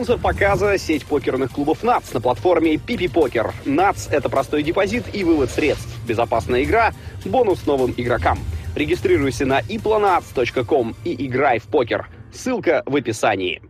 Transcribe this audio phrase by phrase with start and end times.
[0.00, 3.52] Спонсор показа– сеть покерных клубов НАЦ на платформе Пипи Покер.
[3.66, 6.94] НАЦ– это простой депозит и вывод средств, безопасная игра,
[7.26, 8.38] бонус новым игрокам.
[8.74, 12.08] Регистрируйся на iplonats.com и играй в покер.
[12.32, 13.60] Ссылка в описании.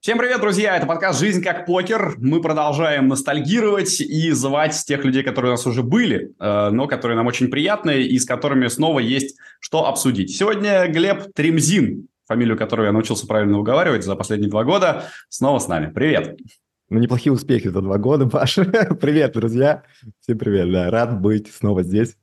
[0.00, 0.78] Всем привет, друзья!
[0.78, 2.14] Это подкаст «Жизнь как покер».
[2.16, 7.18] Мы продолжаем ностальгировать и звать тех людей, которые у нас уже были, э, но которые
[7.18, 10.34] нам очень приятны и с которыми снова есть что обсудить.
[10.34, 15.66] Сегодня Глеб Тремзин, фамилию которого я научился правильно выговаривать за последние два года, снова с
[15.66, 15.92] нами.
[15.92, 16.38] Привет!
[16.88, 18.64] Ну, неплохие успехи за два года, Паша.
[19.00, 19.82] привет, друзья.
[20.20, 20.90] Всем привет, да.
[20.92, 22.16] Рад быть снова здесь.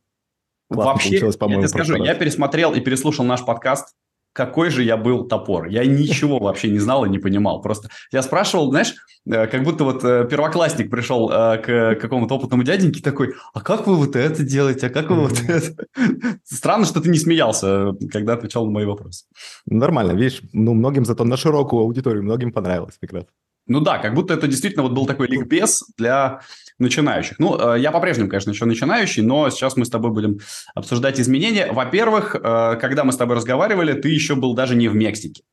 [0.69, 3.95] Классно Вообще, получилось, по-моему, я тебе скажу, я пересмотрел и переслушал наш подкаст
[4.37, 5.65] какой же я был топор.
[5.65, 7.59] Я ничего вообще не знал и не понимал.
[7.59, 8.93] Просто я спрашивал, знаешь,
[9.25, 13.87] э, как будто вот э, первоклассник пришел э, к какому-то опытному дяденьке такой, а как
[13.87, 15.85] вы вот это делаете, а как вы вот это?
[16.43, 19.25] Странно, что ты не смеялся, когда отвечал на мои вопросы.
[19.65, 23.23] Нормально, видишь, ну, многим зато на широкую аудиторию, многим понравилось как раз.
[23.65, 26.41] Ну да, как будто это действительно вот был такой ликбез для
[26.79, 27.39] начинающих.
[27.39, 30.39] Ну, э, я по-прежнему, конечно, еще начинающий, но сейчас мы с тобой будем
[30.75, 31.71] обсуждать изменения.
[31.71, 35.43] Во-первых, э, когда мы с тобой разговаривали, ты еще был даже не в Мексике.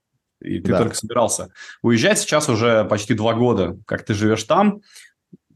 [0.41, 0.79] И ты да.
[0.79, 2.19] только собирался уезжать.
[2.19, 4.83] Сейчас уже почти два года, как ты живешь там.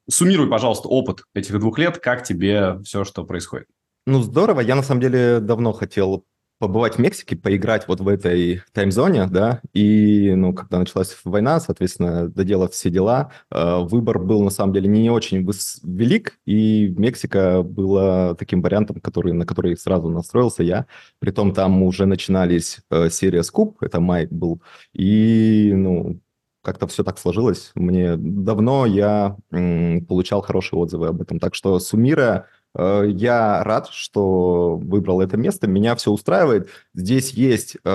[0.08, 1.98] Суммируй, пожалуйста, опыт этих двух лет.
[1.98, 3.66] Как тебе все, что происходит?
[4.06, 4.60] Ну, здорово.
[4.60, 6.24] Я, на самом деле, давно хотел
[6.58, 12.28] побывать в Мексике, поиграть вот в этой таймзоне, да, и, ну, когда началась война, соответственно,
[12.28, 15.48] доделав все дела, э, выбор был, на самом деле, не очень
[15.84, 20.86] велик, и Мексика была таким вариантом, который, на который сразу настроился я,
[21.20, 24.60] притом там уже начинались э, серия Скуп, это май был,
[24.92, 26.20] и, ну,
[26.62, 27.70] как-то все так сложилось.
[27.74, 31.38] Мне давно я м, получал хорошие отзывы об этом.
[31.38, 35.66] Так что, суммируя, я рад, что выбрал это место.
[35.66, 36.68] Меня все устраивает.
[36.94, 37.88] Здесь есть э,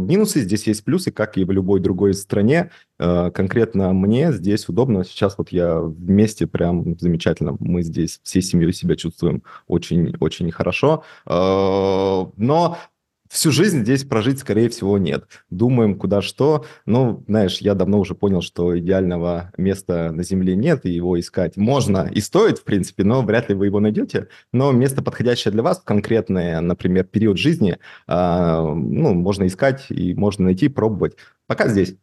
[0.00, 2.70] минусы, здесь есть плюсы, как и в любой другой стране.
[2.98, 5.04] Э, конкретно мне здесь удобно.
[5.04, 7.56] Сейчас вот я вместе прям замечательно.
[7.58, 11.04] Мы здесь всей семьей себя чувствуем очень-очень хорошо.
[11.26, 12.78] Э, но
[13.34, 15.24] всю жизнь здесь прожить, скорее всего, нет.
[15.50, 16.64] Думаем, куда что.
[16.86, 21.56] Ну, знаешь, я давно уже понял, что идеального места на Земле нет, и его искать
[21.56, 24.28] можно и стоит, в принципе, но вряд ли вы его найдете.
[24.52, 30.44] Но место, подходящее для вас, конкретное, например, период жизни, э, ну, можно искать и можно
[30.44, 31.16] найти, пробовать.
[31.48, 31.96] Пока здесь.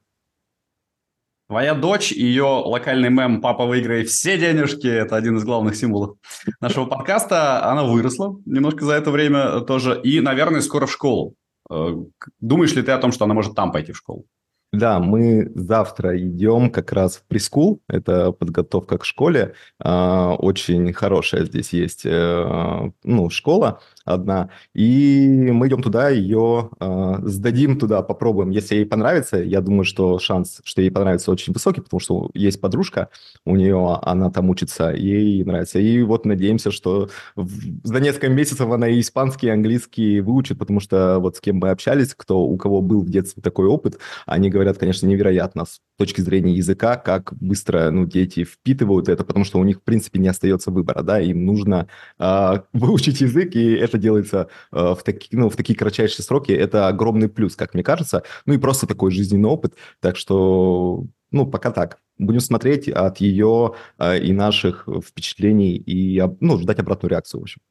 [1.52, 6.16] Твоя дочь ее локальный мем «Папа, выиграй все денежки»– это один из главных символов
[6.62, 7.70] нашего подкаста.
[7.70, 11.36] Она выросла немножко за это время тоже и, наверное, скоро в школу.
[11.70, 11.94] Э,
[12.40, 14.28] думаешь ли ты о том, что она может там пойти в школу?
[14.72, 19.54] Да, мы завтра идем как раз в прескул, это подготовка к школе.
[19.78, 27.20] А, очень хорошая здесь есть э, ну, школа одна, и мы идем туда, ее а,
[27.24, 28.50] сдадим туда, попробуем.
[28.50, 32.62] Если ей понравится, я думаю, что шанс, что ей понравится, очень высокий, потому что есть
[32.62, 33.10] подружка,
[33.46, 35.80] у нее она там учится, ей нравится.
[35.80, 41.20] И вот надеемся, что за несколько месяцев она и испанский, и английский выучит, потому что
[41.20, 44.78] вот с кем мы общались, кто, у кого был в детстве такой опыт, они говорят,
[44.78, 49.64] конечно, невероятно с точки зрения языка, как быстро ну, дети впитывают это, потому что у
[49.64, 51.88] них, в принципе, не остается выбора, да, им нужно
[52.20, 56.88] э, выучить язык, и это делается э, в, таки, ну, в такие кратчайшие сроки, это
[56.88, 61.72] огромный плюс, как мне кажется, ну и просто такой жизненный опыт, так что, ну, пока
[61.72, 62.00] так.
[62.18, 67.62] Будем смотреть от ее э, и наших впечатлений и, ну, ждать обратную реакцию, в общем.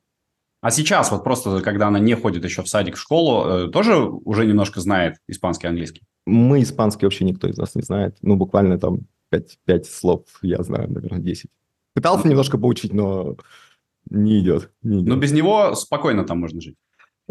[0.62, 3.96] А сейчас, вот просто, когда она не ходит еще в садик, в школу, э, тоже
[3.96, 6.02] уже немножко знает испанский, английский?
[6.26, 8.16] Мы испанский вообще никто из нас не знает.
[8.20, 11.48] Ну, буквально там 5, 5 слов я знаю, наверное, 10.
[11.94, 13.36] Пытался немножко поучить, но
[14.10, 14.70] не идет.
[14.82, 15.08] Не идет.
[15.08, 16.76] Но без него спокойно там можно жить.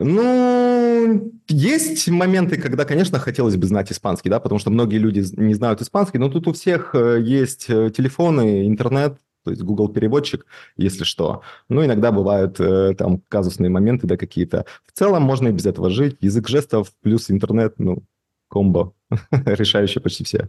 [0.02, 5.54] Ну, есть моменты, когда, конечно, хотелось бы знать испанский, да, потому что многие люди не
[5.54, 10.46] знают испанский, но тут у всех э, есть э, телефоны, интернет, то есть Google переводчик,
[10.78, 11.42] если что.
[11.68, 14.66] Ну, иногда бывают э, там казусные моменты, да, какие-то.
[14.86, 16.18] В целом можно и без этого жить.
[16.22, 18.04] Язык жестов плюс интернет, ну,
[18.48, 18.94] комбо,
[19.32, 20.48] решающее почти все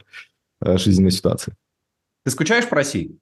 [0.61, 1.55] э, жизненные ситуации.
[2.25, 3.19] Ты скучаешь по России?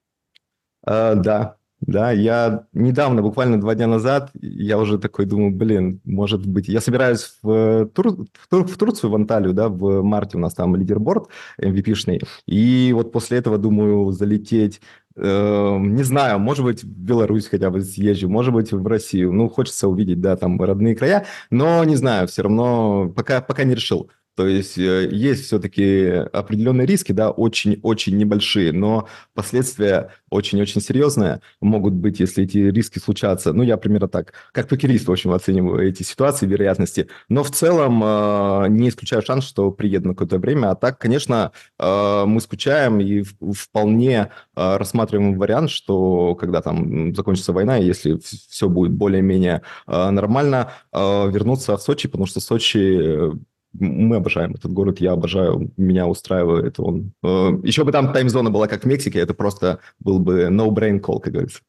[0.85, 6.45] Э, да, да, я недавно, буквально два дня назад, я уже такой думаю, блин, может
[6.45, 10.41] быть, я собираюсь в, Тур, в, Тур, в Турцию, в Анталию, да, в марте у
[10.41, 11.29] нас там лидерборд
[11.61, 14.81] MVP-шный, и вот после этого думаю залететь
[15.15, 19.33] э, не знаю, может быть, в Беларусь хотя бы съезжу, может быть, в Россию.
[19.33, 23.75] Ну, хочется увидеть, да, там родные края, но не знаю, все равно пока, пока не
[23.75, 24.09] решил.
[24.39, 31.93] То есть э, есть все-таки определенные риски, да, очень-очень небольшие, но последствия очень-очень серьезные могут
[31.93, 33.51] быть, если эти риски случатся.
[33.51, 37.09] Ну, я примерно так, как покерист, в общем, оцениваю эти ситуации, вероятности.
[37.27, 40.71] Но в целом э, не исключаю шанс, что приеду на какое-то время.
[40.71, 47.75] А так, конечно, э, мы скучаем и вполне рассматриваем вариант, что когда там закончится война,
[47.75, 53.31] если все будет более-менее нормально, вернуться в Сочи, потому что Сочи
[53.73, 57.13] мы обожаем этот город, я обожаю, меня устраивает он.
[57.23, 61.19] Э, Еще бы там таймзона была как в Мексике, это просто был бы no-brain call,
[61.19, 61.61] как говорится.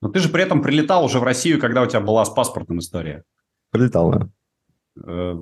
[0.00, 2.80] Но ты же при этом прилетал уже в Россию, когда у тебя была с паспортом
[2.80, 3.22] история.
[3.70, 4.28] Прилетал, да.
[5.04, 5.36] Э,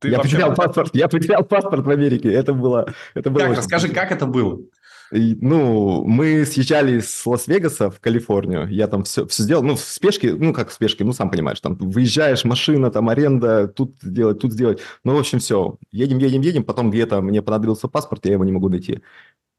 [0.00, 0.36] ты я вообще...
[0.36, 2.92] потерял паспорт, я потерял паспорт в Америке, это было...
[3.14, 4.60] Это было как, расскажи, как это было?
[5.12, 8.68] Ну, мы съезжали с Лас-Вегаса в Калифорнию.
[8.68, 11.60] Я там все, все сделал, ну, в спешке, ну, как в спешке, ну, сам понимаешь,
[11.60, 14.80] там выезжаешь, машина, там аренда, тут сделать, тут сделать.
[15.04, 15.78] Ну, в общем, все.
[15.90, 19.02] Едем, едем, едем, потом где-то мне понадобился паспорт, я его не могу найти.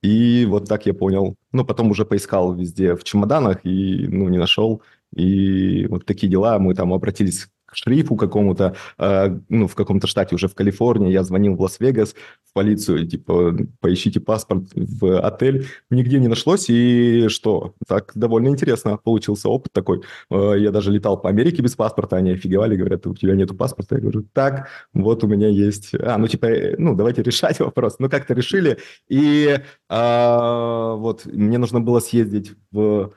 [0.02, 1.36] И вот так я понял.
[1.52, 4.82] Ну, потом уже поискал везде в чемоданах и, ну, не нашел.
[5.16, 6.58] И вот такие дела.
[6.60, 11.12] Мы там обратились к шерифу какому-то, э, ну, в каком-то штате уже в Калифорнии.
[11.12, 12.14] Я звонил в Лас-Вегас,
[12.44, 15.68] в полицию, типа, поищите паспорт в отель.
[15.90, 17.76] Нигде не нашлось, и что?
[17.88, 20.02] Так довольно интересно получился опыт такой.
[20.30, 23.96] Э, я даже летал по Америке без паспорта, они офигевали, говорят, у тебя нету паспорта.
[23.96, 25.96] Я говорю, так, вот у меня есть.
[25.96, 27.96] А, ну, типа, э, ну, давайте решать вопрос.
[28.00, 29.60] Ну, как-то решили, и
[29.90, 33.14] а, вот мне нужно было съездить в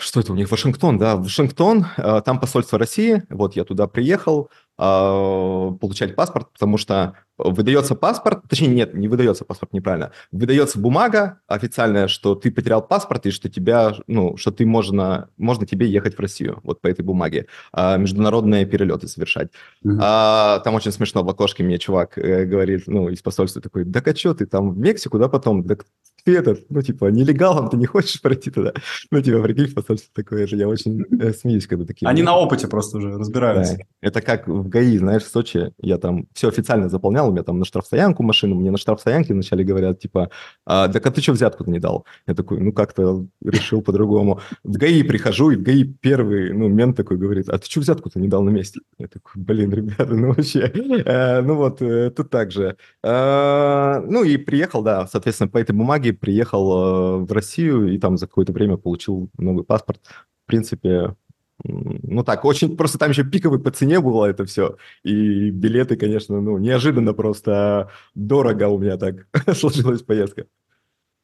[0.00, 4.50] что это у них, Вашингтон, да, Вашингтон, э, там посольство России, вот я туда приехал
[4.76, 7.14] получать паспорт, потому что
[7.44, 13.26] выдается паспорт, точнее, нет, не выдается паспорт, неправильно, выдается бумага официальная, что ты потерял паспорт
[13.26, 17.02] и что тебя, ну, что ты можно, можно тебе ехать в Россию, вот по этой
[17.02, 19.50] бумаге, а, международные перелеты совершать.
[19.84, 19.98] Mm-hmm.
[20.00, 24.02] А, там очень смешно, в окошке мне чувак э, говорит, ну, из посольства такой, да
[24.04, 25.76] а что ты там в Мексику, да, потом, да
[26.24, 28.72] ты этот, ну, типа, нелегалом ты не хочешь пройти туда?
[29.10, 32.08] Ну, типа, прикинь, в посольстве такое же, я очень э, смеюсь, когда такие...
[32.08, 33.78] Они на опыте просто уже разбираются.
[33.78, 33.84] Да.
[34.02, 37.58] Это как в ГАИ, знаешь, в Сочи, я там все официально заполнял, у меня там
[37.58, 40.30] на штрафстоянку машину, мне на штрафстоянке вначале говорят, типа,
[40.64, 42.06] а, так а ты что взятку-то не дал?
[42.26, 44.40] Я такой, ну, как-то решил по-другому.
[44.64, 48.18] В ГАИ прихожу, и в ГАИ первый, ну, мент такой говорит, а ты что взятку-то
[48.18, 48.80] не дал на месте?
[48.98, 52.76] Я такой, блин, ребята, ну, вообще, э, ну, вот, э, тут так же.
[53.02, 58.26] Э, ну, и приехал, да, соответственно, по этой бумаге приехал в Россию, и там за
[58.26, 60.00] какое-то время получил новый паспорт.
[60.44, 61.14] В принципе,
[61.64, 64.76] ну так, очень просто там еще пиковый по цене было это все.
[65.02, 70.46] И билеты, конечно, ну, неожиданно просто дорого у меня так сложилась поездка.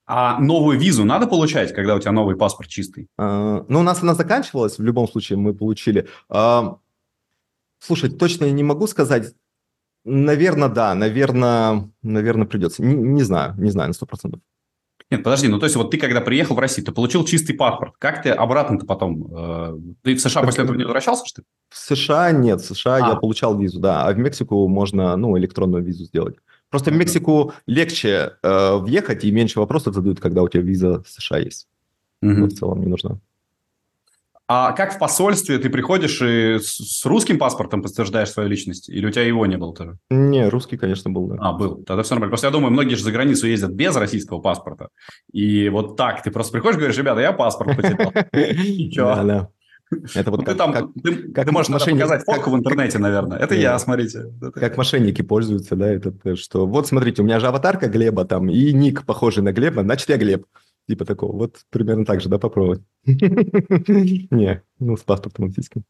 [0.06, 3.08] А новую визу надо получать, когда у тебя новый паспорт чистый?
[3.18, 6.08] А, ну, у нас она заканчивалась, в любом случае мы получили.
[6.28, 6.78] А,
[7.80, 9.34] слушай, точно не могу сказать.
[10.04, 12.84] Наверное, да, наверное, наверное, придется.
[12.84, 14.40] Не, не знаю, не знаю на сто процентов.
[15.10, 17.94] Нет, подожди, ну то есть вот ты когда приехал в Россию, ты получил чистый паспорт.
[17.98, 19.28] Как ты обратно-то потом?
[19.32, 21.46] Э, ты в США после этого не возвращался, что ли?
[21.68, 23.10] В США нет, в США а.
[23.10, 26.36] я получал визу, да, а в Мексику можно, ну, электронную визу сделать.
[26.70, 31.08] Просто в Мексику легче э, въехать и меньше вопросов задают, когда у тебя виза в
[31.08, 31.68] США есть.
[32.22, 32.40] Угу.
[32.40, 33.20] Вот в целом не нужно.
[34.48, 38.88] А как в посольстве ты приходишь и с, русским паспортом подтверждаешь свою личность?
[38.88, 39.98] Или у тебя его не было тоже?
[40.08, 41.36] Не, русский, конечно, был, да.
[41.40, 41.82] А, был.
[41.84, 42.30] Тогда все нормально.
[42.30, 44.90] Просто я думаю, многие же за границу ездят без российского паспорта.
[45.32, 48.12] И вот так ты просто приходишь и говоришь, ребята, я паспорт потерял.
[49.16, 49.48] Да, да.
[50.14, 52.56] Это вот ну, как, ты там, как, ты, как ты можешь мошенники, показать фотку в
[52.56, 53.38] интернете, наверное.
[53.38, 54.32] Это я, смотрите.
[54.54, 56.66] Как мошенники пользуются, да, это что.
[56.66, 60.16] Вот смотрите, у меня же аватарка Глеба там и ник похожий на Глеба, значит я
[60.16, 60.44] Глеб.
[60.88, 61.36] Типа такого.
[61.36, 62.82] Вот примерно так же, да, попробовать?
[63.04, 65.84] Не, ну, с паспортом российским.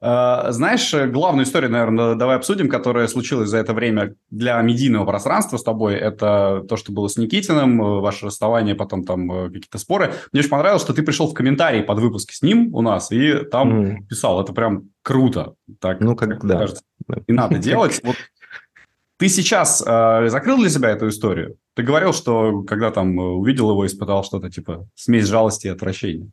[0.00, 5.64] Знаешь, главную историю, наверное, давай обсудим, которая случилась за это время для медийного пространства с
[5.64, 5.96] тобой.
[5.96, 10.14] Это то, что было с Никитиным, э, ваше расставание, потом там э, какие-то споры.
[10.32, 13.44] Мне очень понравилось, что ты пришел в комментарии под выпуск с ним у нас и
[13.50, 13.96] там mm.
[14.08, 14.40] писал.
[14.40, 15.54] Это прям круто.
[15.80, 16.58] Так, ну, как, как да.
[16.58, 16.82] кажется,
[17.26, 18.00] и надо делать.
[18.04, 18.16] Вот
[19.16, 21.56] ты сейчас э, закрыл для себя эту историю?
[21.74, 26.30] Ты говорил, что когда там увидел его, испытал что-то типа смесь жалости и отвращения.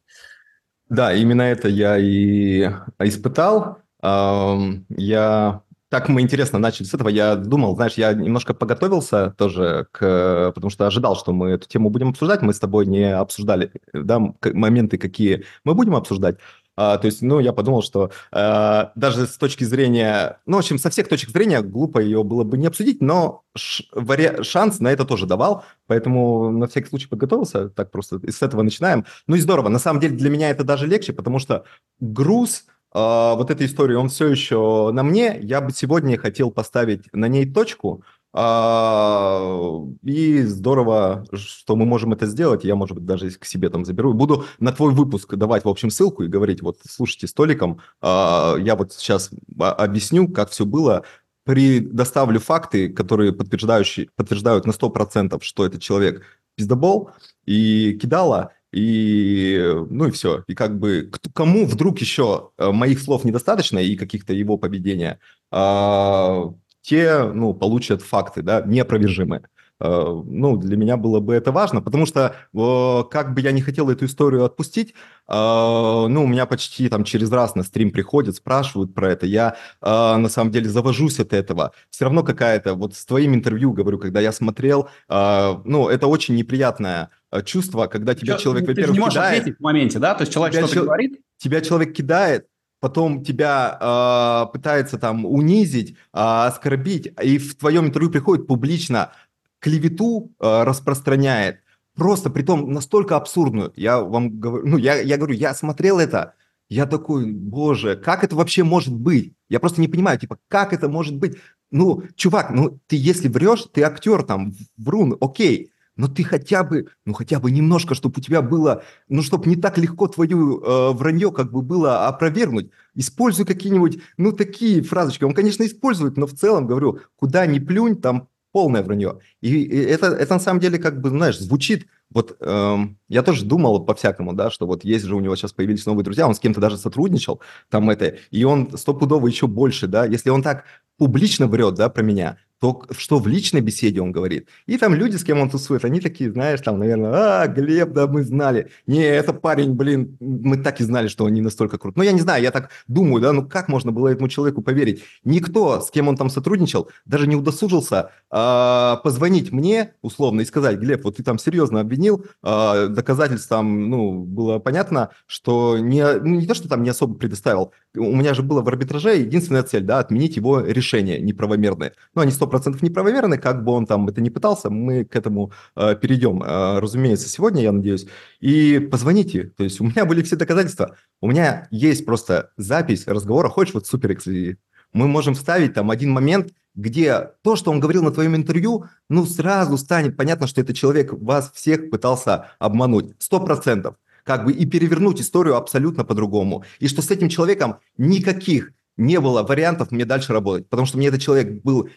[0.89, 3.79] Да, именно это я и испытал.
[4.01, 7.09] Я так мы интересно начали с этого.
[7.09, 11.89] Я думал, знаешь, я немножко поготовился тоже, к, потому что ожидал, что мы эту тему
[11.89, 12.41] будем обсуждать.
[12.41, 16.37] Мы с тобой не обсуждали да, моменты, какие мы будем обсуждать.
[16.75, 20.77] А, то есть, ну, я подумал, что а, даже с точки зрения, ну, в общем,
[20.77, 24.43] со всех точек зрения глупо ее было бы не обсудить, но ш, вари...
[24.43, 29.05] шанс на это тоже давал, поэтому на всякий случай подготовился, так просто с этого начинаем.
[29.27, 31.63] Ну и здорово, на самом деле для меня это даже легче, потому что
[31.99, 32.65] груз
[32.97, 37.27] а, вот этой истории, он все еще на мне, я бы сегодня хотел поставить на
[37.27, 38.03] ней точку,
[38.37, 42.65] и здорово, что мы можем это сделать.
[42.65, 44.13] Я, может быть, даже к себе там заберу.
[44.13, 48.75] Буду на твой выпуск давать, в общем, ссылку и говорить, вот, слушайте, столиком, а, я
[48.75, 51.03] вот сейчас объясню, как все было,
[51.45, 56.23] предоставлю факты, которые подтверждающие, подтверждают на 100%, что этот человек
[56.55, 57.11] пиздобол
[57.45, 60.43] и кидала, и, ну и все.
[60.47, 65.19] И как бы кому вдруг еще э, моих слов недостаточно и каких-то его поведения,
[65.51, 66.53] а,
[66.85, 69.41] те, ну, получат факты, да, неопровержимые.
[69.79, 73.61] Э, ну, для меня было бы это важно, потому что э, как бы я не
[73.61, 74.93] хотел эту историю отпустить,
[75.27, 79.55] э, ну, у меня почти там через раз на стрим приходят, спрашивают про это, я
[79.81, 81.71] на самом деле завожусь от этого.
[81.89, 87.09] Все равно какая-то, вот с твоим интервью, говорю, когда я смотрел, ну, это очень неприятное
[87.43, 89.57] чувство, когда тебя человек, во-первых, кидает.
[89.57, 90.13] в моменте, да?
[90.13, 91.19] То есть человек что-то говорит?
[91.37, 92.47] Тебя человек кидает,
[92.85, 99.11] потом тебя э, пытается там унизить, э, оскорбить, и в твоем интервью приходит публично
[99.57, 101.61] клевету э, распространяет,
[101.95, 103.73] просто при том настолько абсурдную.
[103.75, 106.35] Я вам говорю, ну я, я говорю, я смотрел это,
[106.69, 109.33] я такой, боже, как это вообще может быть?
[109.49, 111.37] Я просто не понимаю, типа, как это может быть?
[111.71, 116.87] Ну, чувак, ну ты если врешь, ты актер там, врун, окей, но ты хотя бы,
[117.05, 120.91] ну хотя бы немножко, чтобы у тебя было, ну чтобы не так легко твою э,
[120.93, 122.71] вранье как бы было опровергнуть.
[122.95, 125.23] Используй какие-нибудь, ну такие фразочки.
[125.23, 129.19] Он, конечно, использует, но в целом, говорю, куда ни плюнь, там полное вранье.
[129.41, 133.43] И, и это, это на самом деле, как бы, знаешь, звучит, вот эм, я тоже
[133.43, 136.39] думал по-всякому, да, что вот есть же у него сейчас появились новые друзья, он с
[136.39, 140.63] кем-то даже сотрудничал, там это, и он стопудово еще больше, да, если он так
[140.97, 144.47] публично врет, да, про меня, то что в личной беседе он говорит.
[144.65, 148.07] И там люди, с кем он тусует, они такие, знаешь, там, наверное, а, Глеб, да,
[148.07, 148.71] мы знали.
[148.87, 151.97] Не, это парень, блин, мы так и знали, что он не настолько крут.
[151.97, 155.03] Ну, я не знаю, я так думаю, да, ну как можно было этому человеку поверить?
[155.23, 160.77] Никто, с кем он там сотрудничал, даже не удосужился а, позвонить мне, условно, и сказать,
[160.79, 166.39] Глеб, вот ты там серьезно обвинил, а, доказательств там, ну, было понятно, что не, ну,
[166.39, 169.83] не то, что там не особо предоставил, у меня же было в арбитраже единственная цель,
[169.83, 171.93] да, отменить его решение неправомерное.
[172.13, 175.95] Ну, они 100% неправомерны, как бы он там это не пытался, мы к этому э,
[175.95, 178.07] перейдем, э, разумеется, сегодня, я надеюсь.
[178.39, 183.49] И позвоните, то есть у меня были все доказательства, у меня есть просто запись разговора,
[183.49, 184.57] хочешь вот супер эксклюзив.
[184.93, 189.25] Мы можем вставить там один момент, где то, что он говорил на твоем интервью, ну,
[189.25, 193.13] сразу станет понятно, что этот человек вас всех пытался обмануть.
[193.19, 193.95] Сто процентов
[194.25, 196.65] как бы и перевернуть историю абсолютно по-другому.
[196.79, 201.07] И что с этим человеком никаких не было вариантов мне дальше работать, потому что мне
[201.07, 201.89] этот человек был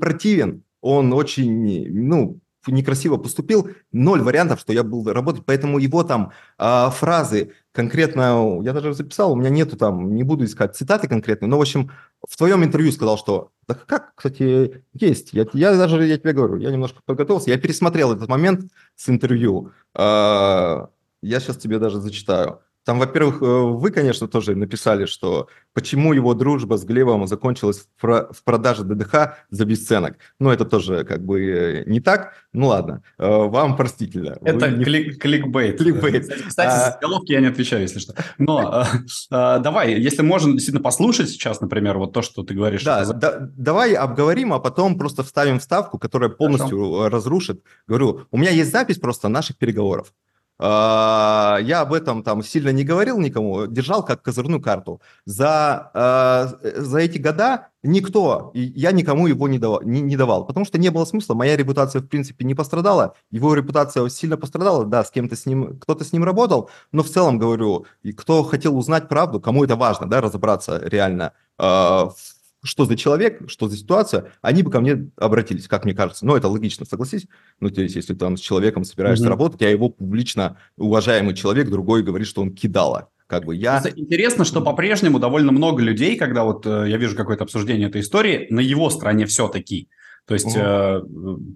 [0.00, 6.32] противен, он очень, ну, некрасиво поступил, ноль вариантов, что я был работать, поэтому его там
[6.58, 11.48] э, фразы конкретно, я даже записал, у меня нету там, не буду искать цитаты конкретные,
[11.48, 11.90] но, в общем,
[12.28, 16.56] в твоем интервью сказал, что, да как, кстати, есть, я, я даже, я тебе говорю,
[16.56, 20.86] я немножко подготовился, я пересмотрел этот момент с интервью, э,
[21.22, 22.60] я сейчас тебе даже зачитаю.
[22.84, 28.34] Там, во-первых, э, вы, конечно, тоже написали, что почему его дружба с Глебом закончилась в,
[28.44, 30.16] продаже ДДХ за бесценок.
[30.38, 32.32] Ну, это тоже как бы э, не так.
[32.52, 34.38] Ну, ладно, э, вам простительно.
[34.42, 34.84] Это не...
[34.84, 35.78] клик, кликбейт.
[35.78, 36.32] Кликбейт.
[36.48, 36.90] Кстати, а...
[36.92, 38.14] за головки я не отвечаю, если что.
[38.38, 38.84] Но
[39.30, 42.82] давай, если можно действительно послушать сейчас, например, вот то, что ты говоришь.
[42.82, 47.08] Да, да давай обговорим, а потом просто вставим вставку, которая полностью Хорошо.
[47.08, 47.62] разрушит.
[47.86, 50.12] Говорю, у меня есть запись просто наших переговоров.
[50.62, 55.00] А, я об этом там сильно не говорил никому, держал как козырную карту.
[55.24, 60.66] За, а, за эти года никто, я никому его не давал, не, не давал, потому
[60.66, 61.32] что не было смысла.
[61.32, 65.78] Моя репутация, в принципе, не пострадала, его репутация сильно пострадала, да, с кем-то с ним,
[65.78, 67.86] кто-то с ним работал, но в целом, говорю,
[68.18, 72.14] кто хотел узнать правду, кому это важно, да, разобраться реально в
[72.62, 76.26] что за человек, что за ситуация, они бы ко мне обратились, как мне кажется.
[76.26, 77.26] Ну, это логично, согласись.
[77.58, 79.28] Ну, то есть, если ты там с человеком собираешься mm-hmm.
[79.28, 83.08] работать, а его публично уважаемый человек, другой говорит, что он кидала.
[83.26, 83.82] Как бы я...
[83.94, 88.48] Интересно, что по-прежнему довольно много людей, когда вот э, я вижу какое-то обсуждение этой истории,
[88.50, 89.88] на его стороне все-таки.
[90.26, 91.02] То есть, э,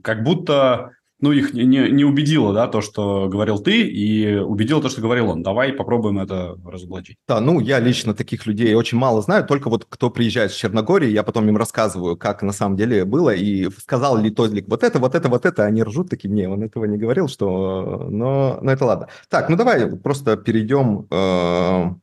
[0.02, 0.92] как будто
[1.24, 5.30] ну, их не, не убедило, да, то, что говорил ты, и убедило то, что говорил
[5.30, 5.42] он.
[5.42, 7.16] Давай попробуем это разоблачить.
[7.26, 11.08] Да, ну, я лично таких людей очень мало знаю, только вот кто приезжает с Черногории,
[11.08, 14.98] я потом им рассказываю, как на самом деле было, и сказал ли Тозлик вот это,
[14.98, 18.06] вот это, вот это, они ржут такие, не, он этого не говорил, что...
[18.10, 19.08] Но, но это ладно.
[19.30, 21.06] Так, ну давай просто перейдем...
[21.10, 21.94] Э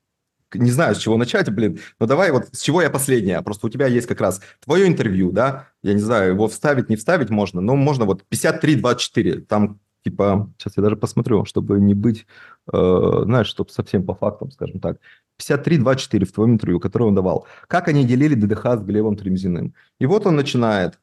[0.54, 3.42] не знаю, с чего начать, блин, но давай вот с чего я последняя.
[3.42, 6.96] Просто у тебя есть как раз твое интервью, да, я не знаю, его вставить, не
[6.96, 12.26] вставить можно, но можно вот 53-24, там типа, сейчас я даже посмотрю, чтобы не быть,
[12.72, 14.98] э, знаешь, чтобы совсем по фактам, скажем так.
[15.40, 17.48] 53-24 в твоем интервью, которое он давал.
[17.68, 19.74] Как они делили ДДХ с Глебом Тремзиным.
[20.00, 21.00] И вот он начинает.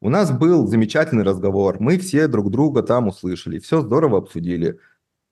[0.00, 4.80] У нас был замечательный разговор, мы все друг друга там услышали, все здорово обсудили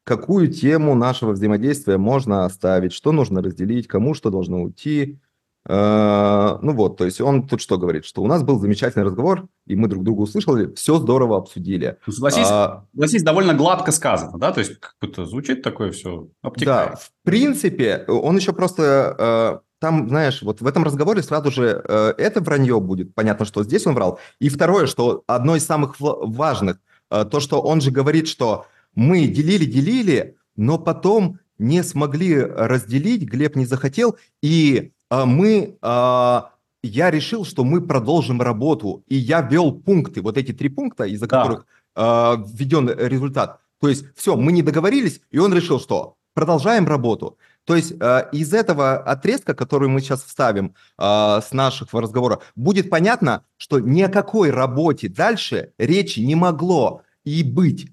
[0.05, 5.21] какую тему нашего взаимодействия можно оставить, что нужно разделить, кому что должно уйти.
[5.69, 9.47] Э, ну вот, то есть он тут что говорит, что у нас был замечательный разговор,
[9.67, 11.99] и мы друг друга услышали, все здорово обсудили.
[12.07, 14.53] Ну, согласись, а, согласись, довольно гладко сказано, да?
[14.53, 16.93] То есть как будто звучит такое все обтекает.
[16.93, 19.61] Да, в принципе, он еще просто...
[19.63, 23.65] Э, там, знаешь, вот в этом разговоре сразу же э, это вранье будет, понятно, что
[23.65, 24.19] здесь он врал.
[24.39, 26.79] И второе, что одно из самых важных,
[27.09, 33.67] то, что он же говорит, что мы делили-делили, но потом не смогли разделить, Глеб не
[33.67, 40.23] захотел, и а, мы, а, я решил, что мы продолжим работу, и я ввел пункты,
[40.23, 41.43] вот эти три пункта, из-за да.
[41.43, 43.61] которых а, введен результат.
[43.81, 47.39] То есть все, мы не договорились, и он решил, что продолжаем работу.
[47.65, 52.91] То есть э, из этого отрезка, который мы сейчас вставим э, с наших разговора, будет
[52.91, 57.89] понятно, что ни о какой работе дальше речи не могло и быть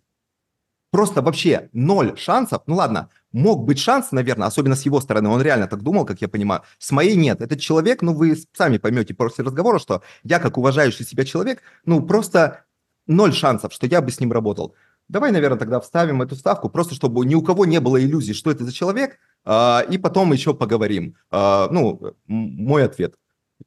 [0.98, 2.64] просто вообще ноль шансов.
[2.66, 6.22] Ну ладно, мог быть шанс, наверное, особенно с его стороны, он реально так думал, как
[6.22, 6.64] я понимаю.
[6.80, 7.40] С моей нет.
[7.40, 12.02] Этот человек, ну вы сами поймете после разговора, что я, как уважающий себя человек, ну
[12.02, 12.66] просто
[13.06, 14.74] ноль шансов, что я бы с ним работал.
[15.08, 18.50] Давай, наверное, тогда вставим эту ставку, просто чтобы ни у кого не было иллюзий, что
[18.50, 21.16] это за человек, э, и потом еще поговорим.
[21.32, 23.14] Э, ну, мой ответ.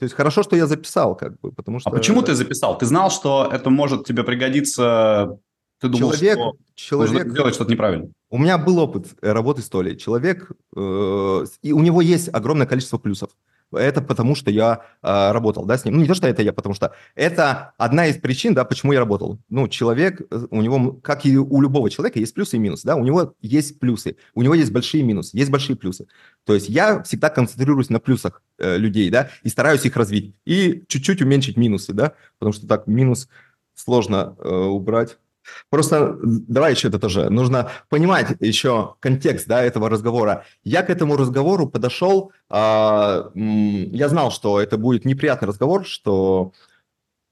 [0.01, 1.91] То есть хорошо, что я записал, как бы, потому а что...
[1.91, 2.77] А почему ты записал?
[2.77, 5.39] Ты знал, что это может тебе пригодиться
[5.81, 8.11] ты думал, человек, что человек, нужно делать что-то неправильно?
[8.29, 9.97] У меня был опыт э, работы с Толей.
[9.97, 13.31] Человек, э, и у него есть огромное количество плюсов.
[13.73, 15.95] Это потому, что я э, работал да, с ним.
[15.95, 18.99] Ну, не то, что это я, потому что это одна из причин, да, почему я
[18.99, 19.39] работал.
[19.49, 22.87] Ну, человек, э, у него, как и у любого человека, есть плюсы и минусы.
[22.87, 22.97] Да?
[22.97, 26.09] У него есть плюсы, у него есть большие минусы, есть большие плюсы.
[26.45, 30.35] То есть я всегда концентрируюсь на плюсах э, людей, да, и стараюсь их развить.
[30.45, 33.29] И чуть-чуть уменьшить минусы, да, потому что так минус
[33.75, 35.17] сложно э, убрать.
[35.71, 37.31] Просто давай еще это тоже.
[37.31, 40.45] Нужно понимать еще контекст да, этого разговора.
[40.65, 42.55] Я к этому разговору подошел, э,
[43.35, 46.53] я знал, что это будет неприятный разговор, что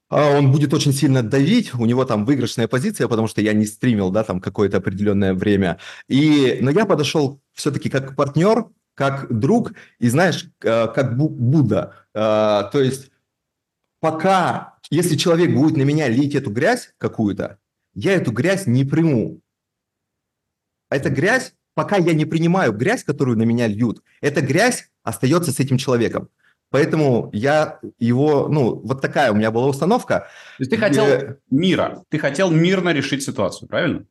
[0.09, 3.65] э, он будет очень сильно давить, у него там выигрышная позиция, потому что я не
[3.65, 5.79] стримил, да, там какое-то определенное время.
[6.07, 8.65] И, но я подошел все-таки как партнер,
[8.99, 11.93] как друг, и знаешь, э, как Будда.
[12.13, 13.11] Э, то есть
[14.01, 17.59] пока, если человек будет на меня лить эту грязь какую-то,
[17.99, 19.41] я эту грязь не приму.
[20.89, 25.59] Эта грязь, пока я не принимаю грязь, которую на меня льют, эта грязь остается с
[25.59, 26.29] этим человеком.
[26.71, 30.29] Поэтому я его, ну, вот такая у меня была установка.
[30.57, 34.05] То есть ты хотел мира, ты хотел мирно решить ситуацию, правильно?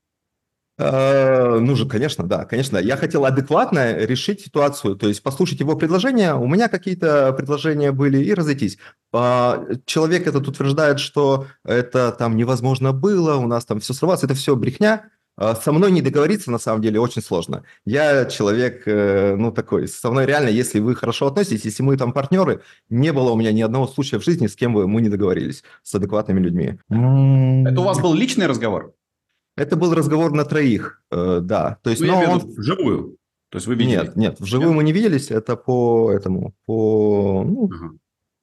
[0.78, 2.78] Э, ну же, конечно, да, конечно.
[2.78, 6.34] Я хотел адекватно решить ситуацию, то есть послушать его предложения.
[6.34, 8.78] У меня какие-то предложения были и разойтись.
[9.12, 14.34] А, человек этот утверждает, что это там невозможно было, у нас там все срывалось, это
[14.34, 15.10] все брехня.
[15.36, 17.64] А, со мной не договориться, на самом деле, очень сложно.
[17.84, 22.12] Я человек, э, ну, такой, со мной реально, если вы хорошо относитесь, если мы там
[22.12, 25.08] партнеры, не было у меня ни одного случая в жизни, с кем бы мы не
[25.08, 26.78] договорились, с адекватными людьми.
[26.88, 28.94] Это у вас был личный разговор?
[29.58, 31.78] Это был разговор на троих, э, да.
[31.82, 32.38] То есть, ну, но он...
[32.38, 33.16] вживую?
[33.50, 33.96] То есть вы видели?
[33.96, 34.76] Нет, нет, вживую нет?
[34.76, 37.94] мы не виделись, это по этому, по, ну, ага.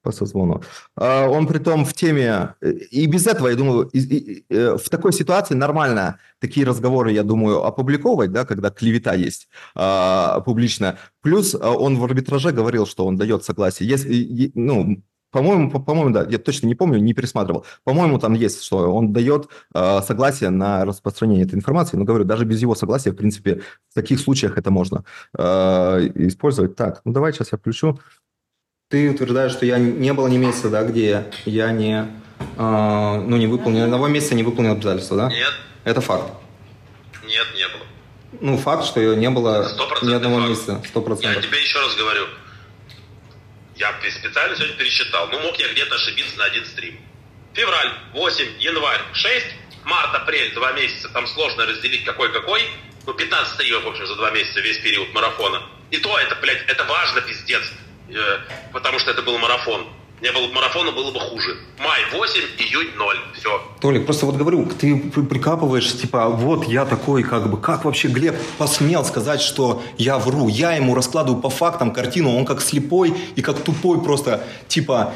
[0.02, 0.62] по созвону.
[0.96, 2.54] А он при том в теме,
[2.90, 7.12] и без этого, я думаю, и, и, и, э, в такой ситуации нормально такие разговоры,
[7.12, 10.98] я думаю, опубликовать, да, когда клевета есть а, публично.
[11.22, 13.88] Плюс а, он в арбитраже говорил, что он дает согласие.
[13.88, 17.66] Если, ну, по-моему, по- по-моему, да, я точно не помню, не пересматривал.
[17.84, 21.96] По-моему, там есть, что он дает э, согласие на распространение этой информации.
[21.96, 25.04] Но говорю, даже без его согласия, в принципе, в таких случаях это можно
[25.36, 26.76] э, использовать.
[26.76, 27.98] Так, ну давай сейчас я включу.
[28.88, 32.06] Ты утверждаешь, что я не было ни месяца, да, где я не,
[32.56, 35.28] э, ну, не выполнил, одного месяца не выполнил обязательства, да?
[35.28, 35.52] Нет.
[35.84, 36.32] Это факт?
[37.26, 37.82] Нет, не было.
[38.40, 39.66] Ну, факт, что не было
[40.02, 40.48] ни одного факт.
[40.50, 41.42] месяца, сто процентов.
[41.42, 42.22] Я тебе еще раз говорю,
[43.76, 45.28] я специально сегодня пересчитал.
[45.28, 46.98] Ну, мог я где-то ошибиться на один стрим.
[47.54, 49.46] Февраль, 8, январь, 6,
[49.84, 51.08] март, апрель, 2 месяца.
[51.10, 52.68] Там сложно разделить какой-какой.
[53.06, 55.62] Ну, 15 стримов, в общем, за 2 месяца весь период марафона.
[55.90, 57.62] И то это, блядь, это важно, пиздец.
[58.08, 58.38] Э,
[58.72, 59.92] потому что это был марафон.
[60.22, 61.56] Не было бы марафона, было бы хуже.
[61.78, 63.16] Май 8, июнь 0.
[63.38, 63.60] Все.
[63.80, 68.08] Толик, просто вот говорю, ты при- прикапываешь, типа, вот я такой, как бы, как вообще
[68.08, 70.48] Глеб посмел сказать, что я вру?
[70.48, 75.12] Я ему раскладываю по фактам картину, он как слепой и как тупой просто, типа,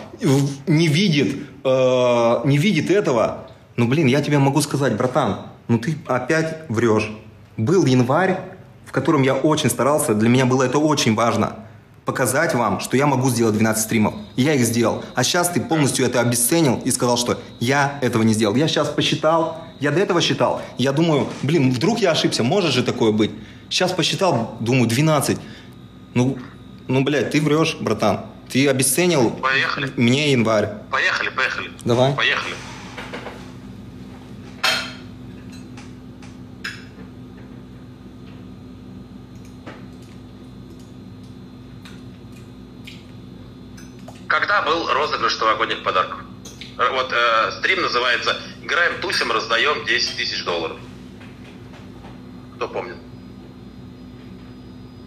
[0.67, 1.35] не видит,
[1.65, 3.49] э, не видит этого.
[3.77, 7.11] Ну, блин, я тебе могу сказать, братан, ну ты опять врешь.
[7.57, 8.39] Был январь,
[8.85, 11.57] в котором я очень старался, для меня было это очень важно
[12.05, 14.15] показать вам, что я могу сделать 12 стримов.
[14.37, 15.05] Я их сделал.
[15.15, 18.55] А сейчас ты полностью это обесценил и сказал, что я этого не сделал.
[18.57, 20.61] Я сейчас посчитал, я до этого считал.
[20.79, 23.31] Я думаю, блин, вдруг я ошибся, может же такое быть.
[23.69, 25.39] Сейчас посчитал, думаю, 12.
[26.15, 26.39] Ну,
[26.89, 28.23] ну, блядь, ты врешь, братан.
[28.49, 29.93] Ты обесценил Поехали.
[29.97, 30.69] мне январь.
[30.91, 31.71] Поехали, поехали.
[31.85, 32.15] Давай.
[32.15, 32.55] Поехали.
[44.31, 46.21] Когда был розыгрыш новогодних подарков?
[46.79, 50.77] Э, Вот э, стрим называется «Играем, тусим, раздаем 10 тысяч долларов».
[52.55, 52.95] Кто помнит?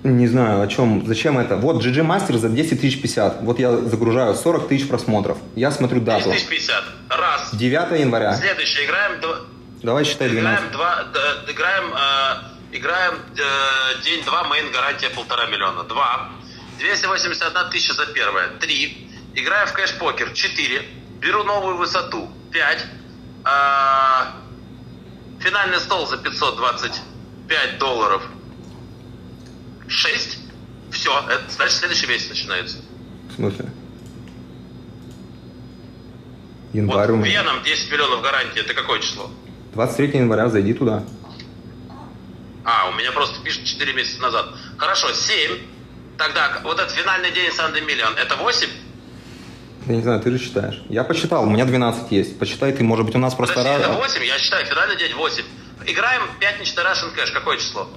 [0.04, 1.56] Не знаю, о чем, зачем это.
[1.56, 3.44] Вот GG Master за 10 тысяч 50.
[3.44, 5.38] Вот я загружаю 40 тысяч просмотров.
[5.56, 6.32] Я смотрю 10 дату.
[6.32, 6.84] тысяч 50.
[7.10, 7.56] Раз.
[7.56, 8.36] 9 января.
[8.36, 8.86] Следующее.
[8.86, 9.22] Играем...
[9.22, 9.40] два-
[9.82, 10.60] Давай считай 12.
[10.60, 15.84] Играем два, д- играем, э, играем э, день два, мейн гарантия полтора миллиона.
[15.84, 16.30] Два.
[16.80, 18.48] 281 тысяча за первое.
[18.60, 19.10] Три.
[19.36, 20.32] Играю в кэш-покер.
[20.34, 20.88] Четыре.
[21.20, 22.30] Беру новую высоту.
[22.52, 22.86] Пять.
[23.44, 24.36] А,
[25.40, 28.24] финальный стол за 525 долларов.
[29.88, 30.40] Шесть.
[30.92, 31.12] Все.
[31.30, 32.78] Это, значит, следующий месяц начинается.
[33.30, 33.70] В смысле?
[36.74, 37.42] Январь вот у меня.
[37.42, 38.60] Веном 10 миллионов гарантии.
[38.60, 39.32] Это какое число?
[39.74, 41.04] 23 января, зайди туда.
[42.64, 44.48] А, у меня просто пишет 4 месяца назад.
[44.78, 45.58] Хорошо, 7.
[46.18, 48.70] Тогда вот этот финальный день Санды Миллион, это 8?
[49.88, 50.82] Я не знаю, ты же считаешь.
[50.90, 52.40] Я посчитал, у меня 12 есть.
[52.40, 53.56] Посчитай ты, может быть, у нас просто...
[53.56, 54.24] Подожди, раз- 8?
[54.24, 55.44] Я считаю, финальный день 8.
[55.86, 57.34] Играем пятничный Russian Cash.
[57.34, 57.90] Какое число?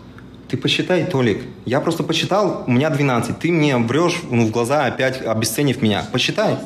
[0.49, 1.44] Ты посчитай, Толик.
[1.64, 3.38] Я просто посчитал, у меня 12.
[3.38, 6.05] Ты мне врешь ну, в глаза, опять обесценив меня.
[6.12, 6.59] Посчитай.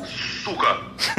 [0.43, 0.77] Сука.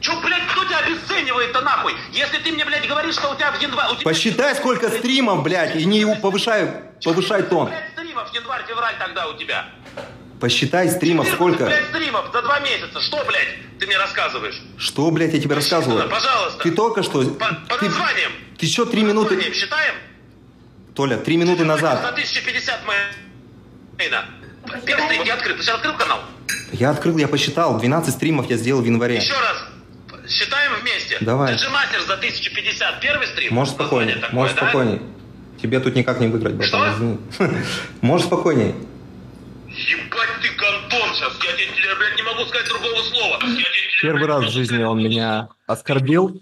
[0.00, 1.92] Че, блядь, кто тебя обесценивает-то нахуй?
[2.12, 3.94] Если ты мне, блядь, говоришь, что у тебя в январе...
[3.94, 4.04] Тебя...
[4.04, 6.68] Посчитай, сколько стримов, блядь, и не повышай,
[7.04, 7.68] повышай тон.
[7.68, 9.66] Блядь, стримов январь-февраль тогда у тебя.
[10.42, 11.66] Посчитай стримов 14, сколько.
[11.66, 13.00] блядь, стримов за два месяца.
[13.00, 14.60] Что, блядь, ты мне рассказываешь?
[14.76, 16.08] Что, блядь, я тебе рассказываю?
[16.10, 16.64] Пожалуйста.
[16.64, 17.22] Ты только что...
[17.22, 18.32] По, по Ты, названиям.
[18.58, 19.40] ты еще три минуты...
[19.54, 19.94] считаем?
[20.96, 22.04] Толя, три минуты На назад.
[22.04, 22.80] 1050
[23.98, 24.24] мейна.
[24.84, 25.56] Первый стрим я открыл.
[25.56, 26.18] Ты сейчас открыл канал?
[26.72, 27.78] Я открыл, я посчитал.
[27.78, 29.18] 12 стримов я сделал в январе.
[29.18, 30.28] Еще раз.
[30.28, 31.18] Считаем вместе.
[31.20, 31.54] Давай.
[31.54, 33.54] GG Master за 1050 первый стрим.
[33.54, 34.62] Можешь такое, можешь да?
[34.62, 35.02] спокойней.
[35.62, 37.44] Тебе тут никак не выиграть, братан, Что?
[38.00, 38.74] Можешь спокойней.
[39.90, 41.32] Ебать ты гандон сейчас.
[41.44, 43.38] Я тебе, я, блядь, не могу сказать другого слова.
[43.42, 43.64] Я тебе,
[44.02, 46.40] Первый блядь, раз в жизни сказать он меня оскорбил,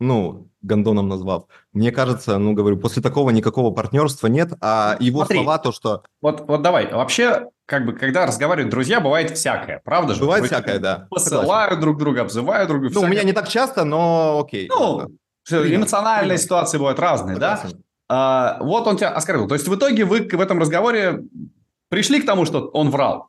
[0.00, 1.44] ну, гондоном назвав.
[1.72, 5.38] Мне кажется, ну, говорю, после такого никакого партнерства нет, а его Смотри.
[5.38, 6.02] слова то, что...
[6.20, 6.92] Вот, вот давай.
[6.92, 10.20] Вообще, как бы, когда разговаривают друзья, бывает всякое, правда же?
[10.20, 11.06] Бывает Вроде всякое, да.
[11.10, 12.94] Посылают друг друга, обзывают друг друга.
[12.94, 13.26] Ну, у меня всякое.
[13.26, 14.68] не так часто, но окей.
[14.68, 15.10] Ну,
[15.48, 16.42] Принято, эмоциональные принято.
[16.42, 17.56] ситуации бывают разные, да?
[17.56, 17.84] Согласен.
[18.08, 19.48] А, вот он тебя оскорбил.
[19.48, 21.20] То есть в итоге вы в этом разговоре
[21.94, 23.28] пришли к тому, что он врал.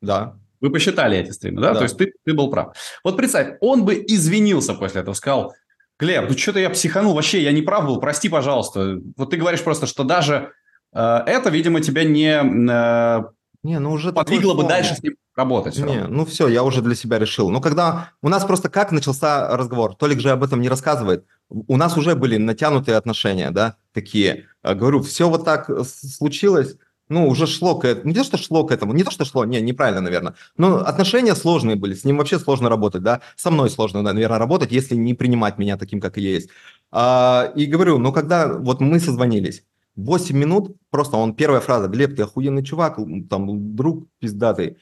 [0.00, 0.38] Да.
[0.60, 1.72] Вы посчитали эти стримы, да?
[1.74, 1.80] Да.
[1.80, 2.74] То есть ты, ты был прав.
[3.04, 5.52] Вот представь, он бы извинился после этого, сказал,
[5.98, 8.98] Глеб, ну что-то я психанул, вообще я не прав был, прости, пожалуйста.
[9.18, 10.52] Вот ты говоришь просто, что даже
[10.94, 13.24] э, это, видимо, тебя не э,
[13.62, 14.12] Не, ну уже...
[14.14, 15.76] подвигло бы дальше с ним работать.
[15.76, 16.08] Не, равно.
[16.08, 17.50] ну все, я уже для себя решил.
[17.50, 21.26] Но когда у нас просто как начался разговор, Толик же об этом не рассказывает.
[21.50, 24.46] У нас уже были натянутые отношения, да, такие.
[24.62, 26.76] А, Говорю, все вот так э, случилось,
[27.08, 28.08] ну, уже шло к этому.
[28.08, 30.34] Не то, что шло к этому, не то, что шло, не, неправильно, наверное.
[30.56, 33.20] Но отношения сложные были, с ним вообще сложно работать, да.
[33.36, 36.50] Со мной сложно, наверное, работать, если не принимать меня таким, как я есть.
[36.90, 39.64] А, и говорю, ну, когда вот мы созвонились,
[39.96, 42.98] 8 минут, просто он, первая фраза, Глеб, ты охуенный чувак,
[43.30, 44.76] там, друг пиздатый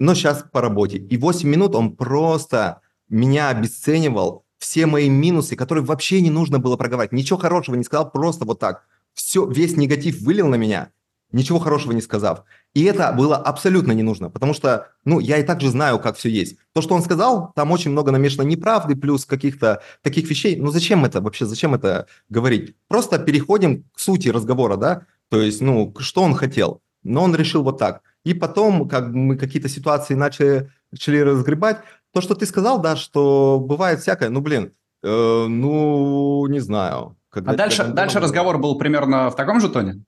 [0.00, 0.96] но сейчас по работе.
[0.96, 6.76] И 8 минут он просто меня обесценивал, все мои минусы, которые вообще не нужно было
[6.76, 7.12] проговаривать.
[7.12, 8.86] Ничего хорошего не сказал, просто вот так.
[9.14, 10.90] Все, весь негатив вылил на меня,
[11.32, 12.44] ничего хорошего не сказав.
[12.74, 16.16] И это было абсолютно не нужно, потому что, ну, я и так же знаю, как
[16.16, 16.56] все есть.
[16.72, 20.56] То, что он сказал, там очень много намешано неправды, плюс каких-то таких вещей.
[20.56, 22.74] Ну, зачем это вообще, зачем это говорить?
[22.88, 25.02] Просто переходим к сути разговора, да?
[25.28, 26.80] То есть, ну, что он хотел.
[27.02, 28.02] Но он решил вот так.
[28.24, 31.78] И потом, как мы какие-то ситуации начали, начали разгребать,
[32.12, 37.16] то, что ты сказал, да, что бывает всякое, ну, блин, э, ну, не знаю.
[37.30, 40.02] Когда- А дальше, дальше разговор был примерно в таком же тоне?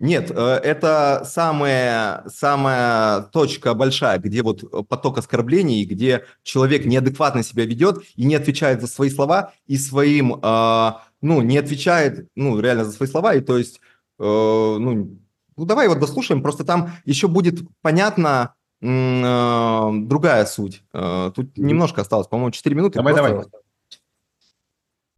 [0.00, 0.34] Нет, э,
[0.64, 8.24] это самая, самая точка большая, где вот поток оскорблений, где человек неадекватно себя ведет и
[8.24, 13.10] не отвечает за свои слова, и своим, э, ну, не отвечает, ну, реально за свои
[13.10, 13.82] слова, и то есть,
[14.18, 15.18] э, ну,
[15.56, 20.82] ну, давай вот дослушаем, просто там еще будет понятно другая суть.
[20.90, 22.96] Тут немножко осталось, по-моему, 4 минуты.
[22.96, 23.26] Давай, просто...
[23.26, 23.46] давай.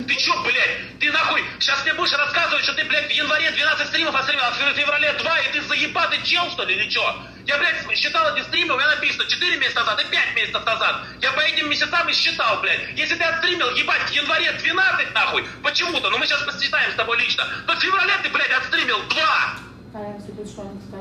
[0.09, 3.87] Ты чё, блядь, ты нахуй сейчас мне будешь рассказывать, что ты, блядь, в январе 12
[3.89, 7.03] стримов отстримил, а в феврале 2, и ты заебатый чел, что ли, или чё?
[7.47, 10.97] Я, блядь, считал эти стримы, у меня написано 4 месяца назад и 5 месяцев назад.
[11.21, 12.81] Я по этим месяцам и считал, блядь.
[12.95, 17.19] Если ты отстримил, ебать, в январе 12, нахуй, почему-то, ну мы сейчас посчитаем с тобой
[17.19, 19.55] лично, то в феврале ты, блядь, отстримил 2.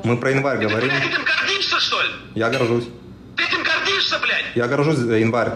[0.04, 0.90] Мы про январь и говорим.
[0.90, 2.08] Ты, блядь, этим гордишься, что ли?
[2.34, 2.84] Я горжусь.
[3.36, 4.44] Ты этим гордишься, блядь?
[4.54, 5.52] Я горжусь за январь.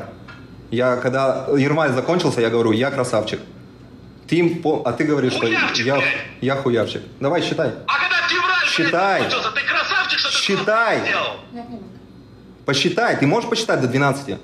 [0.70, 3.40] Я, когда январь закончился, я говорю, я красавчик.
[4.28, 6.14] Ты, а ты говоришь, хуявчик, что я, блядь.
[6.40, 7.02] я хуявчик.
[7.20, 7.70] Давай, считай.
[7.86, 9.20] А когда февраль, Считай.
[9.20, 11.00] блядь, закончился, ты красавчик, что ты Считай.
[11.00, 11.36] сделал?
[12.64, 13.16] Посчитай.
[13.18, 14.38] Ты можешь посчитать до 12?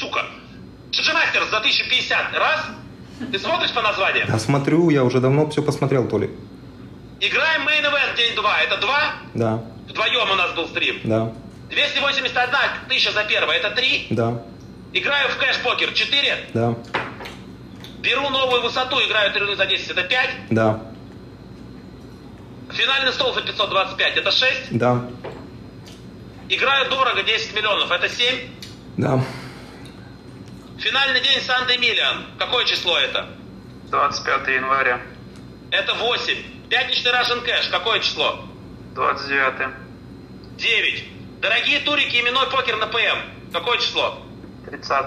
[0.00, 0.26] Сука.
[0.90, 2.66] Джемастер за 1050 раз.
[3.32, 4.26] Ты смотришь по названию?
[4.28, 6.30] Я смотрю, я уже давно все посмотрел, Толик.
[7.20, 8.60] Играем Main Event день 2.
[8.62, 9.12] Это 2?
[9.34, 11.00] Да, Вдвоем у нас был стрим.
[11.04, 11.32] да,
[11.70, 13.56] 281 тысяча за первое.
[13.56, 14.08] Это 3.
[14.10, 14.42] да,
[14.92, 16.50] Играю в кэш-покер 4.
[16.54, 16.74] да,
[18.04, 19.90] Беру новую высоту, играю 3 за 10.
[19.92, 20.30] Это 5.
[20.50, 20.78] да,
[22.70, 24.16] Финальный стол за 525.
[24.18, 24.52] Это 6.
[24.72, 25.08] да,
[26.50, 27.90] Играю дорого 10 миллионов.
[27.90, 28.34] Это 7.
[28.98, 29.24] да.
[30.78, 32.26] Финальный день Санды Миллион.
[32.38, 33.26] Какое число это?
[33.90, 35.00] 25 января,
[35.70, 36.68] Это 8.
[36.68, 37.70] Пятничный Russian Cash.
[37.70, 38.44] Какое число?
[38.94, 39.68] 29,
[40.58, 41.04] 9.
[41.40, 43.50] Дорогие турики, именной покер на ПМ.
[43.52, 44.18] Какое число?
[44.66, 45.06] 30,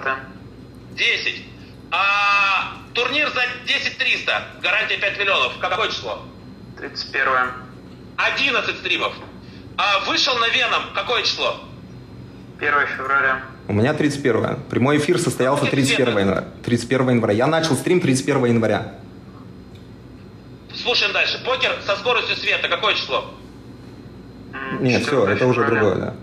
[0.95, 1.45] 10.
[1.91, 4.43] А турнир за 10 300.
[4.61, 5.57] Гарантия 5 миллионов.
[5.59, 6.21] Какое число?
[6.77, 7.27] 31,
[8.17, 9.13] 11 стримов.
[9.77, 10.83] А вышел на Веном.
[10.93, 11.59] Какое число?
[12.59, 16.45] 1 февраля, У меня 31 Прямой эфир состоялся 31 января.
[16.65, 17.33] 31 января.
[17.33, 18.95] Я начал стрим 31 января.
[20.75, 21.41] Слушаем дальше.
[21.45, 22.67] Покер со скоростью света.
[22.67, 23.33] Какое число?
[24.79, 26.13] Нет, все, 4 это уже другое, да.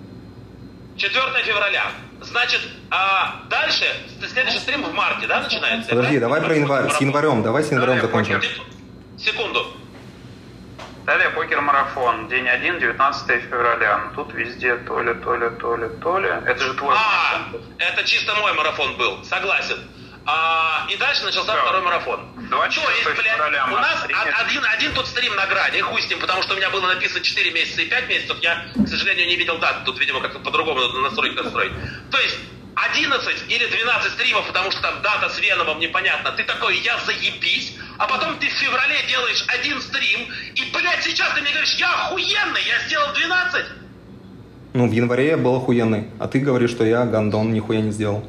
[0.96, 1.90] 4 февраля.
[2.24, 2.60] Значит,
[2.90, 3.84] а дальше
[4.32, 5.90] следующий стрим в марте, да, начинается?
[5.90, 6.20] Подожди, Да?
[6.26, 6.90] давай про январь.
[6.90, 8.34] С январем, давай с январем Далее закончим.
[8.40, 8.50] покер.
[9.18, 9.66] Секунду.
[11.04, 13.98] Далее покер-марафон, день 1, 19 февраля.
[13.98, 16.42] Ну, тут везде Толя, Толя, Толя, Толя.
[16.46, 17.60] Это же твой А, марафон.
[17.78, 19.76] это чисто мой марафон был, согласен.
[20.26, 21.62] А, и дальше начался Да.
[21.62, 22.20] второй марафон.
[22.48, 26.08] 24 То есть, блядь, февраля у нас один, один тут стрим на грани, хуй с
[26.08, 29.26] ним, потому что у меня было написано 4 месяца и 5 месяцев, я, к сожалению,
[29.26, 31.72] не видел дату, тут, видимо, как-то по-другому надо настроить, настроить.
[32.10, 32.38] То есть,
[32.74, 37.76] 11 или 12 стримов, потому что там дата с Веномом непонятно, ты такой, я заебись,
[37.98, 41.92] а потом ты в феврале делаешь один стрим, и, блядь, сейчас ты мне говоришь, я
[42.06, 43.66] охуенный, я сделал 12.
[44.72, 46.08] Ну, в январе я был охуенный.
[46.18, 48.28] А ты говоришь, что я гандон, нихуя не сделал.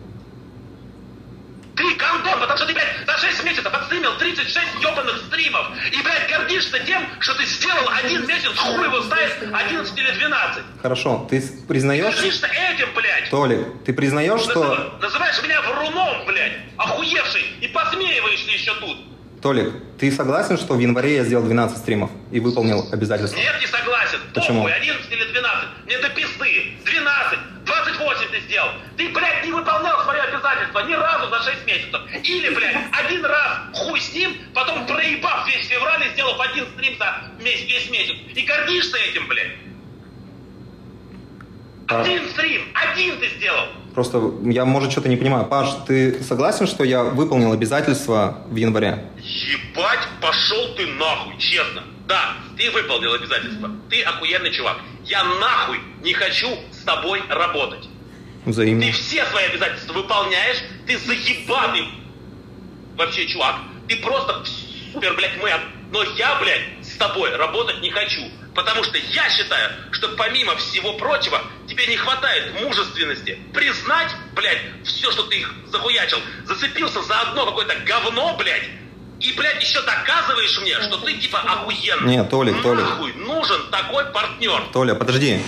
[1.76, 5.68] Ты гандон, потому что ты, блядь, за 6 месяцев отстримил 36 ебаных стримов.
[5.92, 10.64] И, блядь, гордишься тем, что ты сделал один месяц, хуй его знает, 11 или 12.
[10.82, 13.30] Хорошо, ты признаешь, Гордишься этим, блядь.
[13.30, 14.64] Толик, ты признаешь, что...
[14.64, 18.98] Назыв- Называешь меня вруном, блядь, охуевший, и посмеиваешься еще тут.
[19.42, 23.38] Толик, ты согласен, что в январе я сделал 12 стримов и выполнил обязательства?
[23.38, 23.86] Нет, не согласен.
[24.34, 24.62] Почему?
[24.64, 25.70] Похуй, 11 или 12.
[25.86, 26.74] Мне до пизды.
[26.86, 28.70] 12, 28 ты сделал.
[28.98, 32.02] Ты, блядь, не выполнял свои обязательства ни разу за 6 месяцев.
[32.24, 36.98] Или, блядь, один раз хуй с ним, потом проебав весь февраль и сделав один стрим
[36.98, 38.16] за весь, весь месяц.
[38.36, 39.52] И гордишься этим, блядь.
[41.88, 43.68] А- Один стрим, один ты сделал.
[43.94, 45.46] Просто я, может, что-то не понимаю.
[45.46, 49.06] Паш, ты согласен, что я выполнил обязательства в январе?
[49.18, 51.84] Ебать, пошел ты нахуй, честно.
[52.08, 53.72] Да, ты выполнил обязательства.
[53.90, 54.78] Ты охуенный чувак.
[55.06, 57.88] Я нахуй не хочу с тобой работать.
[58.46, 58.86] Взаимно.
[58.86, 61.90] Ты все свои обязательства выполняешь, ты заебанный
[62.96, 63.56] вообще чувак.
[63.88, 64.44] Ты просто
[64.94, 65.60] супер, блядь, мэр.
[65.92, 68.22] Но я, блядь, с тобой работать не хочу.
[68.54, 75.12] Потому что я считаю, что помимо всего прочего, тебе не хватает мужественности признать, блядь, все,
[75.12, 76.20] что ты их захуячил.
[76.46, 78.70] Зацепился за одно какое-то говно, блядь.
[79.26, 82.18] И, блядь, еще доказываешь мне, что ты типа охуенный.
[82.18, 82.84] Не, Толик, Толик.
[82.84, 84.62] Нахуй нужен такой партнер.
[84.72, 85.40] Толя, подожди.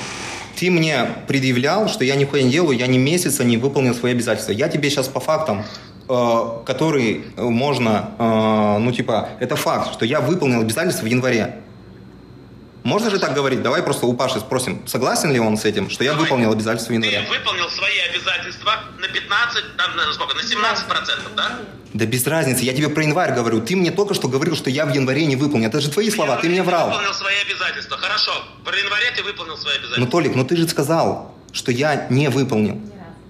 [0.56, 4.52] Ты мне предъявлял, что я нихуя не делаю, я ни месяца не выполнил свои обязательства.
[4.54, 5.64] Я тебе сейчас по фактам,
[6.10, 11.58] э, который можно, э, ну типа, это факт, что я выполнил обязательства в январе.
[12.88, 13.62] Можно же так говорить?
[13.62, 16.24] Давай просто у Паши спросим, согласен ли он с этим, что я Давай.
[16.24, 17.22] выполнил обязательства января?
[17.22, 21.60] Ты выполнил свои обязательства на 15, там, на сколько, на 17 процентов, да?
[21.94, 23.60] Да без разницы, я тебе про январь говорю.
[23.60, 25.68] Ты мне только что говорил, что я в январе не выполнил.
[25.68, 26.88] Это же твои слова, ты мне врал.
[26.88, 27.98] выполнил свои обязательства.
[27.98, 28.32] Хорошо,
[28.64, 30.06] в январе ты выполнил свои обязательства.
[30.06, 32.80] Ну, Толик, ну ты же сказал, что я не выполнил.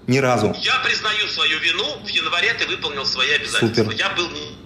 [0.06, 0.54] Ни разу.
[0.60, 3.66] Я признаю свою вину, в январе ты выполнил свои обязательства.
[3.66, 3.90] Супер.
[3.96, 4.56] Я был не,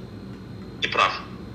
[0.82, 1.12] не прав.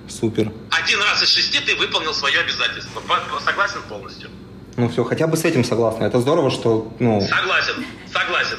[0.10, 0.52] Супер.
[0.72, 3.02] Один раз из шести ты выполнил свое обязательство.
[3.44, 4.30] Согласен полностью?
[4.78, 6.04] Ну все, хотя бы с этим согласна.
[6.06, 8.58] Это здорово, что, ну, Согласен, согласен.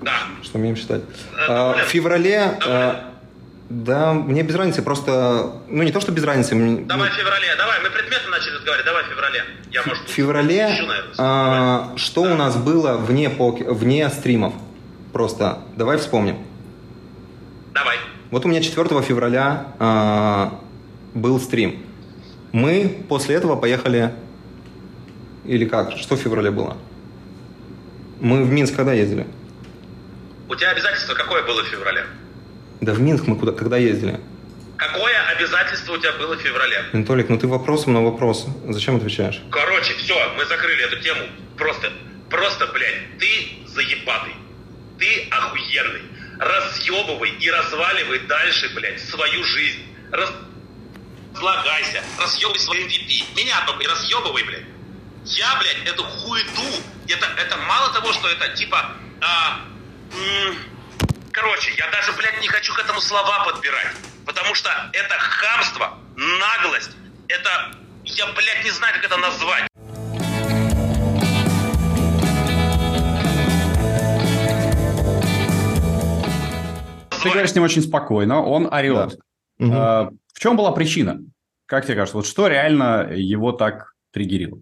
[0.00, 0.12] Да.
[0.42, 1.02] что умеем считать.
[1.36, 3.12] Э, А, в феврале, а,
[3.68, 6.54] да, мне без разницы, просто, ну не то, что без разницы.
[6.54, 9.44] мне- Давай в феврале, давай, мы предметы начали разговаривать, давай в феврале.
[9.72, 14.54] Я, может, В феврале, ищу, наверное, а, что у нас было вне, пок- вне стримов?
[15.12, 16.38] Просто давай вспомним.
[17.74, 17.98] Давай.
[18.30, 20.60] Вот у меня 4 февраля а,
[21.18, 21.84] был стрим.
[22.52, 24.14] Мы после этого поехали...
[25.44, 25.96] Или как?
[25.96, 26.76] Что в феврале было?
[28.20, 29.26] Мы в Минск когда ездили?
[30.48, 32.04] У тебя обязательство какое было в феврале?
[32.80, 34.20] Да в Минск мы куда, когда ездили?
[34.76, 36.84] Какое обязательство у тебя было в феврале?
[36.92, 38.46] Анатолик, ну ты вопросом на вопрос.
[38.68, 39.42] Зачем отвечаешь?
[39.50, 41.20] Короче, все, мы закрыли эту тему.
[41.56, 41.90] Просто,
[42.30, 43.28] просто, блядь, ты
[43.66, 44.34] заебатый.
[44.98, 46.02] Ты охуенный.
[46.38, 49.80] Разъебывай и разваливай дальше, блядь, свою жизнь.
[50.12, 50.32] Раз...
[51.38, 53.36] Разлагайся, разъебывай свой MVP.
[53.36, 54.64] Меня только не разъебывай, блядь.
[55.24, 56.62] Я, блядь, эту хуету,
[57.06, 59.60] это, это мало того, что это типа, а,
[60.12, 60.58] м,
[61.32, 63.94] короче, я даже, блядь, не хочу к этому слова подбирать,
[64.26, 66.90] потому что это хамство, наглость,
[67.28, 67.72] это,
[68.04, 69.68] я, блядь, не знаю, как это назвать.
[77.22, 79.20] Ты говоришь с ним очень спокойно, он орет.
[79.60, 81.20] А, В чем была причина?
[81.66, 84.58] Как тебе кажется, вот что реально его так триггерило?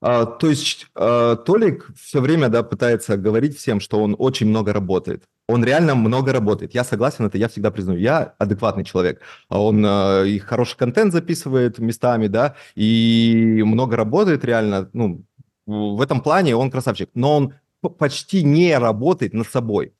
[0.00, 4.72] А, то есть а, Толик все время да, пытается говорить всем, что он очень много
[4.72, 5.24] работает.
[5.48, 6.74] Он реально много работает.
[6.74, 8.00] Я согласен, это я всегда признаю.
[8.00, 9.20] Я адекватный человек.
[9.48, 14.90] А Он а, и хороший контент записывает местами, да, и много работает реально.
[14.92, 15.24] Ну,
[15.66, 17.10] в этом плане он красавчик.
[17.14, 17.54] Но он
[17.98, 19.92] почти не работает над собой.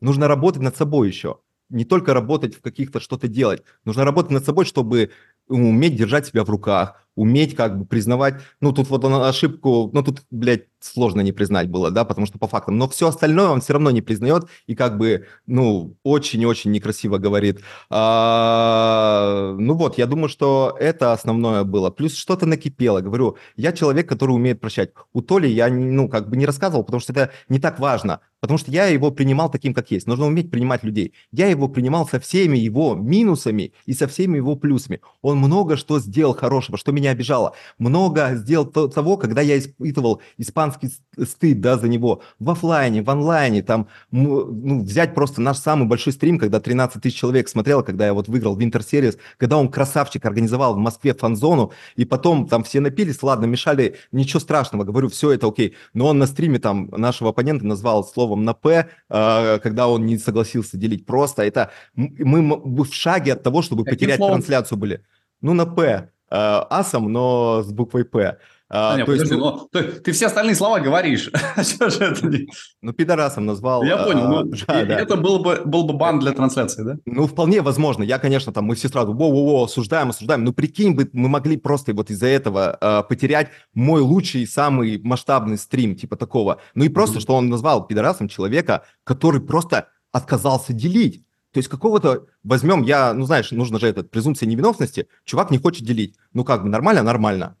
[0.00, 1.38] Нужно работать над собой еще.
[1.68, 3.64] Не только работать в каких-то что-то делать.
[3.84, 5.10] Нужно работать над собой, чтобы
[5.48, 10.22] уметь держать себя в руках, уметь как бы признавать, ну тут вот ошибку, ну тут,
[10.30, 13.72] блядь, сложно не признать было, да, потому что по фактам, но все остальное он все
[13.72, 17.60] равно не признает и как бы, ну, очень-очень некрасиво говорит.
[17.90, 21.90] А, ну вот, я думаю, что это основное было.
[21.90, 24.90] Плюс что-то накипело, говорю, я человек, который умеет прощать.
[25.12, 28.58] У Толи я, ну, как бы не рассказывал, потому что это не так важно, потому
[28.58, 30.06] что я его принимал таким, как есть.
[30.06, 31.14] Нужно уметь принимать людей.
[31.32, 35.00] Я его принимал со всеми его минусами и со всеми его плюсами.
[35.22, 37.54] Он много что сделал хорошего, что меня обижало.
[37.78, 40.90] Много сделал то- того, когда я испытывал испанский
[41.22, 42.22] стыд, да, за него.
[42.38, 47.16] В оффлайне, в онлайне, там, ну, взять просто наш самый большой стрим, когда 13 тысяч
[47.16, 51.72] человек смотрело, когда я вот выиграл Winter Series, когда он красавчик организовал в Москве фан-зону,
[51.96, 55.74] и потом там все напились, ладно, мешали, ничего страшного, говорю, все это окей.
[55.94, 60.18] Но он на стриме там нашего оппонента назвал словом на «П», э, когда он не
[60.18, 61.06] согласился делить.
[61.06, 64.36] Просто это мы в шаге от того, чтобы Каким потерять словом?
[64.36, 65.02] трансляцию были.
[65.40, 66.10] Ну, на «П».
[66.30, 68.38] Э, Асом, но с буквой «П».
[68.68, 71.30] А, А, нет, то есть, подожди, ну, ну, то есть ты все остальные слова говоришь.
[71.56, 72.48] Не-
[72.82, 73.84] ну, пидорасом назвал.
[73.84, 74.24] Я понял.
[74.24, 74.98] а, ну, да, и да.
[74.98, 76.96] Это был бы, был бы бан для трансляции, да?
[77.06, 78.02] Ну, вполне возможно.
[78.02, 80.42] Я, конечно, там, мы все сразу, во-во-во, осуждаем, осуждаем.
[80.42, 85.58] Но прикинь бы, мы могли просто вот из-за этого э, потерять мой лучший, самый масштабный
[85.58, 86.58] стрим, типа такого.
[86.74, 91.22] Ну и просто, что он назвал пидорасом человека, который просто отказался делить.
[91.56, 95.86] То есть какого-то, возьмем, я, ну знаешь, нужно же этот, презумпция невиновности, чувак не хочет
[95.86, 96.14] делить.
[96.34, 97.56] Ну как бы, нормально, нормально.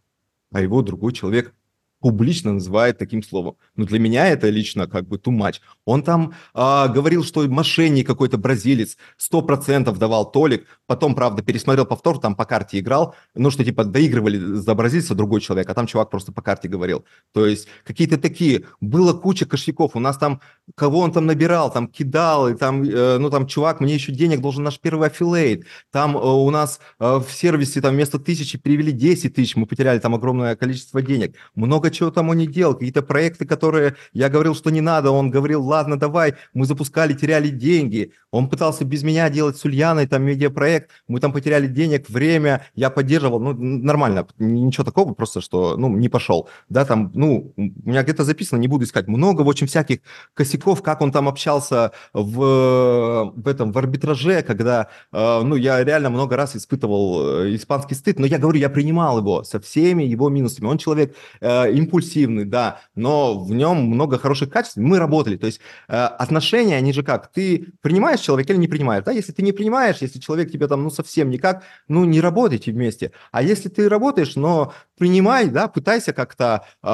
[0.52, 1.54] А его другой человек
[2.00, 3.56] публично называет таким словом.
[3.74, 5.56] Ну, для меня это лично как бы too much.
[5.84, 12.18] Он там а, говорил, что мошенник какой-то бразилец, 100% давал Толик, потом, правда, пересмотрел повтор,
[12.18, 16.10] там по карте играл, ну, что типа доигрывали за бразильца другой человек, а там чувак
[16.10, 17.04] просто по карте говорил.
[17.32, 20.40] То есть какие-то такие, было куча кошельков, у нас там,
[20.74, 24.40] кого он там набирал, там кидал, и там, э, ну, там, чувак, мне еще денег
[24.40, 28.92] должен наш первый аффилейт, там э, у нас э, в сервисе там вместо тысячи перевели
[28.92, 31.36] 10 тысяч, мы потеряли там огромное количество денег.
[31.54, 35.30] Много что там он не делал, какие-то проекты, которые я говорил, что не надо, он
[35.30, 40.22] говорил, ладно, давай, мы запускали, теряли деньги, он пытался без меня делать с Ульяной там
[40.22, 45.88] медиапроект, мы там потеряли денег, время, я поддерживал, ну, нормально, ничего такого, просто что, ну,
[45.96, 50.00] не пошел, да, там, ну, у меня где-то записано, не буду искать, много очень всяких
[50.34, 56.10] косяков, как он там общался в, в этом, в арбитраже, когда, э, ну, я реально
[56.10, 60.28] много раз испытывал э, испанский стыд, но я говорю, я принимал его со всеми его
[60.28, 65.46] минусами, он человек э, импульсивный, да, но в нем много хороших качеств, мы работали, то
[65.46, 69.42] есть э, отношения, они же как, ты принимаешь человека или не принимаешь, да, если ты
[69.42, 73.68] не принимаешь, если человек тебе там, ну, совсем никак, ну, не работайте вместе, а если
[73.68, 76.88] ты работаешь, но принимай, да, пытайся как-то э,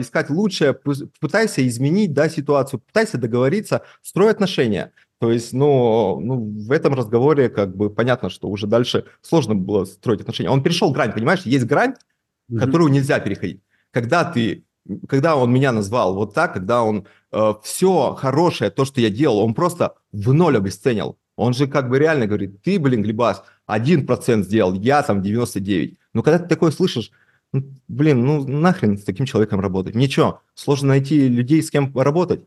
[0.00, 0.74] искать лучшее,
[1.20, 4.92] пытайся изменить, да, ситуацию, пытайся договориться, строй отношения,
[5.22, 9.84] то есть, ну, ну, в этом разговоре как бы понятно, что уже дальше сложно было
[9.84, 10.50] строить отношения.
[10.50, 11.42] Он перешел грань, понимаешь?
[11.42, 11.94] Есть грань,
[12.50, 12.58] mm-hmm.
[12.58, 13.62] которую нельзя переходить.
[13.92, 14.64] Когда ты,
[15.08, 19.38] когда он меня назвал вот так, когда он э, все хорошее, то, что я делал,
[19.38, 21.18] он просто в ноль обесценил.
[21.36, 25.98] Он же как бы реально говорит, ты, блин, Глебас, один процент сделал, я там 99.
[26.14, 27.10] Но когда ты такое слышишь,
[27.52, 29.94] ну, блин, ну нахрен с таким человеком работать?
[29.94, 32.46] Ничего, сложно найти людей, с кем работать.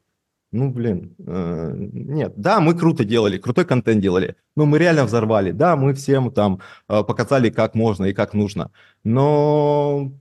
[0.51, 2.33] Ну, блин, э, нет.
[2.37, 5.51] Да, мы круто делали, крутой контент делали, но мы реально взорвали.
[5.51, 8.71] Да, мы всем там э, показали, как можно и как нужно.
[9.03, 10.13] Но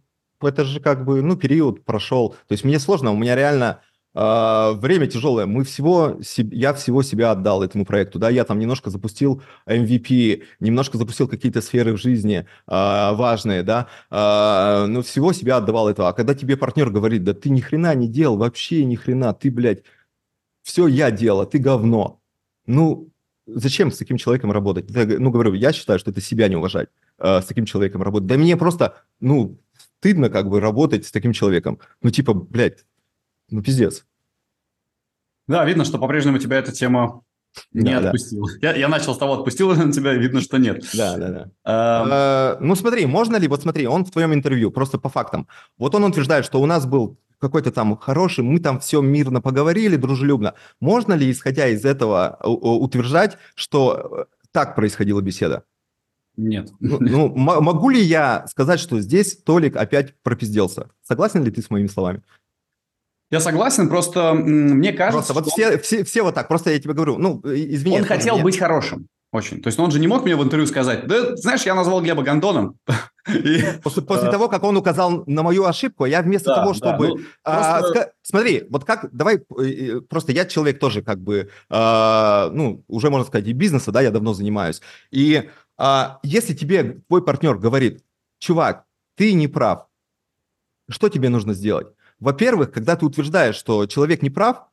[0.47, 2.31] это же как бы, ну, период прошел.
[2.49, 3.81] То есть мне сложно, у меня реально
[4.15, 5.47] э, время тяжелое.
[5.47, 10.99] Мы всего, я всего себя отдал этому проекту, да, я там немножко запустил MVP, немножко
[10.99, 16.09] запустил какие-то сферы в жизни э, важные, да, э, но всего себя отдавал этого.
[16.09, 19.51] А когда тебе партнер говорит, да ты ни хрена не делал, вообще ни хрена, ты,
[19.51, 19.83] блядь,
[20.63, 22.21] все я делал, ты говно.
[22.67, 23.11] Ну,
[23.47, 24.87] зачем с таким человеком работать?
[24.89, 26.89] Ну, говорю, я считаю, что это себя не уважать,
[27.19, 28.27] с таким человеком работать.
[28.27, 29.59] Да мне просто, ну,
[30.05, 31.81] стыдно как бы работать с таким человеком.
[32.03, 32.85] Ну, типа, блядь,
[33.49, 34.05] ну, пиздец.
[35.49, 37.23] Да, видно, что по-прежнему тебя эта тема
[37.73, 38.47] не да, отпустила.
[38.61, 38.73] Да.
[38.73, 40.85] Я, я начал с того, отпустил на тебя, видно, что нет.
[40.93, 41.51] Да, да, да.
[41.65, 42.59] А...
[42.61, 45.49] ну, смотри, можно ли, вот смотри, он в твоем интервью, просто по фактам.
[45.79, 49.97] Вот он утверждает, что у нас был какой-то там хороший, мы там все мирно поговорили,
[49.97, 50.53] дружелюбно.
[50.81, 55.65] Можно ли, исходя из этого, утверждать, что э, так происходила беседа?
[56.37, 56.71] Нет.
[56.81, 60.91] Ну, ну могу ли я сказать, что здесь Толик опять пропизделся?
[61.03, 62.23] Согласен ли ты с моими словами?
[63.31, 66.95] Я согласен, просто мне кажется, просто вот все, все, все вот так, просто я тебе
[66.95, 67.99] говорю, ну, извини.
[67.99, 69.09] Он хотел быть хорошим.
[69.35, 69.61] Очень.
[69.61, 72.23] То есть он же не мог мне в интервью сказать, да, знаешь, я назвал Глеба
[72.23, 72.79] Гондоном.
[73.29, 74.31] И, после, после а...
[74.31, 77.09] того, как он указал на мою ошибку, я вместо да, того, чтобы...
[77.09, 78.13] Да, ну, а, просто...
[78.23, 83.27] Смотри, вот как, давай, э, просто я человек тоже как бы, а, ну, уже можно
[83.27, 84.81] сказать, и бизнеса, да, я давно занимаюсь.
[85.11, 88.05] И а, если тебе твой партнер говорит,
[88.39, 88.85] чувак,
[89.17, 89.87] ты не прав,
[90.89, 91.89] что тебе нужно сделать?
[92.21, 94.69] Во-первых, когда ты утверждаешь, что человек не прав,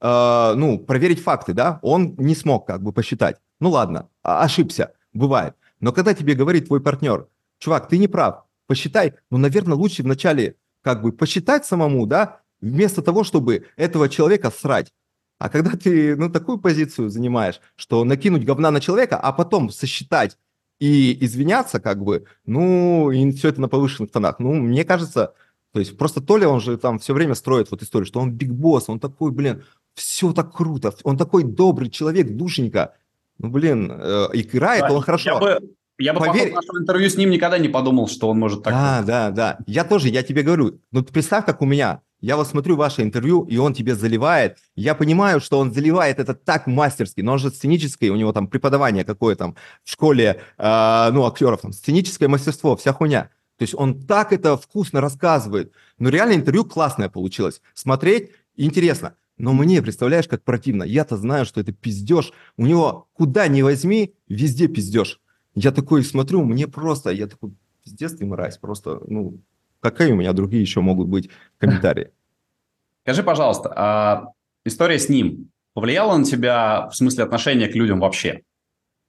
[0.00, 3.36] э, ну, проверить факты, да, он не смог как бы посчитать.
[3.60, 5.54] Ну ладно, а, ошибся, бывает.
[5.80, 7.28] Но когда тебе говорит твой партнер,
[7.58, 13.02] чувак, ты не прав, посчитай, ну, наверное, лучше вначале как бы посчитать самому, да, вместо
[13.02, 14.92] того, чтобы этого человека срать.
[15.40, 20.36] А когда ты, ну, такую позицию занимаешь, что накинуть говна на человека, а потом сосчитать
[20.78, 25.32] и извиняться, как бы, ну, и все это на повышенных тонах, ну, мне кажется,
[25.72, 28.50] то есть просто Толя, он же там все время строит вот историю, что он биг
[28.50, 29.64] босс, он такой, блин,
[29.94, 32.92] все так круто, он такой добрый человек, душенька.
[33.38, 35.30] Ну, блин, э, играет да, он хорошо.
[35.30, 36.52] Я бы, я бы Поверь...
[36.52, 38.74] по интервью с ним никогда не подумал, что он может так...
[38.74, 39.58] Да, да, да.
[39.66, 42.02] Я тоже, я тебе говорю, ну, представь, как у меня.
[42.20, 44.58] Я вот смотрю ваше интервью, и он тебе заливает.
[44.76, 48.46] Я понимаю, что он заливает это так мастерски, но он же сценическое, у него там
[48.46, 53.30] преподавание какое там в школе, э, ну, актеров, там, сценическое мастерство, вся хуйня.
[53.56, 55.72] То есть он так это вкусно рассказывает.
[55.98, 57.60] Но реально интервью классное получилось.
[57.74, 59.14] Смотреть интересно.
[59.36, 60.82] Но мне, представляешь, как противно.
[60.82, 62.32] Я-то знаю, что это пиздеж.
[62.58, 65.20] У него куда ни возьми, везде пиздеж.
[65.54, 67.52] Я такой смотрю, мне просто, я такой,
[67.82, 68.58] пиздец ты мразь.
[68.58, 69.40] Просто, ну,
[69.80, 72.10] какие у меня другие еще могут быть комментарии?
[73.02, 74.32] Скажи, пожалуйста, а
[74.64, 78.42] история с ним повлияла на тебя в смысле отношения к людям вообще?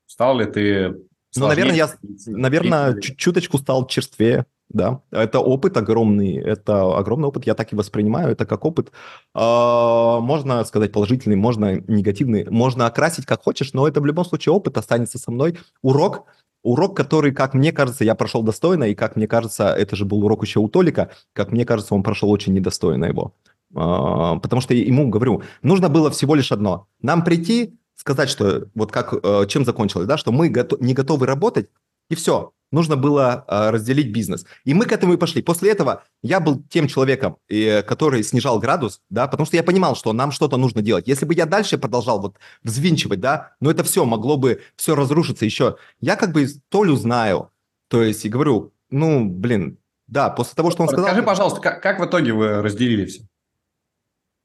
[0.07, 0.95] Стал ли ты
[1.37, 1.89] ну, наверное, я,
[2.27, 5.01] наверное, чуточку стал черствее, да.
[5.11, 8.91] Это опыт огромный, это огромный опыт, я так и воспринимаю это как опыт.
[9.33, 14.53] А, можно сказать положительный, можно негативный, можно окрасить как хочешь, но это в любом случае
[14.53, 15.57] опыт останется со мной.
[15.81, 16.25] Урок,
[16.63, 20.23] урок, который, как мне кажется, я прошел достойно, и как мне кажется, это же был
[20.23, 23.33] урок еще у Толика, как мне кажется, он прошел очень недостойно его.
[23.73, 26.87] А, потому что ему, говорю, нужно было всего лишь одно.
[27.01, 30.49] Нам прийти, сказать, что вот как, э, чем закончилось, да, что мы
[30.79, 31.69] не готовы работать,
[32.09, 32.51] и все.
[32.71, 34.45] Нужно было э, разделить бизнес.
[34.63, 35.41] И мы к этому и пошли.
[35.41, 37.37] После этого я был тем человеком,
[37.85, 41.07] который снижал градус, да, потому что я понимал, что нам что-то нужно делать.
[41.07, 45.45] Если бы я дальше продолжал вот взвинчивать, да, но это все могло бы все разрушиться
[45.45, 45.77] еще.
[45.99, 47.51] Я как бы Толю знаю,
[47.87, 51.25] то есть и говорю, ну, блин, да, после того, что он Расскажи, сказал...
[51.25, 53.23] пожалуйста, как, как в итоге вы разделили все?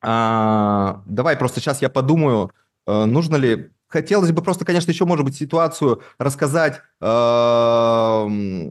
[0.03, 2.53] А, давай просто сейчас я подумаю,
[2.87, 3.71] э, нужно ли...
[3.97, 8.71] Хотелось бы просто, конечно, еще, может быть, ситуацию рассказать э,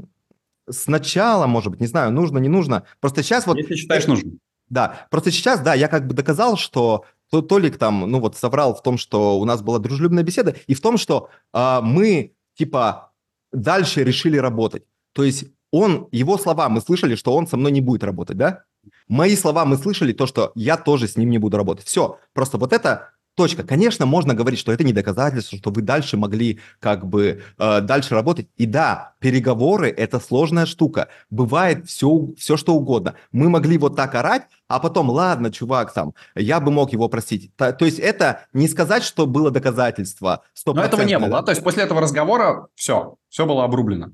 [0.70, 2.84] сначала, может быть, не знаю, нужно, не нужно.
[3.00, 3.58] Просто сейчас вот...
[3.58, 4.34] Если считаешь нужно.
[4.70, 8.76] Да, просто сейчас, да, я как бы доказал, что то, Толик там, ну вот, соврал
[8.76, 13.12] в том, что у нас была дружелюбная беседа, и в том, что э, мы, типа,
[13.52, 14.84] дальше решили работать.
[15.14, 18.62] То есть он, его слова, мы слышали, что он со мной не будет работать, да?
[19.08, 21.88] Мои слова мы слышали, то, что я тоже с ним не буду работать.
[21.88, 23.64] Все, просто вот это точка.
[23.64, 28.16] Конечно, можно говорить, что это не доказательство, что вы дальше могли как бы э, дальше
[28.16, 28.48] работать.
[28.56, 31.10] И да, переговоры– это сложная штука.
[31.30, 33.16] Бывает все, все, что угодно.
[33.32, 37.52] Мы могли вот так орать, а потом, ладно, чувак, там, я бы мог его простить.
[37.56, 40.44] То, то есть это не сказать, что было доказательство.
[40.66, 41.44] Но этого не было, да?
[41.44, 44.12] То есть после этого разговора все, все было обрублено.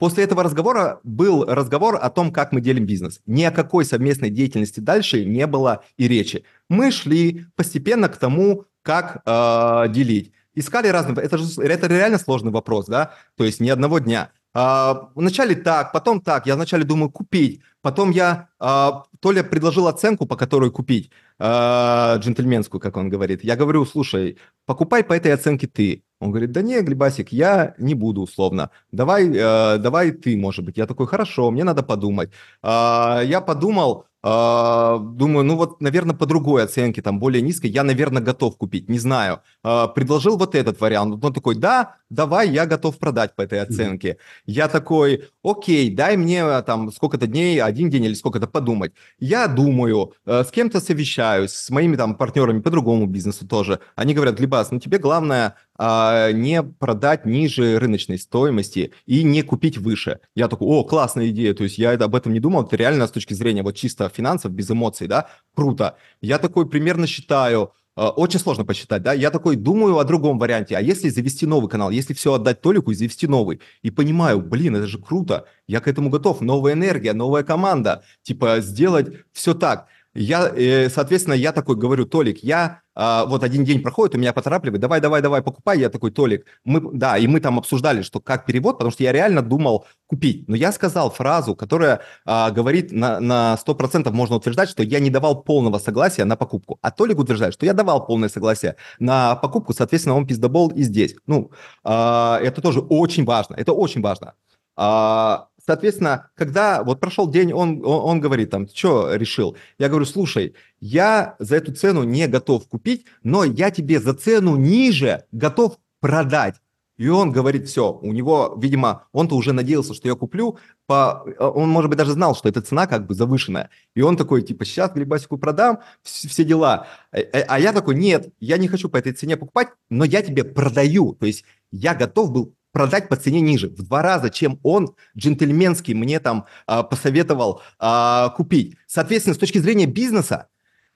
[0.00, 3.20] После этого разговора был разговор о том, как мы делим бизнес.
[3.26, 6.44] Ни о какой совместной деятельности дальше не было и речи.
[6.70, 10.32] Мы шли постепенно к тому, как э, делить.
[10.54, 11.22] Искали разные...
[11.22, 13.12] Это же это реально сложный вопрос, да?
[13.36, 14.30] То есть ни одного дня.
[14.54, 16.46] Э, вначале так, потом так.
[16.46, 17.60] Я вначале думаю купить.
[17.82, 18.48] Потом я...
[18.58, 21.10] Э, Толя предложил оценку, по которой купить.
[21.38, 23.44] Э, джентльменскую, как он говорит.
[23.44, 26.04] Я говорю, слушай, покупай по этой оценке ты.
[26.20, 28.70] Он говорит, да не, Глебасик, я не буду условно.
[28.92, 30.76] Давай, э, давай ты, может быть.
[30.76, 32.30] Я такой, хорошо, мне надо подумать.
[32.62, 37.84] Э, я подумал, э, думаю, ну вот, наверное, по другой оценке, там, более низкой, я,
[37.84, 39.40] наверное, готов купить, не знаю.
[39.64, 41.24] Э, предложил вот этот вариант.
[41.24, 44.18] Он такой, да, давай, я готов продать по этой оценке.
[44.44, 48.92] Я такой, окей, дай мне там сколько-то дней, один день или сколько-то подумать.
[49.18, 53.80] Я думаю, э, с кем-то совещаюсь, с моими там партнерами по другому бизнесу тоже.
[53.96, 59.78] Они говорят, Глебас, ну тебе главное а, не продать ниже рыночной стоимости и не купить
[59.78, 60.20] выше.
[60.34, 63.10] Я такой, о, классная идея, то есть я об этом не думал, это реально с
[63.10, 65.96] точки зрения вот чисто финансов, без эмоций, да, круто.
[66.20, 70.76] Я такой примерно считаю, а, очень сложно посчитать, да, я такой думаю о другом варианте,
[70.76, 74.76] а если завести новый канал, если все отдать Толику и завести новый, и понимаю, блин,
[74.76, 79.86] это же круто, я к этому готов, новая энергия, новая команда, типа сделать все так–
[80.14, 84.32] я, э, соответственно, я такой говорю, Толик, я а, вот один день проходит, у меня
[84.32, 85.78] поторапливает, давай, давай, давай, покупай.
[85.78, 89.12] Я такой, Толик, мы, да, и мы там обсуждали, что как перевод, потому что я
[89.12, 90.48] реально думал купить.
[90.48, 95.10] Но я сказал фразу, которая а, говорит на, на 100% можно утверждать, что я не
[95.10, 96.78] давал полного согласия на покупку.
[96.82, 101.14] А Толик утверждает, что я давал полное согласие на покупку, соответственно, он пиздобол и здесь.
[101.26, 101.52] Ну,
[101.84, 104.34] а, это тоже очень важно, это очень важно.
[104.76, 109.56] А, Соответственно, когда вот прошел день, он, он, он говорит там, что решил?
[109.78, 114.56] Я говорю, слушай, я за эту цену не готов купить, но я тебе за цену
[114.56, 116.56] ниже готов продать.
[116.96, 120.58] И он говорит, все, у него, видимо, он-то уже надеялся, что я куплю,
[120.88, 121.22] по...
[121.38, 123.70] он, может быть, даже знал, что эта цена как бы завышенная.
[123.94, 126.88] И он такой, типа, сейчас Глебасику продам, все дела.
[127.12, 130.20] А, а, а я такой, нет, я не хочу по этой цене покупать, но я
[130.22, 131.14] тебе продаю.
[131.14, 135.94] То есть я готов был продать по цене ниже, в два раза, чем он джентльменский
[135.94, 138.76] мне там а, посоветовал а, купить.
[138.86, 140.48] Соответственно, с точки зрения бизнеса,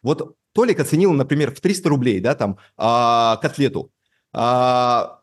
[0.02, 3.90] вот Толик оценил, например, в 300 рублей, да, там, а, котлету.
[4.32, 5.20] А,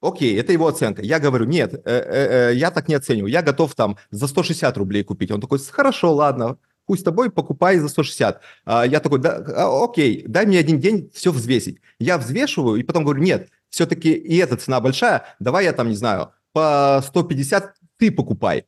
[0.00, 1.02] окей, это его оценка.
[1.02, 4.76] Я говорю, нет, э, э, э, я так не оцениваю, я готов там за 160
[4.76, 5.30] рублей купить.
[5.30, 8.40] Он такой, хорошо, ладно, пусть с тобой покупай за 160.
[8.64, 11.80] А, я такой, да, а, окей, дай мне один день все взвесить.
[11.98, 15.96] Я взвешиваю и потом говорю, нет, все-таки и эта цена большая, давай я там, не
[15.96, 18.66] знаю, по 150 ты покупай.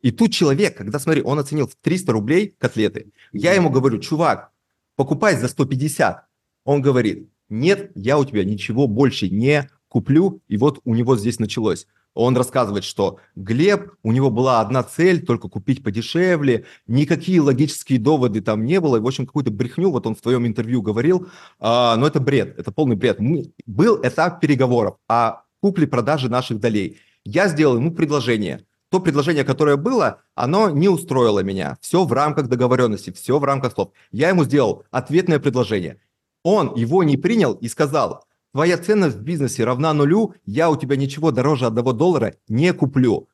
[0.00, 4.50] И тут человек, когда, смотри, он оценил в 300 рублей котлеты, я ему говорю, чувак,
[4.96, 6.26] покупай за 150.
[6.64, 11.38] Он говорит, нет, я у тебя ничего больше не куплю, и вот у него здесь
[11.38, 11.86] началось.
[12.14, 18.42] Он рассказывает, что Глеб, у него была одна цель, только купить подешевле, никакие логические доводы
[18.42, 21.96] там не было, и, в общем, какую-то брехню, вот он в твоем интервью говорил, а,
[21.96, 23.18] но это бред, это полный бред.
[23.20, 26.98] Мы, был этап переговоров о купле-продаже наших долей.
[27.24, 28.66] Я сделал ему предложение.
[28.90, 31.78] То предложение, которое было, оно не устроило меня.
[31.80, 33.92] Все в рамках договоренности, все в рамках слов.
[34.10, 35.98] Я ему сделал ответное предложение.
[36.42, 40.96] Он его не принял и сказал, твоя ценность в бизнесе равна нулю, я у тебя
[40.96, 43.28] ничего дороже одного доллара не куплю.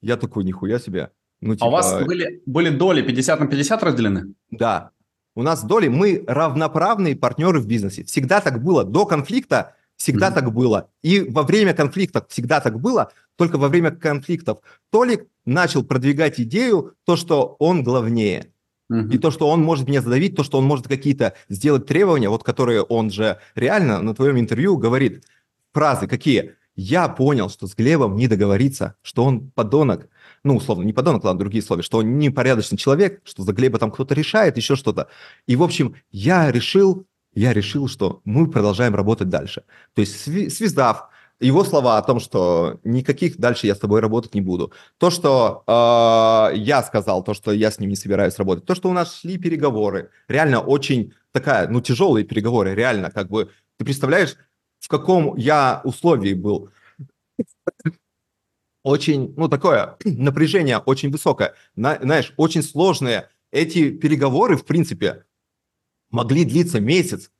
[0.00, 1.10] Я такой, нихуя себе.
[1.40, 1.66] Ну, типа...
[1.66, 4.34] А у вас типа, были, были доли 50 на 50 разделены?
[4.50, 4.90] Да.
[5.34, 8.04] У нас доли, мы равноправные партнеры в бизнесе.
[8.04, 8.84] Всегда так было.
[8.84, 10.34] До конфликта Всегда Мгм.
[10.34, 10.88] так было.
[11.02, 13.12] И во время конфликтов всегда так было.
[13.36, 14.58] Только во время конфликтов
[14.90, 18.51] Толик начал продвигать идею, то, что он главнее.
[19.10, 22.44] И то, что он может меня задавить, то, что он может какие-то сделать требования, вот
[22.44, 25.24] которые он же реально на твоем интервью говорит.
[25.72, 26.56] Фразы какие?
[26.74, 30.08] Я понял, что с Глебом не договориться, что он подонок.
[30.42, 33.90] Ну, условно, не подонок, ладно, другие слова, что он непорядочный человек, что за Глеба там
[33.90, 35.08] кто-то решает, еще что-то.
[35.46, 39.64] И, в общем, я решил, я решил, что мы продолжаем работать дальше.
[39.94, 40.18] То есть,
[40.54, 41.08] связав
[41.42, 44.72] его слова о том, что никаких дальше я с тобой работать не буду.
[44.98, 48.64] То, что э, я сказал, то, что я с ним не собираюсь работать.
[48.64, 50.10] То, что у нас шли переговоры.
[50.28, 54.36] Реально очень такая, ну, тяжелые переговоры, реально, как бы, ты представляешь,
[54.78, 56.70] в каком я условии был.
[58.82, 61.54] Очень, ну, такое напряжение очень высокое.
[61.76, 63.28] На- знаешь, очень сложные.
[63.50, 65.24] Эти переговоры, в принципе,
[66.10, 67.30] могли длиться месяц,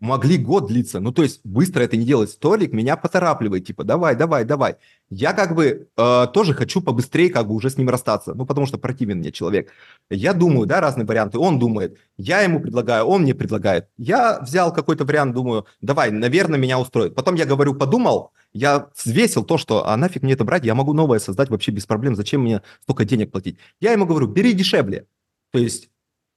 [0.00, 1.00] могли год длиться.
[1.00, 2.30] Ну, то есть быстро это не делать.
[2.30, 4.76] Столик меня поторапливает, типа, давай, давай, давай.
[5.10, 8.66] Я как бы э, тоже хочу побыстрее как бы уже с ним расстаться, ну, потому
[8.66, 9.70] что противен мне человек.
[10.10, 11.38] Я думаю, да, разные варианты.
[11.38, 13.88] Он думает, я ему предлагаю, он мне предлагает.
[13.96, 17.14] Я взял какой-то вариант, думаю, давай, наверное, меня устроит.
[17.14, 20.92] Потом я говорю, подумал, я взвесил то, что, а нафиг мне это брать, я могу
[20.92, 23.58] новое создать вообще без проблем, зачем мне столько денег платить?
[23.80, 25.06] Я ему говорю, бери дешевле.
[25.52, 25.88] То есть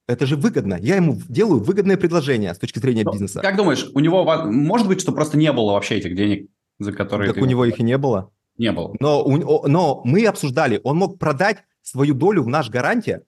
[0.09, 0.77] это же выгодно.
[0.81, 3.39] Я ему делаю выгодное предложение с точки зрения Ну, бизнеса.
[3.41, 6.49] Как думаешь, у него может быть, что просто не было вообще этих денег,
[6.79, 8.31] за которые Так ты- у него их и не было.
[8.57, 8.93] не было?
[8.99, 13.21] Но, у- но мы обсуждали, он мог продать свою долю в наш гарантия,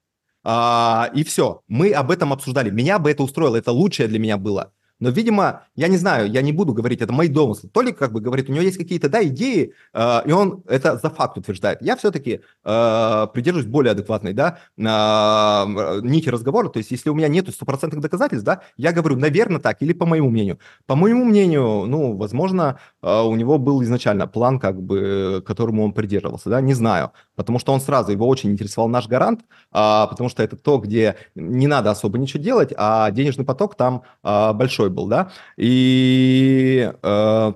[0.44, 1.62] а, и все.
[1.68, 2.72] Мы об этом обсуждали.
[2.72, 4.74] Меня бы это устроило, это лучшее для меня было.
[5.02, 7.70] Но, видимо, я не знаю, я не буду говорить, это мои домыслы.
[7.70, 11.10] Толик как бы говорит, у него есть какие-то, да, идеи, э, и он это за
[11.10, 11.82] факт утверждает.
[11.82, 16.70] Я все-таки э, придерживаюсь более адекватной, да, э, нити разговора.
[16.70, 20.06] То есть, если у меня нету стопроцентных доказательств, да, я говорю, наверное, так, или по
[20.06, 20.60] моему мнению.
[20.86, 25.94] По моему мнению, ну, возможно, э, у него был изначально план, как бы, которому он
[25.94, 27.12] придерживался, да, не знаю.
[27.36, 29.42] Потому что он сразу, его очень интересовал наш гарант,
[29.72, 34.04] а, потому что это то, где не надо особо ничего делать, а денежный поток там
[34.22, 35.32] а, большой был, да.
[35.58, 37.54] И, э,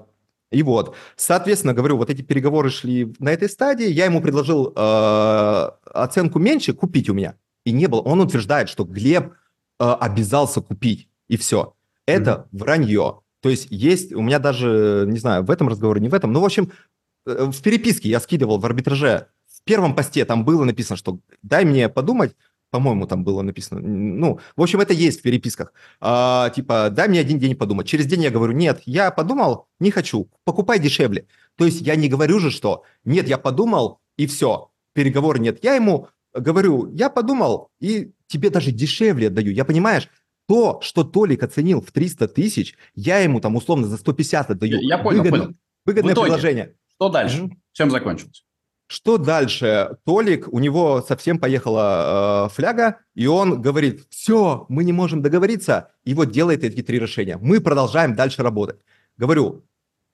[0.52, 5.70] и вот, соответственно, говорю, вот эти переговоры шли на этой стадии, я ему предложил э,
[5.94, 8.02] оценку меньше купить у меня, и не было.
[8.02, 9.34] Он утверждает, что Глеб
[9.80, 11.76] э, обязался купить, и все.
[12.06, 13.22] Это вранье.
[13.42, 16.42] То есть есть, у меня даже, не знаю, в этом разговоре, не в этом, ну,
[16.42, 16.72] в общем,
[17.28, 21.66] э, в переписке я скидывал в арбитраже, в первом посте там было написано, что дай
[21.66, 22.36] мне подумать,
[22.76, 23.80] по-моему, там было написано.
[23.80, 25.72] Ну, в общем, это есть в переписках.
[26.02, 27.88] А, типа, дай мне один день подумать.
[27.88, 31.26] Через день я говорю, нет, я подумал, не хочу, покупай дешевле.
[31.58, 35.64] То есть я не говорю же, что нет, я подумал, и все, переговоры нет.
[35.64, 39.52] Я ему говорю, я подумал, и тебе даже дешевле отдаю.
[39.54, 40.10] Я понимаешь,
[40.50, 44.80] то, что Толик оценил в 300 тысяч, я ему там условно за 150 отдаю.
[44.82, 45.54] Я- понял, Выгодно- понял.
[45.86, 46.26] Выгодное итоге.
[46.26, 46.74] предложение.
[46.98, 47.50] Что дальше?
[47.72, 48.44] Чем закончилось?
[48.88, 49.98] Что дальше?
[50.06, 55.92] Толик, у него совсем поехала э, фляга, и он говорит, все, мы не можем договориться,
[56.04, 57.38] и вот делает эти три решения.
[57.42, 58.80] Мы продолжаем дальше работать.
[59.18, 59.66] Говорю,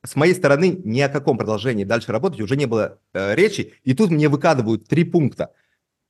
[0.06, 3.94] с моей стороны ни о каком продолжении дальше работать уже не было э, речи, и
[3.94, 5.54] тут мне выкадывают три пункта.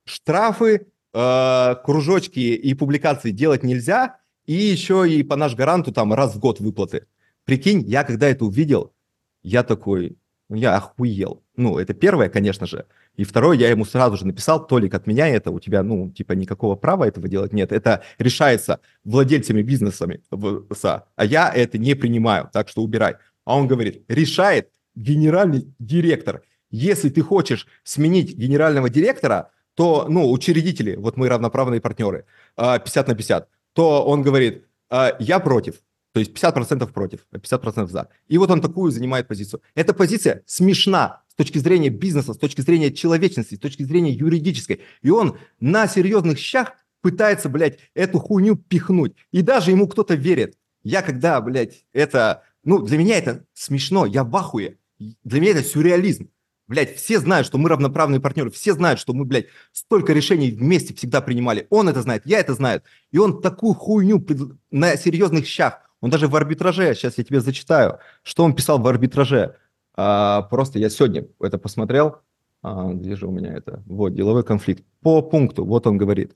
[0.05, 6.35] Штрафы, э, кружочки и публикации делать нельзя, и еще и по наш гаранту там раз
[6.35, 7.07] в год выплаты.
[7.43, 8.93] Прикинь, я когда это увидел,
[9.41, 10.17] я такой,
[10.55, 11.43] я охуел.
[11.55, 12.85] Ну, это первое, конечно же.
[13.15, 16.75] И второе, я ему сразу же написал, Толик, отменяй это, у тебя, ну, типа, никакого
[16.75, 17.71] права этого делать нет.
[17.71, 23.15] Это решается владельцами бизнесами, а я это не принимаю, так что убирай.
[23.45, 26.41] А он говорит, решает генеральный директор.
[26.69, 32.25] Если ты хочешь сменить генерального директора, то, ну, учредители, вот мы равноправные партнеры,
[32.55, 35.81] а, 50 на 50, то он говорит, а, я против.
[36.13, 38.09] То есть 50% против, а 50% за.
[38.27, 39.61] И вот он такую занимает позицию.
[39.75, 44.81] Эта позиция смешна с точки зрения бизнеса, с точки зрения человечности, с точки зрения юридической.
[45.01, 49.15] И он на серьезных щах пытается, блядь, эту хуйню пихнуть.
[49.31, 50.57] И даже ему кто-то верит.
[50.83, 52.43] Я когда, блядь, это...
[52.63, 54.77] Ну, для меня это смешно, я в ахуе.
[55.23, 56.29] Для меня это сюрреализм.
[56.67, 60.93] Блядь, все знают, что мы равноправные партнеры, все знают, что мы, блядь, столько решений вместе
[60.93, 61.67] всегда принимали.
[61.69, 62.81] Он это знает, я это знаю.
[63.11, 64.25] И он такую хуйню
[64.69, 65.90] на серьезных щах.
[66.01, 69.55] Он даже в арбитраже, сейчас я тебе зачитаю, что он писал в арбитраже.
[69.95, 72.17] А, просто я сегодня это посмотрел.
[72.63, 73.83] А, где же у меня это?
[73.85, 74.83] Вот, деловой конфликт.
[75.01, 76.35] По пункту, вот он говорит.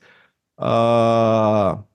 [0.58, 1.86] А,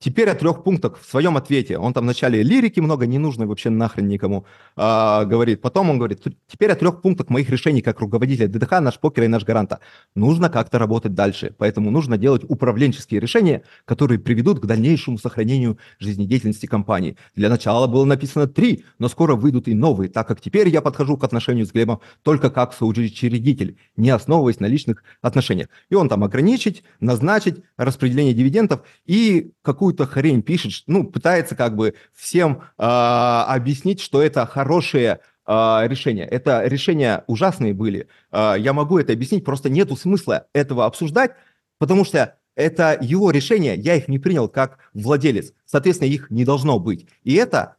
[0.00, 1.76] Теперь о трех пунктах в своем ответе.
[1.76, 4.46] Он там вначале лирики много, не нужно вообще нахрен никому,
[4.76, 5.60] а, говорит.
[5.60, 9.28] Потом он говорит, теперь о трех пунктах моих решений как руководителя ДДХ, наш покер и
[9.28, 9.80] наш гаранта.
[10.14, 16.66] Нужно как-то работать дальше, поэтому нужно делать управленческие решения, которые приведут к дальнейшему сохранению жизнедеятельности
[16.66, 17.16] компании.
[17.34, 21.16] Для начала было написано три, но скоро выйдут и новые, так как теперь я подхожу
[21.16, 25.68] к отношению с Глебом только как соучредитель, не основываясь на личных отношениях.
[25.90, 31.74] И он там ограничить, назначить распределение дивидендов и какую какую-то хрень пишет, ну, пытается как
[31.74, 35.52] бы всем э, объяснить, что это хорошее э,
[35.86, 36.26] решение.
[36.26, 38.08] Это решения ужасные были.
[38.30, 41.32] Э, я могу это объяснить, просто нету смысла этого обсуждать,
[41.78, 45.54] потому что это его решение, я их не принял как владелец.
[45.64, 47.06] Соответственно, их не должно быть.
[47.24, 47.76] И это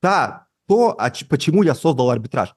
[0.00, 0.98] та, то,
[1.28, 2.54] почему я создал арбитраж.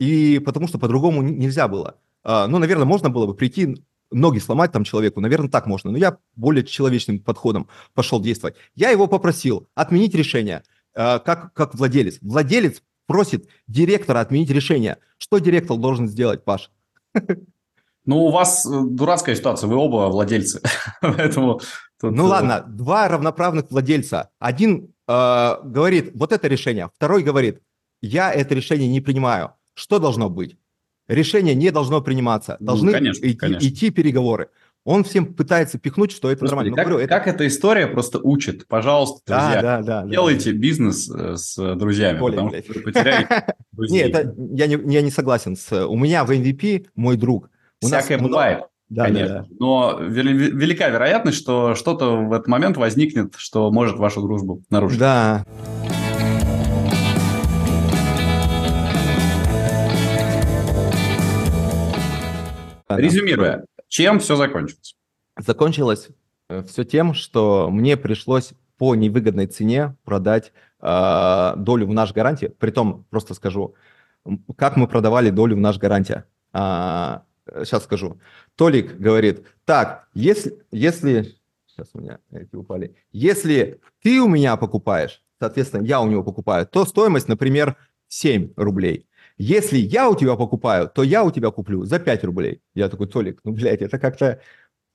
[0.00, 1.96] И потому что по-другому нельзя было.
[2.24, 5.90] Ну, наверное, можно было бы прийти ноги сломать там человеку, наверное, так можно.
[5.90, 8.56] Но я более человечным подходом пошел действовать.
[8.74, 10.62] Я его попросил отменить решение,
[10.94, 12.18] э, как, как владелец.
[12.20, 14.98] Владелец просит директора отменить решение.
[15.16, 16.70] Что директор должен сделать, Паш?
[18.04, 20.62] Ну, у вас э, дурацкая ситуация, вы оба владельцы,
[21.02, 21.60] поэтому...
[22.00, 22.12] Тут...
[22.12, 24.30] Ну э, ладно, два равноправных владельца.
[24.38, 27.60] Один э, говорит, вот это решение, второй говорит,
[28.00, 29.52] я это решение не принимаю.
[29.74, 30.56] Что должно быть?
[31.08, 32.56] Решение не должно приниматься.
[32.60, 33.66] Ну, Должны ну, конечно, идти, конечно.
[33.66, 34.48] идти переговоры.
[34.84, 36.76] Он всем пытается пихнуть, что это Господи, нормально.
[36.76, 37.14] Как, говорю, это...
[37.14, 38.66] как эта история просто учит?
[38.68, 40.58] Пожалуйста, друзья, да, да, да, делайте да.
[40.58, 42.64] бизнес э, с друзьями, Более, потому блядь.
[42.64, 44.04] что вы потеряете друзей.
[44.04, 45.56] Нет, это, я, не, я не согласен.
[45.56, 47.50] С, у меня в MVP мой друг.
[47.82, 48.64] У Всякое нас бывает.
[48.88, 49.34] Да, Конечно.
[49.34, 49.46] Да, да.
[49.58, 54.98] Но велика вероятность, что что-то в этот момент возникнет, что может вашу дружбу нарушить.
[54.98, 55.44] Да.
[62.88, 64.94] Резюмируя, чем все закончилось?
[65.36, 66.08] Закончилось
[66.48, 72.46] э, все тем, что мне пришлось по невыгодной цене продать э, долю в наш гарантии.
[72.58, 73.74] Притом, просто скажу,
[74.56, 76.24] как мы продавали долю в наш гарантия.
[76.52, 77.24] А,
[77.64, 78.20] сейчас скажу.
[78.56, 81.36] Толик говорит, так, если, если,
[81.66, 86.66] сейчас у меня эти упали, если ты у меня покупаешь, соответственно, я у него покупаю,
[86.66, 87.76] то стоимость, например,
[88.08, 89.07] 7 рублей.
[89.38, 92.60] Если я у тебя покупаю, то я у тебя куплю за 5 рублей.
[92.74, 94.40] Я такой, Толик, ну, блядь, это как-то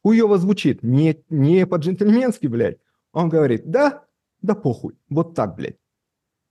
[0.04, 2.78] хуево звучит, не, не по-джентльменски, блядь.
[3.14, 4.04] Он говорит, да,
[4.42, 5.78] да похуй, вот так, блядь.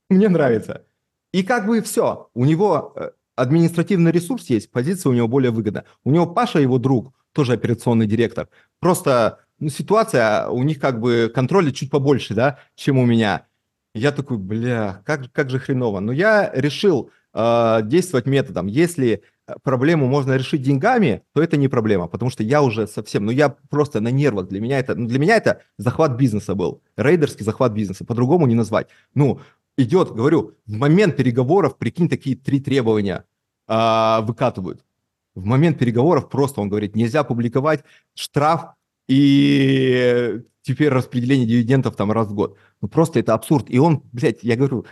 [0.09, 0.85] Мне нравится.
[1.31, 5.85] И как бы все, у него э, административный ресурс есть, позиция у него более выгодна.
[6.03, 8.49] У него Паша, его друг, тоже операционный директор.
[8.79, 13.45] Просто ну, ситуация, у них как бы контроля чуть побольше, да, чем у меня.
[13.93, 15.99] Я такой, бля, как, как же хреново.
[15.99, 18.67] Но я решил э, действовать методом.
[18.67, 23.25] Если э, проблему можно решить деньгами, то это не проблема, потому что я уже совсем,
[23.25, 24.47] ну я просто на нервах.
[24.47, 28.55] Для меня это, ну, для меня это захват бизнеса был, рейдерский захват бизнеса, по-другому не
[28.55, 28.87] назвать.
[29.15, 29.39] Ну,
[29.77, 33.25] идет, говорю, в момент переговоров, прикинь, такие три требования
[33.67, 34.83] э, выкатывают.
[35.35, 38.75] В момент переговоров просто он говорит, нельзя публиковать штраф
[39.07, 42.57] и теперь распределение дивидендов там раз в год.
[42.81, 43.69] Ну просто это абсурд.
[43.69, 44.85] И он, блядь, я говорю,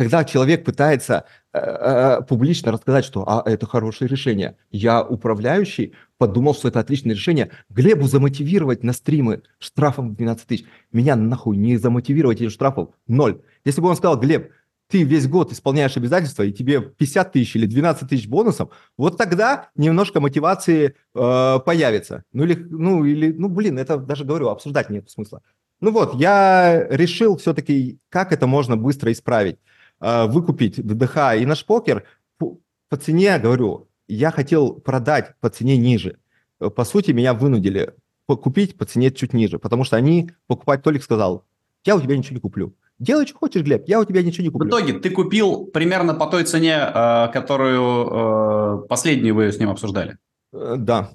[0.00, 6.54] когда человек пытается э, э, публично рассказать, что а, это хорошее решение, я управляющий, подумал,
[6.54, 10.64] что это отличное решение, Глебу замотивировать на стримы штрафом 12 тысяч.
[10.90, 13.42] Меня нахуй не замотивировать этим штрафом ноль.
[13.66, 14.52] Если бы он сказал, Глеб,
[14.88, 19.68] ты весь год исполняешь обязательства, и тебе 50 тысяч или 12 тысяч бонусов, вот тогда
[19.76, 22.24] немножко мотивации э, появится.
[22.32, 25.42] Ну или, ну или, ну блин, это даже говорю, обсуждать нет смысла.
[25.80, 29.58] Ну вот, я решил все-таки, как это можно быстро исправить.
[30.00, 32.04] Э, выкупить ДДХ и наш покер
[32.38, 36.18] по, цене, говорю, я хотел продать по цене ниже.
[36.58, 37.94] Э, по сути, меня вынудили
[38.26, 41.44] купить по цене чуть ниже, потому что они, покупать Толик сказал,
[41.84, 42.74] я у тебя ничего не куплю.
[42.98, 44.66] Делай, что хочешь, Глеб, я у тебя ничего не куплю.
[44.66, 50.16] В итоге ты купил примерно по той цене, э, которую последнюю вы с ним обсуждали?
[50.52, 51.10] Да.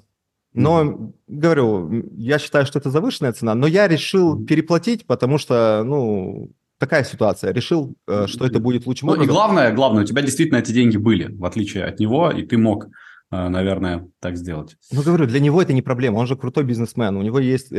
[0.52, 1.12] Но, mm-hmm.
[1.26, 7.04] говорю, я считаю, что это завышенная цена, но я решил переплатить, потому что, ну, такая
[7.04, 7.52] ситуация.
[7.52, 9.30] Решил, э, что это будет лучшим ну, образом.
[9.30, 12.58] И главное, главное, у тебя действительно эти деньги были, в отличие от него, и ты
[12.58, 12.88] мог
[13.30, 14.76] э, наверное, так сделать.
[14.92, 17.76] Ну, говорю, для него это не проблема, он же крутой бизнесмен, у него есть, э,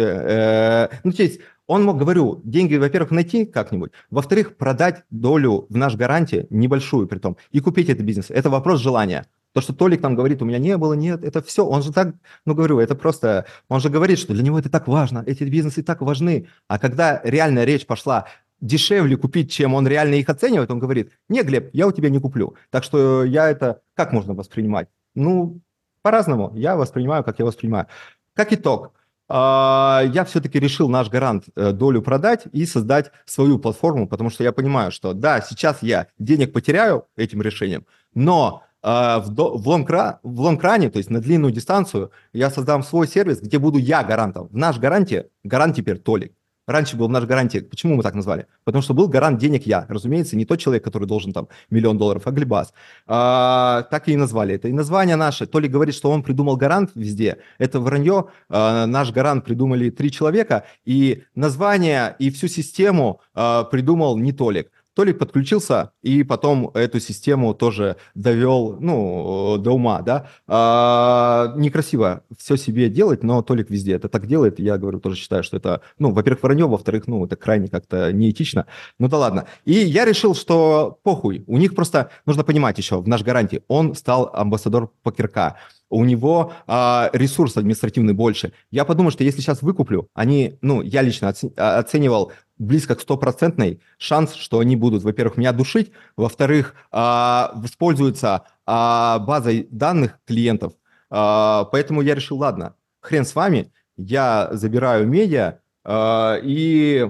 [0.91, 5.77] э, ну, то есть он мог, говорю, деньги, во-первых, найти как-нибудь, во-вторых, продать долю в
[5.77, 8.29] наш гарантии, небольшую при том, и купить этот бизнес.
[8.29, 9.25] Это вопрос желания.
[9.53, 12.13] То, что Толик там говорит, у меня не было, нет, это все, он же так,
[12.45, 15.81] ну, говорю, это просто, он же говорит, что для него это так важно, эти бизнесы
[15.81, 16.47] так важны.
[16.67, 18.27] А когда реальная речь пошла
[18.61, 22.19] дешевле купить, чем он реально их оценивает, он говорит, не, Глеб, я у тебя не
[22.19, 22.55] куплю.
[22.69, 24.87] Так что я это как можно воспринимать?
[25.15, 25.61] Ну,
[26.01, 26.51] по-разному.
[26.55, 27.87] Я воспринимаю, как я воспринимаю.
[28.33, 28.93] Как итог,
[29.29, 34.43] а, я все-таки решил наш гарант э, долю продать и создать свою платформу, потому что
[34.43, 40.19] я понимаю, что да, сейчас я денег потеряю этим решением, но а, в, в, лонгра,
[40.23, 44.47] в лонгране, то есть на длинную дистанцию, я создам свой сервис, где буду я гарантом.
[44.47, 46.33] В наш гаранте, гарант теперь Толик.
[46.67, 47.61] Раньше был наш гарантия.
[47.61, 48.45] Почему мы так назвали?
[48.65, 49.85] Потому что был гарант денег я.
[49.87, 52.73] Разумеется, не тот человек, который должен там миллион долларов, а Глебас.
[53.07, 54.67] А, так и назвали это.
[54.67, 55.45] И название наше.
[55.45, 57.37] То ли говорит, что он придумал гарант везде.
[57.57, 58.25] Это вранье.
[58.49, 60.65] А, наш гарант придумали три человека.
[60.83, 64.69] И название, и всю систему а, придумал не Толик.
[64.97, 70.27] Толик подключился и потом эту систему тоже довел, ну, до ума, да.
[70.47, 74.59] А, некрасиво все себе делать, но Толик везде это так делает.
[74.59, 78.65] Я говорю, тоже считаю, что это, ну, во-первых, вранье, во-вторых, ну, это крайне как-то неэтично.
[78.97, 79.45] Ну да ладно.
[79.65, 81.43] И я решил, что похуй.
[81.45, 85.57] У них просто нужно понимать еще, в наш гарантии, он стал амбассадор покерка
[85.89, 88.53] у него а, ресурс административный больше.
[88.71, 94.33] Я подумал, что если сейчас выкуплю, они, ну, я лично оценивал близко к стопроцентный шанс,
[94.33, 100.73] что они будут, во-первых, меня душить, во-вторых, а, воспользуются а, базой данных клиентов.
[101.09, 107.09] А, поэтому я решил, ладно, хрен с вами, я забираю медиа а, и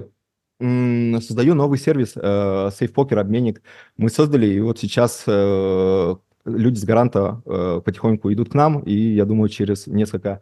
[0.60, 3.62] м, создаю новый сервис э, SafePoker обменник.
[3.96, 8.94] Мы создали, и вот сейчас э, люди с гаранта э, потихоньку идут к нам, и
[8.94, 10.40] я думаю, через несколько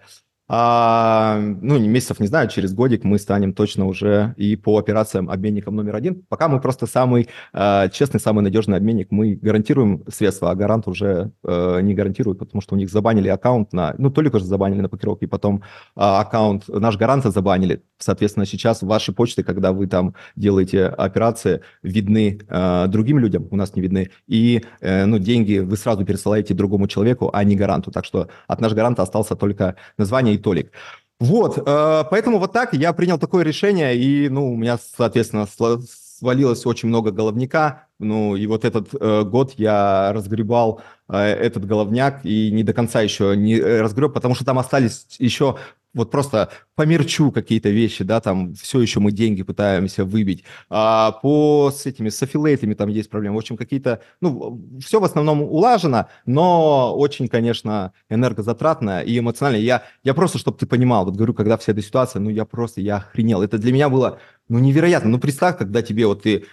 [0.48, 5.28] а, ну, не месяцев, не знаю, через годик мы станем точно уже и по операциям
[5.28, 6.22] обменником номер один.
[6.28, 9.10] Пока мы просто самый э, честный, самый надежный обменник.
[9.10, 13.72] Мы гарантируем средства, а гарант уже э, не гарантирует, потому что у них забанили аккаунт
[13.72, 13.96] на...
[13.98, 15.60] Ну, только же забанили на покеровке, потом э,
[15.96, 17.82] аккаунт наш гаранта забанили.
[17.98, 23.74] Соответственно, сейчас ваши почты, когда вы там делаете операции, видны э, другим людям, у нас
[23.74, 24.10] не видны.
[24.26, 27.90] И, э, ну, деньги вы сразу пересылаете другому человеку, а не гаранту.
[27.90, 30.72] Так что от наш гаранта остался только название и Толик.
[31.18, 36.66] Вот, э, поэтому вот так я принял такое решение, и, ну, у меня, соответственно, свалилось
[36.66, 42.50] очень много головника, ну, и вот этот э, год я разгребал э, этот головняк и
[42.50, 45.56] не до конца еще не разгреб, потому что там остались еще
[45.96, 50.44] вот просто по мерчу какие-то вещи, да, там все еще мы деньги пытаемся выбить.
[50.68, 53.36] А по с этими, с аффилейтами там есть проблемы.
[53.36, 59.62] В общем, какие-то, ну, все в основном улажено, но очень, конечно, энергозатратно и эмоционально.
[59.62, 62.82] Я, я просто, чтобы ты понимал, вот говорю, когда вся эта ситуация, ну, я просто,
[62.82, 63.42] я охренел.
[63.42, 65.08] Это для меня было, ну, невероятно.
[65.08, 66.44] Ну, представь, когда тебе вот ты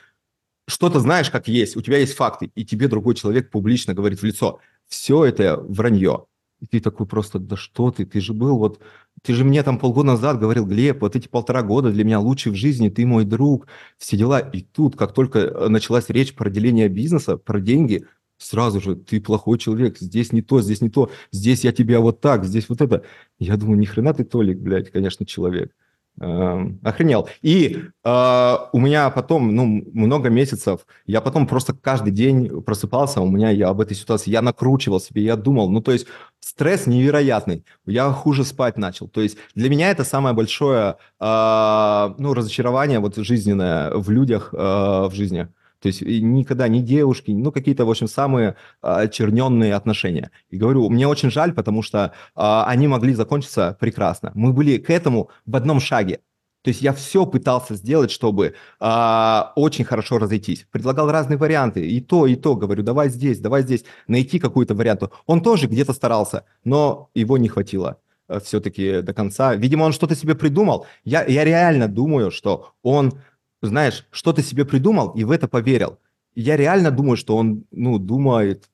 [0.67, 4.23] что-то знаешь, как есть, у тебя есть факты, и тебе другой человек публично говорит в
[4.23, 6.27] лицо, все это вранье.
[6.63, 8.79] И ты такой просто, да что ты, ты же был вот,
[9.23, 12.51] ты же мне там полгода назад говорил, Глеб, вот эти полтора года для меня лучше
[12.51, 13.67] в жизни, ты мой друг,
[13.97, 14.39] все дела.
[14.39, 18.05] И тут, как только э, началась речь про деление бизнеса, про деньги,
[18.37, 22.19] сразу же, ты плохой человек, здесь не то, здесь не то, здесь я тебя вот
[22.19, 23.03] так, здесь вот это.
[23.39, 25.73] Я думаю, ни хрена ты, Толик, блядь, конечно, человек.
[26.21, 27.27] Эм, охренел.
[27.41, 33.29] И э, у меня потом, ну, много месяцев, я потом просто каждый день просыпался, у
[33.29, 36.05] меня я об этой ситуации, я накручивал себе, я думал, ну, то есть
[36.39, 39.07] стресс невероятный, я хуже спать начал.
[39.07, 44.57] То есть для меня это самое большое, э, ну, разочарование вот жизненное в людях, э,
[44.57, 45.47] в жизни.
[45.83, 50.31] То есть никогда ни девушки, ну, какие-то, в общем, самые очерненные отношения.
[50.49, 54.31] И говорю, мне очень жаль, потому что а, они могли закончиться прекрасно.
[54.33, 56.21] Мы были к этому в одном шаге.
[56.61, 60.65] То есть я все пытался сделать, чтобы а, очень хорошо разойтись.
[60.71, 61.85] Предлагал разные варианты.
[61.85, 62.55] И то, и то.
[62.55, 63.83] Говорю, давай здесь, давай здесь.
[64.07, 65.11] Найти какую-то варианту.
[65.25, 67.97] Он тоже где-то старался, но его не хватило
[68.29, 69.53] э, все-таки до конца.
[69.55, 70.85] Видимо, он что-то себе придумал.
[71.03, 73.19] Я, я реально думаю, что он
[73.67, 75.99] знаешь, что-то себе придумал и в это поверил.
[76.35, 78.69] я реально думаю, что он, ну, думает,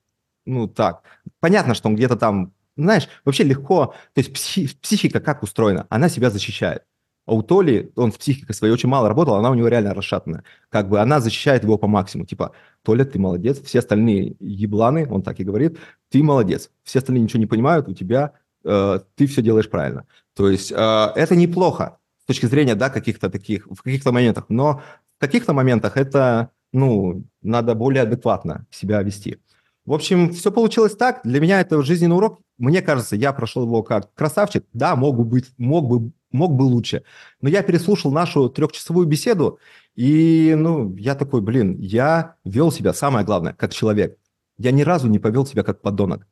[0.46, 1.02] ну, так.
[1.40, 6.08] Понятно, что он где-то там, знаешь, вообще легко, то есть психи, психика как устроена, она
[6.08, 6.82] себя защищает.
[7.26, 10.42] А у Толи, он с психикой своей очень мало работал, она у него реально расшатанная.
[10.68, 12.26] Как бы она защищает его по максимуму.
[12.26, 15.78] Типа, Толя, ты молодец, все остальные ебланы, он так и говорит,
[16.08, 16.70] ты молодец.
[16.82, 18.32] Все остальные ничего не понимают, у тебя,
[18.64, 20.06] э, ты все делаешь правильно.
[20.34, 21.99] То есть э, это неплохо
[22.30, 24.82] точки зрения, да, каких-то таких, в каких-то моментах, но
[25.18, 29.38] в каких-то моментах это, ну, надо более адекватно себя вести.
[29.84, 31.22] В общем, все получилось так.
[31.24, 32.38] Для меня это жизненный урок.
[32.56, 34.64] Мне кажется, я прошел его как красавчик.
[34.72, 37.02] Да, мог бы быть, мог бы, мог бы лучше.
[37.40, 39.58] Но я переслушал нашу трехчасовую беседу,
[39.96, 44.16] и, ну, я такой, блин, я вел себя, самое главное, как человек.
[44.56, 46.28] Я ни разу не повел себя как подонок.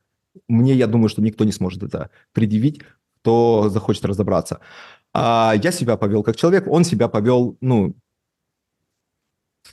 [0.46, 2.82] Мне, я думаю, что никто не сможет это предъявить,
[3.20, 4.61] кто захочет разобраться.
[5.20, 7.94] А я себя повел как человек, он себя повел, ну,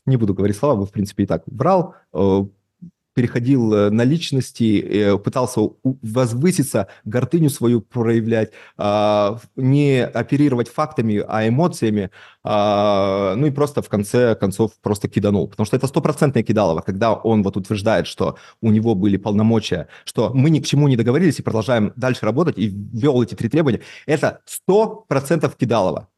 [0.06, 2.46] не буду говорить слова, вы, в принципе, и так брал, э,
[3.16, 11.48] переходил э, на личности, э, пытался возвыситься, гордыню свою проявлять, а, не оперировать фактами, а
[11.48, 12.12] эмоциями,
[12.44, 15.48] а, ну и просто в конце концов просто киданул.
[15.48, 20.32] Потому что это стопроцентное кидалово, когда он вот утверждает, что у него были полномочия, что
[20.34, 23.82] мы ни к чему не договорились и продолжаем дальше работать, и ввел эти три требования,
[24.06, 26.10] это сто процентов кидалово.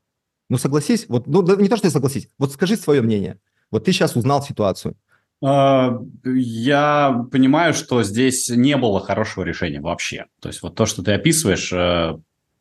[0.50, 3.40] Ну согласись, вот, ну не то, что согласись, вот скажи свое мнение.
[3.70, 4.96] Вот ты сейчас узнал ситуацию.
[5.44, 10.26] А, я понимаю, что здесь не было хорошего решения вообще.
[10.42, 12.18] То есть вот то, что ты описываешь, э,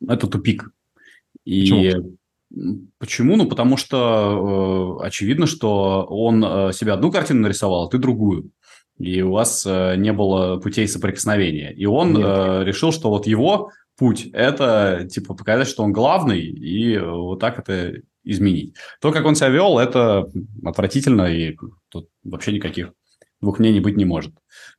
[0.06, 0.70] это тупик.
[1.44, 2.16] И почему?
[2.98, 3.36] Почему?
[3.36, 8.50] Ну, потому что э, очевидно, что он э, себе одну картину нарисовал, а ты другую.
[8.98, 11.70] И у вас не было путей соприкосновения.
[11.70, 12.66] И он Нет.
[12.66, 18.00] решил, что вот его путь– это типа показать, что он главный, и вот так это
[18.26, 18.74] изменить.
[19.00, 20.30] То, как он себя вел, это
[20.64, 21.56] отвратительно, и
[21.88, 22.92] тут вообще никаких
[23.40, 24.34] двух мнений быть не может.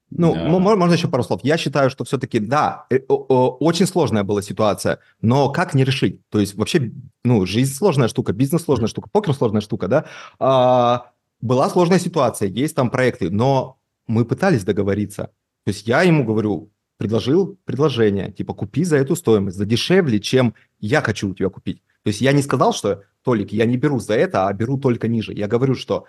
[0.09, 0.47] Ну, да.
[0.47, 1.41] можно еще пару слов.
[1.43, 6.21] Я считаю, что все-таки, да, э, очень сложная была ситуация, но как не решить?
[6.29, 6.93] То есть вообще,
[7.23, 10.05] ну, жизнь сложная штука, бизнес сложная штука, покер сложная штука, да?
[10.39, 13.77] А, была сложная ситуация, есть там проекты, но
[14.07, 15.31] мы пытались договориться.
[15.65, 20.55] То есть я ему говорю, предложил предложение, типа, купи за эту стоимость, за дешевле, чем
[20.79, 21.83] я хочу у тебя купить.
[22.08, 25.10] То есть я не сказал, что, Толик, я не беру за это, а беру только
[25.10, 25.34] ниже.
[25.34, 26.05] Я говорю, что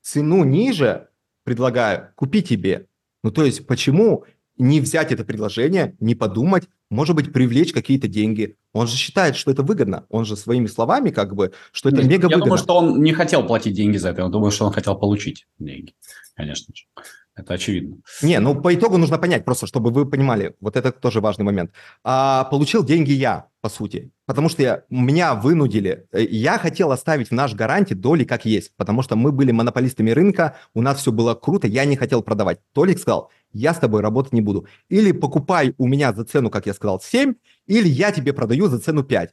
[0.00, 1.08] цену ниже
[1.44, 2.86] предлагаю, купи тебе.
[3.22, 4.24] Ну, то есть почему
[4.56, 8.56] не взять это предложение, не подумать, может быть, привлечь какие-то деньги.
[8.72, 10.06] Он же считает, что это выгодно.
[10.08, 12.38] Он же своими словами как бы, что это Нет, мега выгодно.
[12.38, 14.22] Я думаю, что он не хотел платить деньги за это.
[14.22, 15.92] Я думаю, что он хотел получить деньги,
[16.36, 16.86] конечно же.
[17.38, 17.98] Это очевидно.
[18.20, 21.70] Не, ну по итогу нужно понять, просто чтобы вы понимали, вот это тоже важный момент.
[22.02, 26.08] А, получил деньги я, по сути, потому что я, меня вынудили.
[26.10, 30.10] Э, я хотел оставить в наш гаранте доли как есть, потому что мы были монополистами
[30.10, 32.58] рынка, у нас все было круто, я не хотел продавать.
[32.72, 34.66] Толик сказал, я с тобой работать не буду.
[34.88, 37.34] Или покупай у меня за цену, как я сказал, 7,
[37.66, 39.30] или я тебе продаю за цену 5.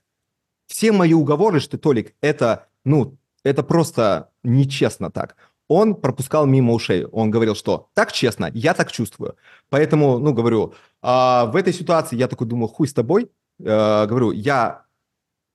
[0.67, 5.35] Все мои уговоры, что, Толик, это, ну, это просто нечестно так
[5.67, 7.05] он пропускал мимо ушей.
[7.05, 9.35] Он говорил, что так честно, я так чувствую.
[9.69, 13.31] Поэтому, ну, говорю, а, в этой ситуации я такой думаю, хуй с тобой.
[13.65, 14.85] А, говорю, я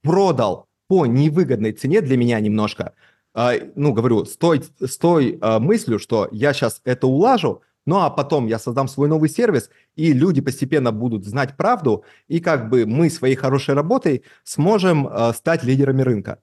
[0.03, 2.95] продал по невыгодной цене для меня немножко.
[3.35, 8.01] А, ну, говорю, с той, с той а, мыслью, что я сейчас это улажу, ну
[8.01, 12.69] а потом я создам свой новый сервис, и люди постепенно будут знать правду, и как
[12.69, 16.41] бы мы своей хорошей работой сможем а, стать лидерами рынка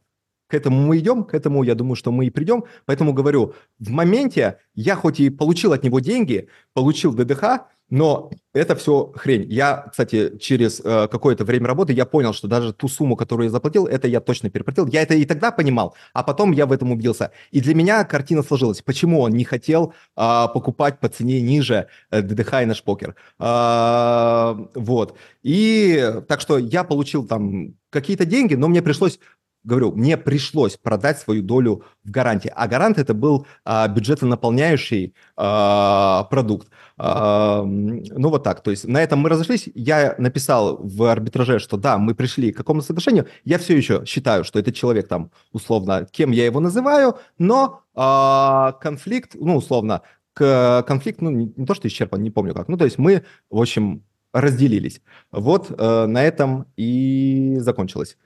[0.48, 2.66] к этому мы идем, к этому, я думаю, что мы и придем.
[2.86, 8.76] Поэтому говорю, в моменте я хоть и получил от него деньги, получил ДДХ, но это
[8.76, 9.45] все хрень.
[9.50, 13.52] Я, кстати, через э, какое-то время работы я понял, что даже ту сумму, которую я
[13.52, 14.88] заплатил, это я точно переплатил.
[14.88, 17.32] Я это и тогда понимал, а потом я в этом убедился.
[17.52, 18.82] И для меня картина сложилась.
[18.82, 23.16] Почему он не хотел э, покупать по цене ниже э, ДДХ и наш покер?
[23.39, 25.16] Э, вот.
[25.43, 29.20] И так что я получил там какие-то деньги, но мне пришлось
[29.68, 32.49] говорю, мне пришлось продать свою долю в гаранте.
[32.55, 36.70] А гарант это был а, бюджетонаполняющий а, продукт.
[36.97, 38.63] А, ну вот так.
[38.63, 39.70] То есть на этом мы разошлись.
[39.76, 43.28] Я написал в арбитраже, что да, мы пришли к какому-то соглашению.
[43.43, 48.72] Я все еще считаю, что этот человек там, условно, кем я его называю, но а,
[48.82, 50.01] конфликт, ну, условно,
[50.34, 52.70] к, конфликт, ну, не, не то, что исчерпан, не помню как.
[52.70, 54.03] Ну, то есть мы, в общем,
[54.34, 55.01] разделились.
[55.32, 58.18] Вот э, на этом и закончилось.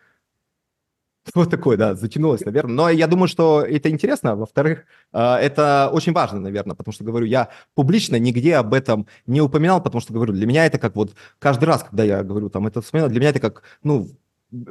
[1.36, 2.76] Вот такое, да, затянулось, наверное.
[2.76, 4.36] Но я думаю, что это интересно.
[4.36, 9.42] Во-вторых, а, это очень важно, наверное, потому что, говорю, я публично нигде об этом не
[9.42, 12.68] упоминал, потому что, говорю, для меня это как вот каждый раз, когда я говорю там
[12.68, 14.10] это вспоминал, для меня это как, ну,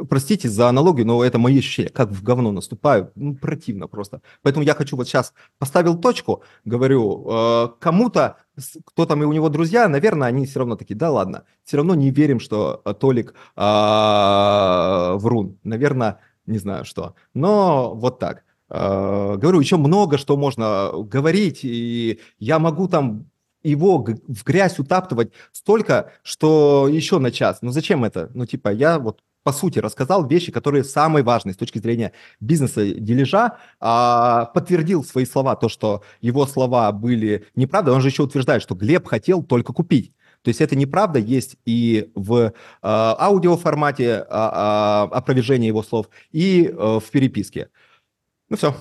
[0.09, 4.21] простите за аналогию, но это мои ощущения, как в говно наступаю, ну, противно просто.
[4.43, 8.37] Поэтому я хочу вот сейчас поставил точку, говорю, э, кому-то,
[8.85, 11.95] кто там и у него друзья, наверное, они все равно такие, да ладно, все равно
[11.95, 15.59] не верим, что Толик э, врун.
[15.65, 16.19] Наверное,
[16.51, 17.15] не знаю что.
[17.35, 18.45] Но вот так.
[18.69, 23.31] А, говорю, еще много что можно говорить, и я могу там
[23.63, 27.59] его в грязь утаптывать столько, что еще на час.
[27.63, 28.31] Ну зачем это?
[28.35, 32.85] Ну типа я вот по сути рассказал вещи, которые самые важные с точки зрения бизнеса
[32.85, 37.93] дележа, а, подтвердил свои слова, то, что его слова были неправда.
[37.93, 40.13] Он же еще утверждает, что Глеб хотел только купить.
[40.43, 46.99] То есть это неправда есть и в э, аудиоформате э, опровержения его слов, и э,
[46.99, 47.68] в переписке.
[48.49, 48.74] Ну все.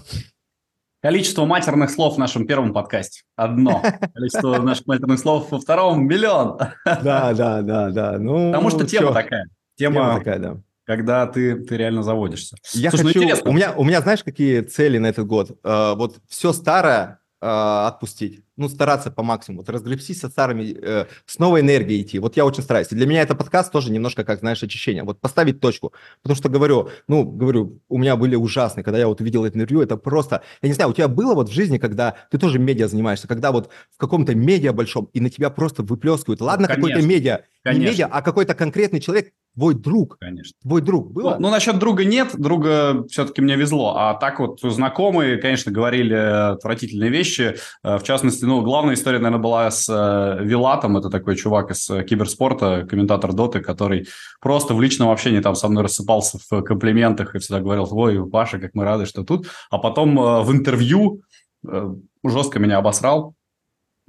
[1.02, 3.82] Количество матерных слов в нашем первом подкасте– одно.
[4.14, 6.58] Количество наших матерных слов во втором– миллион.
[6.86, 8.18] Да, да, да, да.
[8.18, 9.48] Ну, Потому что тема такая.
[9.76, 10.58] Тема, тема такая, да.
[10.86, 12.58] Когда ты, ты реально заводишься.
[12.74, 13.44] Я Слушай, ну хочу...
[13.46, 15.52] Ну, у, меня, у меня, знаешь, какие цели на этот год?
[15.64, 17.48] Uh, вот все старое э,
[17.88, 18.44] отпустить.
[18.60, 19.62] Ну, стараться по максимуму.
[19.62, 22.20] Вот разгребсись со старыми, э, с новой энергией идти.
[22.20, 22.92] Вот я очень стараюсь.
[22.92, 25.04] И для меня это подкаст тоже немножко как, знаешь, очищение.
[25.04, 25.94] Вот поставить точку.
[26.22, 29.82] Потому что говорю, ну, говорю, у меня были ужасные, когда я вот увидел это интервью,
[29.82, 32.90] это просто, я не знаю, у тебя было вот в жизни, когда ты тоже медиа
[32.90, 36.42] занимаешься, когда вот в каком-то медиа большом, и на тебя просто выплескивают.
[36.42, 37.82] Ладно, Ну, какой-то медиа, Конечно.
[37.82, 40.18] не медиа, а какой-то конкретный человек, твой друг.
[40.20, 40.54] Конечно.
[40.62, 41.32] Твой друг было?
[41.36, 43.96] Ну, ну, насчет друга нет, друга все-таки мне везло.
[43.98, 47.56] А так вот знакомые, конечно, говорили отвратительные вещи.
[47.84, 50.98] Э, В частности, ну, главная история, наверное, была с э, Вилатом.
[50.98, 54.08] Это такой чувак из э, киберспорта, комментатор Доты, который
[54.42, 58.58] просто в личном общении там со мной рассыпался в комплиментах и всегда говорил, ой, Паша,
[58.58, 59.48] как мы рады, что тут.
[59.70, 61.22] А потом э, в интервью
[61.68, 61.94] э,
[62.24, 63.36] жестко меня обосрал.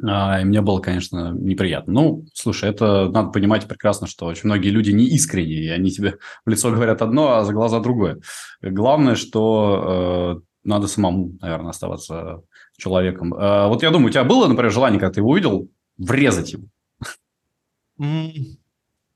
[0.03, 1.93] А, И мне было, конечно, неприятно.
[1.93, 6.17] Ну, слушай, это надо понимать прекрасно, что очень многие люди не искренние, и они тебе
[6.47, 8.21] в лицо говорят одно, а за глаза другое.
[8.63, 12.41] Главное, что э, надо самому, наверное, оставаться
[12.81, 13.33] человеком.
[13.35, 15.69] Э, вот я думаю, у тебя было, например, желание, когда ты его увидел,
[15.99, 16.69] врезать ему?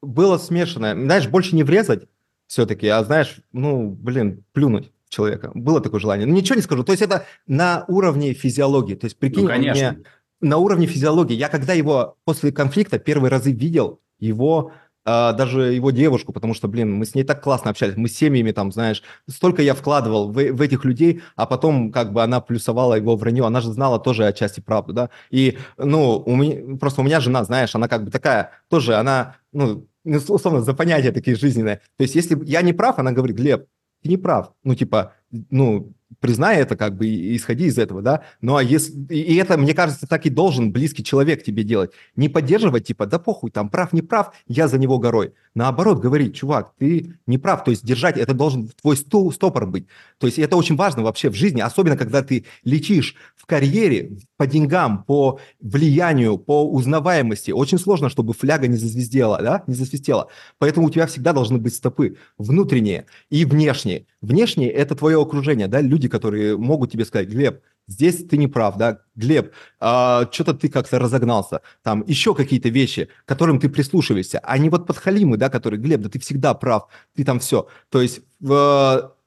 [0.02, 0.94] Было смешанное.
[0.94, 2.06] Знаешь, больше не врезать
[2.46, 5.50] все-таки, а знаешь, ну, блин, плюнуть человека.
[5.54, 6.26] Было такое желание.
[6.26, 6.84] Ну, ничего не скажу.
[6.84, 8.94] То есть это на уровне физиологии.
[8.94, 9.92] То есть, прикинь, Ну, он конечно.
[9.92, 10.04] мне-
[10.40, 11.34] на уровне физиологии.
[11.34, 14.72] Я когда его после конфликта первые разы видел, его а,
[15.04, 18.52] даже его девушку, потому что, блин, мы с ней так классно общались, мы с семьями
[18.52, 22.94] там, знаешь, столько я вкладывал в, в этих людей, а потом как бы она плюсовала
[22.94, 27.04] его вранье, она же знала тоже отчасти правду, да, и, ну, у меня, просто у
[27.04, 31.36] меня жена, знаешь, она как бы такая, тоже она, ну, ну, условно, за понятия такие
[31.36, 33.66] жизненные, то есть если я не прав, она говорит, Глеб,
[34.02, 35.12] ты не прав, ну, типа,
[35.50, 39.56] ну, признай это, как бы, и исходи из этого, да, ну, а если, и это,
[39.56, 43.68] мне кажется, так и должен близкий человек тебе делать, не поддерживать, типа, да похуй, там,
[43.68, 47.84] прав, не прав, я за него горой, наоборот, говорить, чувак, ты не прав, то есть
[47.84, 49.86] держать, это должен твой стул, стопор быть,
[50.18, 54.46] то есть это очень важно вообще в жизни, особенно когда ты летишь в карьере по
[54.46, 60.28] деньгам, по влиянию, по узнаваемости, очень сложно, чтобы фляга не зазвездела, да, не засвистела,
[60.58, 65.80] поэтому у тебя всегда должны быть стопы, внутренние и внешние, внешние– это твое окружение, да,
[66.08, 70.98] которые могут тебе сказать, Глеб, здесь ты не прав, да, Глеб, а, что-то ты как-то
[70.98, 75.80] разогнался, там еще какие-то вещи, к которым ты прислушиваешься, а не вот подхалимы, да, которые,
[75.80, 78.20] Глеб, да ты всегда прав, ты там все, то есть,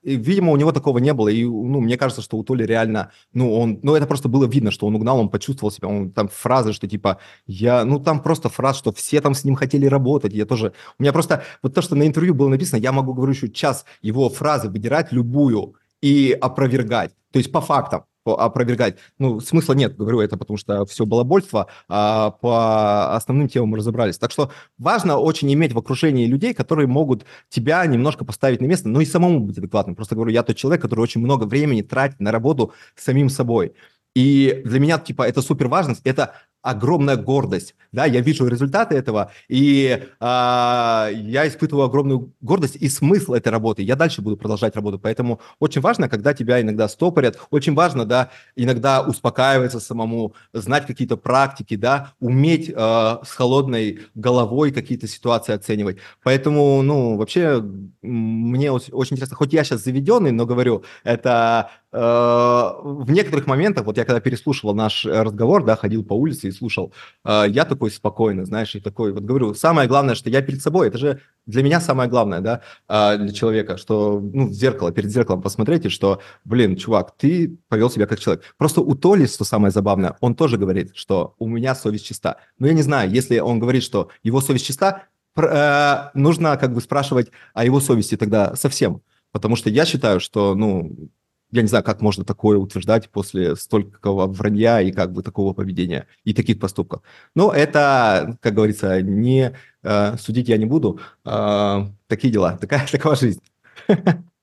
[0.04, 3.12] и, видимо, у него такого не было, и, ну, мне кажется, что у Толи реально,
[3.34, 6.30] ну, он, ну, это просто было видно, что он угнал, он почувствовал себя, он там
[6.30, 10.34] фразы, что типа, я, ну, там просто фраз, что все там с ним хотели работать,
[10.34, 13.34] я тоже, у меня просто, вот то, что на интервью было написано, я могу, говорю,
[13.34, 18.98] еще час его фразы выдирать любую и опровергать, то есть по фактам, опровергать.
[19.20, 24.18] Ну, смысла нет, говорю это, потому что все балабольство, а по основным темам мы разобрались.
[24.18, 28.90] Так что важно очень иметь в окружении людей, которые могут тебя немножко поставить на место,
[28.90, 29.96] но и самому быть адекватным.
[29.96, 33.74] Просто говорю, я тот человек, который очень много времени тратит на работу самим собой.
[34.16, 36.34] И для меня, типа, это супер важность, это
[36.68, 43.34] огромная гордость, да, я вижу результаты этого, и а, я испытываю огромную гордость и смысл
[43.34, 47.74] этой работы, я дальше буду продолжать работу, поэтому очень важно, когда тебя иногда стопорят, очень
[47.74, 55.08] важно, да, иногда успокаиваться самому, знать какие-то практики, да, уметь а, с холодной головой какие-то
[55.08, 57.64] ситуации оценивать, поэтому, ну, вообще,
[58.02, 63.98] мне очень интересно, хоть я сейчас заведенный, но говорю, это э, в некоторых моментах, вот
[63.98, 67.92] я когда переслушивал наш э, разговор, да, ходил по улице и слушал, э, я такой
[67.92, 71.64] спокойный, знаешь, и такой, вот говорю, самое главное, что я перед собой, это же для
[71.64, 75.90] меня самое главное, да, э, для человека, что, ну, в зеркало, перед зеркалом посмотреть, и
[75.90, 78.44] что, блин, чувак, ты повел себя как человек.
[78.58, 82.38] Просто у Толи, что самое забавное, он тоже говорит, что у меня совесть чиста.
[82.60, 85.04] Но я не знаю, если он говорит, что его совесть чиста,
[85.38, 89.02] э, нужно как бы спрашивать о его совести тогда совсем.
[89.32, 91.10] Потому что я считаю, что, ну,
[91.52, 96.08] я не знаю, как можно такое утверждать после столького вранья и как бы такого поведения
[96.24, 97.02] и таких поступков.
[97.36, 101.00] Но это, как говорится, не э, судить я не буду.
[101.26, 103.42] Э, такие дела, такая, такова жизнь.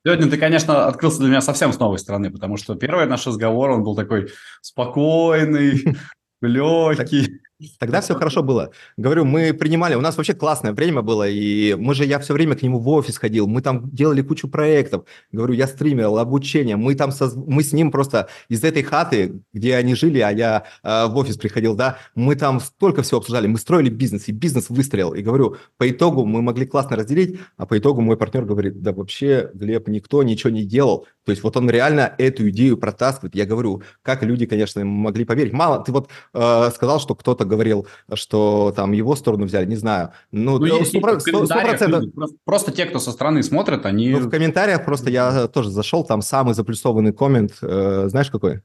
[0.06, 3.70] Сегодня ты, конечно, открылся для меня совсем с новой стороны, потому что первый наш разговор,
[3.70, 4.30] он был такой
[4.60, 5.96] спокойный,
[6.42, 7.40] легкий.
[7.78, 8.70] Тогда все хорошо было.
[8.96, 12.56] Говорю, мы принимали, у нас вообще классное время было, и мы же, я все время
[12.56, 15.04] к нему в офис ходил, мы там делали кучу проектов.
[15.30, 19.76] Говорю, я стримил, обучение, мы там, соз- мы с ним просто из этой хаты, где
[19.76, 23.58] они жили, а я э, в офис приходил, да, мы там столько всего обсуждали, мы
[23.58, 25.14] строили бизнес, и бизнес выстрелил.
[25.14, 28.92] И говорю, по итогу мы могли классно разделить, а по итогу мой партнер говорит, да
[28.92, 31.06] вообще, Глеб, никто ничего не делал.
[31.24, 33.34] То есть вот он реально эту идею протаскивает.
[33.34, 35.52] Я говорю, как люди, конечно, могли поверить.
[35.52, 40.10] Мало, ты вот э, сказал, что кто-то говорил, что там его сторону взяли, не знаю.
[40.32, 42.00] Ну, Ну, э, есть, сто есть про- в сто- сто комментариях процентов.
[42.02, 44.10] люди, просто, просто те, кто со стороны смотрят, они...
[44.10, 48.60] Ну, в комментариях просто я тоже зашел, там самый заплюсованный коммент, э, знаешь какой?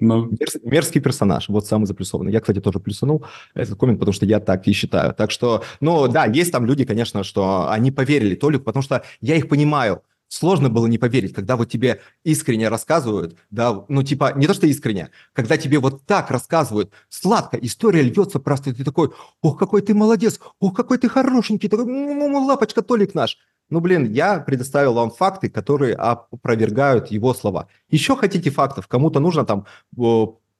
[0.00, 0.26] Ну.
[0.38, 2.32] Мерз, мерзкий персонаж, вот самый заплюсованный.
[2.32, 3.24] Я, кстати, тоже плюсанул
[3.54, 5.14] этот коммент, потому что я так и считаю.
[5.14, 9.36] Так что, ну да, есть там люди, конечно, что они поверили Толику, потому что я
[9.36, 10.02] их понимаю
[10.34, 14.66] сложно было не поверить, когда вот тебе искренне рассказывают, да, ну типа не то, что
[14.66, 19.10] искренне, когда тебе вот так рассказывают, сладко, история льется просто, ты такой,
[19.42, 23.38] ох, какой ты молодец, ох, какой ты хорошенький, такой, лапочка, Толик наш.
[23.70, 27.68] Ну, блин, я предоставил вам факты, которые опровергают его слова.
[27.88, 28.88] Еще хотите фактов?
[28.88, 29.66] Кому-то нужно там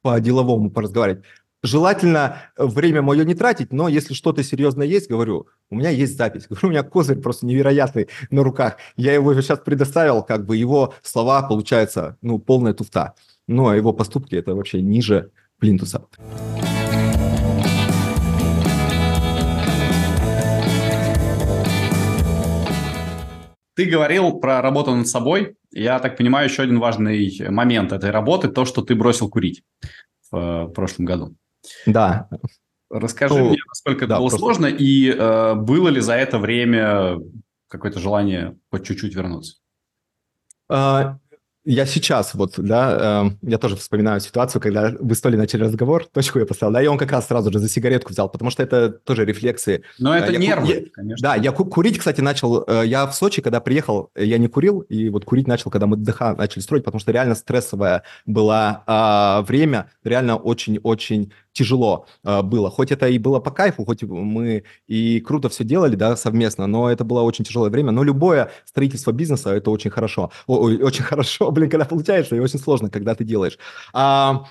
[0.03, 1.25] по-деловому поразговаривать.
[1.65, 6.15] Желательно э, время мое не тратить, но если что-то серьезное есть, говорю, у меня есть
[6.19, 6.45] запись.
[6.51, 8.77] Говорю, у меня козырь просто невероятный на руках.
[8.97, 13.15] Я его сейчас предоставил, как бы его слова, получается, ну, полная туфта.
[13.49, 16.05] Ну, а его поступки– это вообще ниже плинтуса.
[23.75, 25.57] Ты говорил про работу над собой.
[25.73, 29.63] Я так понимаю, еще один важный момент этой работы– то, что ты бросил курить
[30.31, 31.35] в э, прошлом году.
[31.87, 32.29] Да.
[32.91, 34.39] Расскажи ну, мне, насколько да, это было просто...
[34.39, 37.19] сложно, и э, было ли за это время
[37.69, 39.57] какое-то желание по чуть-чуть вернуться?
[40.69, 41.19] А,
[41.67, 46.39] я сейчас вот, да, э, я тоже вспоминаю ситуацию, когда вы с начали разговор, точку
[46.39, 48.91] я поставил, да, и он как раз сразу же за сигаретку взял, потому что это
[48.91, 49.83] тоже рефлексы.
[49.99, 51.23] Но это я, нервы, я, конечно.
[51.27, 55.09] Да, я курить, кстати, начал, э, я в Сочи, когда приехал, я не курил, и
[55.09, 59.91] вот курить начал, когда мы ДХ начали строить, потому что реально стрессовое было э, время,
[60.05, 62.71] реально очень-очень тяжело э, было.
[62.71, 66.91] Хоть это и было по кайфу, хоть мы и круто все делали, да, совместно, но
[66.91, 67.93] это было очень тяжелое время.
[67.93, 70.31] Но любое строительство бизнеса– это очень хорошо.
[70.47, 73.59] Ой, очень хорошо, блин, когда получается, и очень сложно, когда ты делаешь.
[73.93, 74.45] А,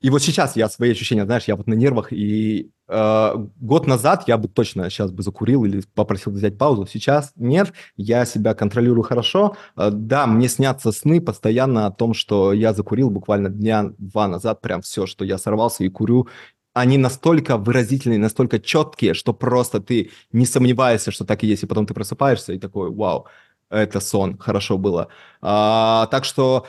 [0.00, 4.24] и вот сейчас я свои ощущения, знаешь, я вот на нервах, и э, год назад
[4.28, 6.86] я бы точно сейчас бы закурил или попросил взять паузу.
[6.86, 9.56] Сейчас нет, я себя контролирую хорошо.
[9.76, 14.60] Э, да, мне снятся сны постоянно о том, что я закурил буквально дня два назад,
[14.60, 16.28] прям все, что я сорвался и курю.
[16.74, 21.66] Они настолько выразительные, настолько четкие, что просто ты не сомневаешься, что так и есть, и
[21.66, 23.26] потом ты просыпаешься и такой, вау,
[23.68, 25.08] это сон, хорошо было.
[25.40, 26.66] А, так что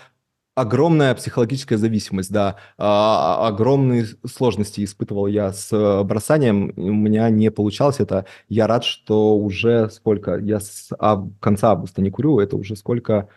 [0.61, 7.51] огромная психологическая зависимость, да, а, огромные сложности испытывал я с э, бросанием, у меня не
[7.51, 8.25] получалось это.
[8.47, 13.29] Я рад, что уже сколько, я с а, конца августа не курю, это уже сколько?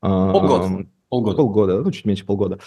[0.00, 0.86] Полгода.
[1.08, 1.36] Полгода.
[1.36, 2.58] Полгода, ну, чуть меньше полгода.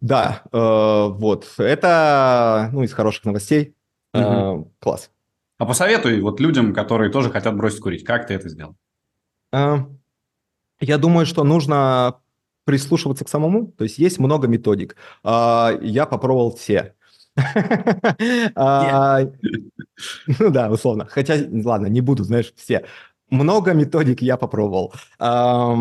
[0.00, 3.74] Да, э, вот, это, ну, из хороших новостей.
[4.12, 4.22] Угу.
[4.22, 5.10] Э, класс.
[5.58, 8.76] А посоветуй вот людям, которые тоже хотят бросить курить, как ты это сделал?
[9.52, 9.78] Э,
[10.80, 12.20] я думаю, что нужно
[12.66, 13.68] прислушиваться к самому.
[13.78, 14.96] То есть есть много методик.
[15.24, 16.92] А, я попробовал все.
[18.54, 19.20] А,
[20.40, 21.06] ну да, условно.
[21.08, 22.84] Хотя, ладно, не буду, знаешь, все.
[23.30, 24.92] Много методик я попробовал.
[25.20, 25.76] Я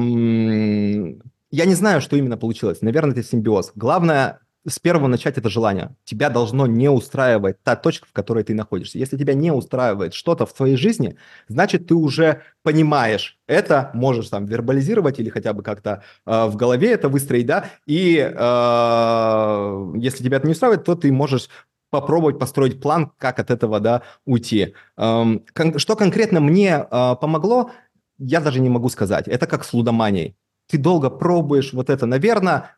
[1.65, 2.81] не знаю, что именно получилось.
[2.81, 3.71] Наверное, это симбиоз.
[3.75, 5.95] Главное с первого начать это желание.
[6.03, 8.97] Тебя должно не устраивать та точка, в которой ты находишься.
[8.97, 11.17] Если тебя не устраивает что-то в твоей жизни,
[11.47, 16.91] значит, ты уже понимаешь это, можешь там вербализировать или хотя бы как-то э, в голове
[16.91, 21.49] это выстроить, да, и э, если тебя это не устраивает, то ты можешь
[21.91, 24.73] попробовать построить план, как от этого, да, уйти.
[24.97, 27.71] Эм, кон- что конкретно мне э, помогло,
[28.17, 29.27] я даже не могу сказать.
[29.27, 30.35] Это как с лудоманией
[30.67, 32.75] ты долго пробуешь вот это, наверное,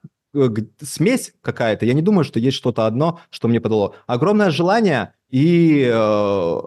[0.81, 1.85] смесь какая-то.
[1.85, 3.95] Я не думаю, что есть что-то одно, что мне подало.
[4.07, 6.59] Огромное желание и э,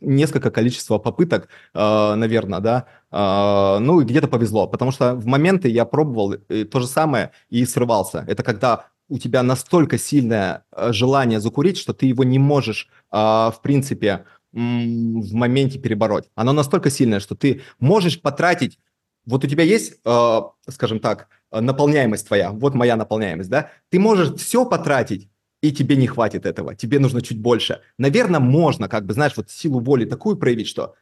[0.00, 2.86] несколько количества попыток, э, наверное, да.
[3.10, 7.64] Э, ну, где-то повезло, потому что в моменты я пробовал э, то же самое и
[7.64, 8.24] срывался.
[8.28, 13.16] Это когда у тебя настолько сильное э, желание закурить, что ты его не можешь, э,
[13.16, 16.30] в принципе, в моменте перебороть.
[16.36, 18.78] Оно настолько сильное, что ты можешь потратить
[19.26, 21.28] вот у тебя есть, э, скажем так,
[21.60, 25.28] наполняемость твоя, вот моя наполняемость, да, ты можешь все потратить,
[25.62, 27.80] и тебе не хватит этого, тебе нужно чуть больше.
[27.98, 30.94] Наверное, можно, как бы, знаешь, вот силу воли такую проявить, что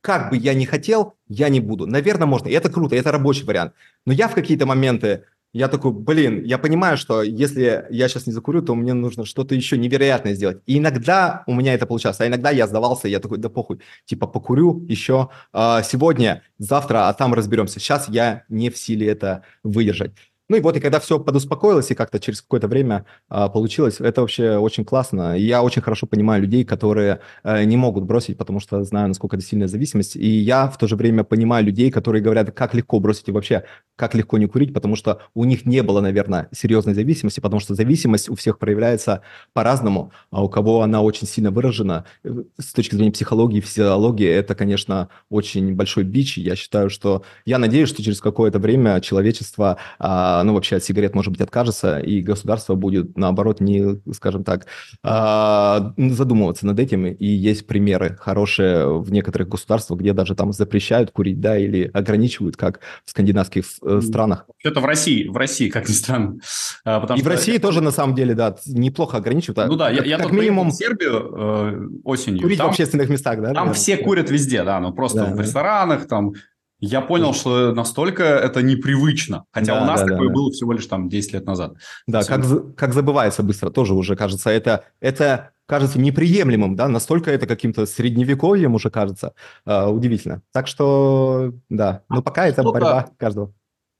[0.00, 1.86] как бы я не хотел, я не буду.
[1.86, 3.74] Наверное, можно, и это круто, это рабочий вариант.
[4.06, 8.32] Но я в какие-то моменты я такой, блин, я понимаю, что если я сейчас не
[8.32, 10.62] закурю, то мне нужно что-то еще невероятное сделать.
[10.66, 14.26] И иногда у меня это получалось, а иногда я сдавался, я такой, да похуй, типа
[14.26, 17.80] покурю еще э, сегодня, завтра, а там разберемся.
[17.80, 20.12] Сейчас я не в силе это выдержать.
[20.50, 24.20] Ну и вот, и когда все подуспокоилось, и как-то через какое-то время а, получилось, это
[24.20, 25.38] вообще очень классно.
[25.38, 29.36] И я очень хорошо понимаю людей, которые а, не могут бросить, потому что знаю, насколько
[29.36, 30.16] это сильная зависимость.
[30.16, 33.62] И я в то же время понимаю людей, которые говорят, как легко бросить и вообще,
[34.00, 37.74] как легко не курить, потому что у них не было, наверное, серьезной зависимости, потому что
[37.74, 39.20] зависимость у всех проявляется
[39.52, 44.54] по-разному, а у кого она очень сильно выражена э, с точки зрения психологии, физиологии, это,
[44.54, 46.38] конечно, очень большой бич.
[46.38, 47.24] Я считаю, что...
[47.44, 51.98] Я надеюсь, что через какое-то время человечество, а, ну, вообще от сигарет, может быть, откажется,
[51.98, 54.64] и государство будет, наоборот, не, скажем так,
[55.02, 57.04] а, задумываться над этим.
[57.04, 62.56] И есть примеры хорошие в некоторых государствах, где даже там запрещают курить, да, или ограничивают,
[62.56, 63.66] как в скандинавских
[63.98, 64.46] э, странах.
[64.62, 66.38] Это в России, в России, как ни странно.
[66.84, 67.30] А, потому и что...
[67.30, 69.58] в России тоже, на самом деле, да, неплохо ограничивают.
[69.58, 70.70] А ну да, как, я, я как минимум...
[70.70, 72.42] в Сербию э, осенью.
[72.42, 73.46] Курить там, в общественных местах, да?
[73.46, 73.74] Там наверное?
[73.74, 76.32] все курят везде, да, ну просто да, в ресторанах, там,
[76.80, 79.44] я понял, что настолько это непривычно.
[79.52, 81.74] Хотя да, у нас да, такое да, было всего лишь там 10 лет назад.
[82.06, 84.48] Да, как, как забывается быстро, тоже уже кажется.
[84.48, 89.34] Это, это кажется неприемлемым, да, настолько это каким-то средневековьем уже кажется.
[89.66, 90.42] Э, удивительно.
[90.52, 93.52] Так что, да, но пока это борьба каждого.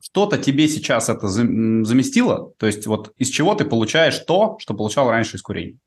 [0.03, 2.53] Что-то тебе сейчас это заместило?
[2.57, 5.79] То есть вот из чего ты получаешь то, что получал раньше из курения?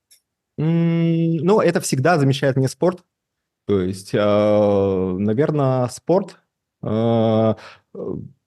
[0.55, 3.03] ну, это всегда замещает мне спорт.
[3.65, 6.37] То есть, э, наверное, спорт
[6.83, 7.55] Э,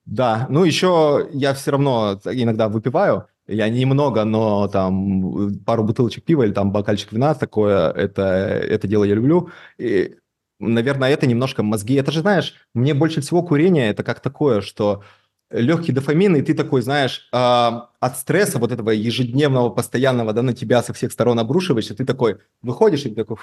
[0.05, 6.45] да, ну еще я все равно иногда выпиваю, я немного, но там пару бутылочек пива
[6.45, 9.51] или там бокальчик вина, такое, это, это дело я люблю.
[9.79, 10.17] И,
[10.59, 11.95] наверное, это немножко мозги.
[11.95, 15.03] Это же, знаешь, мне больше всего курение, это как такое, что
[15.51, 20.53] легкий дофамин, и ты такой, знаешь, э, от стресса вот этого ежедневного, постоянного, да, на
[20.53, 23.37] тебя со всех сторон обрушиваешься, ты такой выходишь и такой,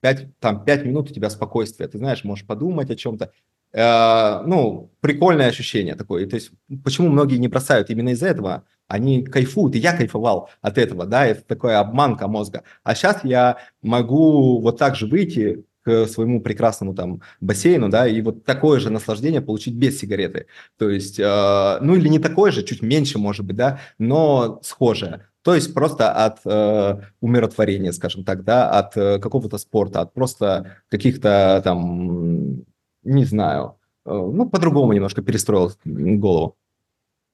[0.00, 3.32] пять, там, пять минут у тебя спокойствие, ты знаешь, можешь подумать о чем-то.
[3.72, 6.26] Э, ну, прикольное ощущение такое.
[6.26, 6.50] То есть,
[6.84, 8.64] почему многие не бросают именно из-за этого?
[8.86, 12.64] Они кайфуют, и я кайфовал от этого, да, это такая обманка мозга.
[12.82, 18.20] А сейчас я могу вот так же выйти к своему прекрасному там бассейну, да, и
[18.22, 20.46] вот такое же наслаждение получить без сигареты.
[20.78, 25.28] То есть, э, ну или не такое же, чуть меньше, может быть, да, но схожее.
[25.42, 30.78] То есть просто от э, умиротворения, скажем так, да, от э, какого-то спорта, от просто
[30.88, 32.64] каких-то там
[33.04, 36.56] не знаю, э, ну, по-другому немножко перестроил голову.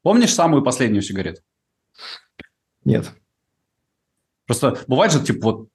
[0.03, 1.43] Помнишь самую последнюю сигарету?
[2.85, 3.13] Нет.
[4.47, 5.69] Просто бывает же, типа, вот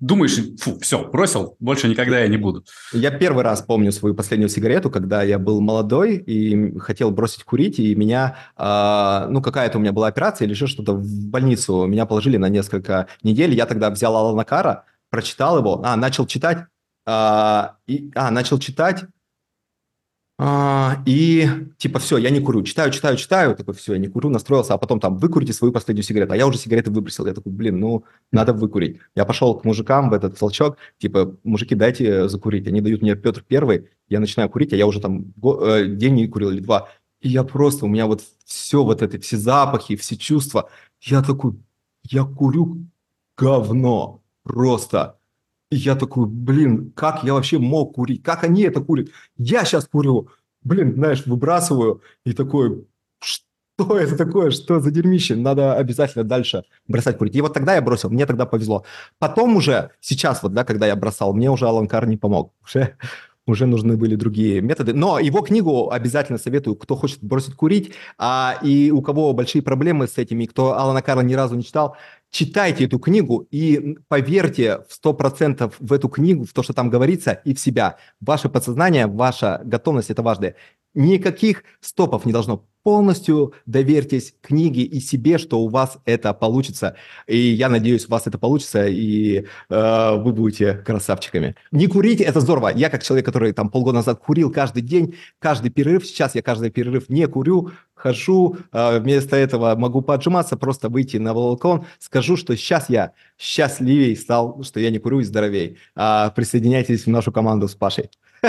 [0.00, 2.64] думаешь, фу, все, бросил, больше никогда я не буду.
[2.92, 7.78] Я первый раз помню свою последнюю сигарету, когда я был молодой и хотел бросить курить,
[7.78, 12.06] и меня, э, ну, какая-то у меня была операция или еще что-то в больницу, меня
[12.06, 16.66] положили на несколько недель, я тогда взял Алана Кара, прочитал его, а, начал читать,
[17.06, 19.04] э, и, а, начал читать,
[20.40, 21.48] а, и
[21.78, 24.78] типа все, я не курю, читаю, читаю, читаю, такой все, я не курю, настроился, а
[24.78, 28.04] потом там выкурите свою последнюю сигарету, а я уже сигареты выбросил, я такой, блин, ну
[28.30, 28.98] надо выкурить.
[29.16, 33.42] Я пошел к мужикам в этот толчок, типа, мужики, дайте закурить, они дают мне Петр
[33.42, 36.88] Первый, я начинаю курить, а я уже там э, день не курил или два,
[37.20, 40.70] и я просто, у меня вот все вот это, все запахи, все чувства,
[41.00, 41.54] я такой,
[42.04, 42.86] я курю
[43.36, 45.17] говно, просто.
[45.70, 48.22] Я такой, блин, как я вообще мог курить?
[48.22, 49.08] Как они это курят?
[49.36, 50.28] Я сейчас курю.
[50.62, 52.86] Блин, знаешь, выбрасываю и такой,
[53.20, 54.50] что это такое?
[54.50, 55.36] Что за дерьмище?
[55.36, 57.36] Надо обязательно дальше бросать курить.
[57.36, 58.84] И вот тогда я бросил, мне тогда повезло.
[59.18, 62.54] Потом уже, сейчас вот, да, когда я бросал, мне уже Алан Кар не помог.
[62.64, 62.96] Уже,
[63.46, 64.94] уже нужны были другие методы.
[64.94, 70.08] Но его книгу обязательно советую, кто хочет бросить курить, а, и у кого большие проблемы
[70.08, 71.96] с этими, кто Алана Карла ни разу не читал,
[72.30, 77.32] читайте эту книгу и поверьте в 100% в эту книгу, в то, что там говорится,
[77.32, 77.96] и в себя.
[78.20, 80.54] Ваше подсознание, ваша готовность– это важное.
[80.94, 82.64] Никаких стопов не должно.
[82.82, 86.96] Полностью доверьтесь книге и себе, что у вас это получится.
[87.26, 91.54] И я надеюсь, у вас это получится, и э, вы будете красавчиками.
[91.70, 92.72] Не курите– это здорово.
[92.74, 96.70] Я как человек, который там полгода назад курил каждый день, каждый перерыв, сейчас я каждый
[96.70, 102.56] перерыв не курю, хожу, э, вместо этого могу поджиматься, просто выйти на балкон, скажу, что
[102.56, 105.78] сейчас я счастливее стал, что я не курю и здоровей.
[105.94, 108.08] А, присоединяйтесь в нашу команду с Пашей.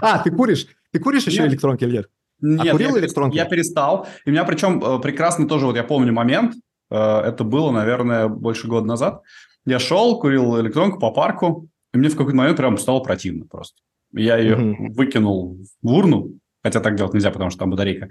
[0.00, 0.66] А, ты куришь?
[0.94, 2.10] Ты куришь еще электронки или нет?
[2.40, 3.34] Нет, а курил я, электронки?
[3.34, 4.06] я перестал.
[4.24, 6.54] И у меня причем э, прекрасно тоже, вот я помню момент,
[6.88, 9.20] э, это было, наверное, больше года назад.
[9.66, 13.82] Я шел, курил электронку по парку, и мне в какой-то момент прям стало противно просто.
[14.12, 14.92] Я ее mm-hmm.
[14.92, 18.10] выкинул в урну, хотя так делать нельзя, потому что там батарейка,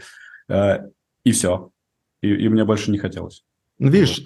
[0.50, 0.80] э,
[1.24, 1.70] и все.
[2.22, 3.46] И, и мне больше не хотелось.
[3.80, 4.24] Ну, видишь,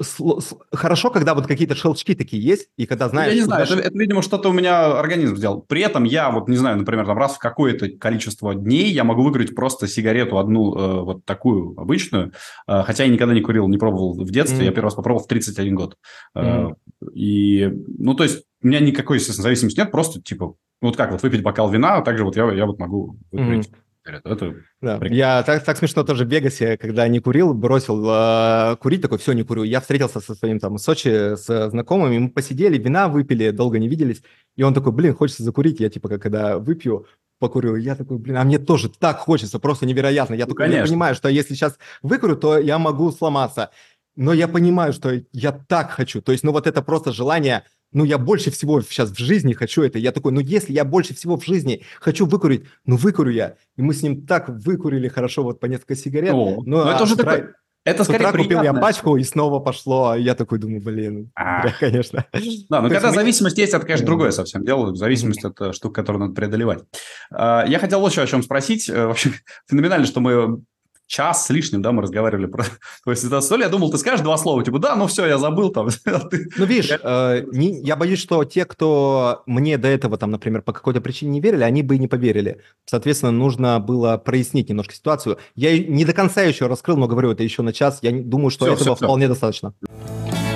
[0.73, 3.31] хорошо, когда вот какие-то шелчки такие есть, и когда знаешь...
[3.31, 5.61] Я не знаю, это, это, видимо, что-то у меня организм сделал.
[5.61, 9.23] При этом я, вот не знаю, например, там раз в какое-то количество дней я могу
[9.23, 12.33] выиграть просто сигарету одну, э, вот такую обычную,
[12.67, 14.65] э, хотя я никогда не курил, не пробовал в детстве, mm-hmm.
[14.65, 15.95] я первый раз попробовал в 31 год.
[16.35, 16.71] Mm-hmm.
[16.71, 21.11] Э, и, ну, то есть у меня никакой, естественно, зависимости нет, просто, типа, вот как
[21.13, 23.69] вот выпить бокал вина, а также вот я, я вот могу выкурить.
[23.69, 23.86] Mm-hmm.
[24.07, 24.99] Это да.
[25.09, 29.33] Я так, так смешно тоже в Вегасе, когда не курил, бросил э, курить, такой, все,
[29.33, 29.63] не курю.
[29.63, 33.87] Я встретился со своим там в Сочи с знакомыми, мы посидели, вина выпили, долго не
[33.87, 34.21] виделись,
[34.55, 35.79] и он такой, блин, хочется закурить.
[35.79, 37.05] Я типа, когда выпью,
[37.39, 37.75] покурю.
[37.75, 40.33] Я такой, блин, а мне тоже так хочется, просто невероятно.
[40.33, 43.71] Я ну, такой, я понимаю, что если сейчас выкурю, то я могу сломаться.
[44.15, 46.21] Но я понимаю, что я так хочу.
[46.21, 49.81] То есть, ну вот это просто желание ну, я больше всего сейчас в жизни хочу
[49.81, 49.97] это.
[49.99, 53.55] Я такой, ну, если я больше всего в жизни хочу выкурить, ну, выкурю я.
[53.75, 56.33] И мы с ним так выкурили хорошо вот по несколько сигарет.
[56.33, 57.31] О, но, но это а уже утра...
[57.31, 57.49] такой...
[57.85, 60.13] Это скорее утра купил я пачку, и снова пошло.
[60.15, 61.69] Я такой думаю, блин, а.
[61.79, 62.25] конечно.
[62.69, 64.93] Да, ну когда зависимость есть, это, конечно, другое совсем дело.
[64.93, 66.83] Зависимость– это штука, которую надо преодолевать.
[67.31, 68.89] А, я хотел вот еще о чем спросить.
[68.89, 69.31] Э, вообще,
[69.69, 70.61] феноменально, что мы
[71.07, 72.63] час с лишним, да, мы разговаривали про
[73.03, 75.37] то есть это столь, я думал, ты скажешь два слова, типа, да, ну все, я
[75.37, 75.87] забыл там.
[76.05, 80.61] А ну, видишь, э, не, я боюсь, что те, кто мне до этого, там, например,
[80.61, 82.61] по какой-то причине не верили, они бы и не поверили.
[82.85, 85.37] Соответственно, нужно было прояснить немножко ситуацию.
[85.55, 87.99] Я не до конца еще раскрыл, но говорю, это еще на час.
[88.01, 89.33] Я думаю, что все, этого все, вполне все.
[89.33, 89.73] достаточно.
[89.87, 90.46] А,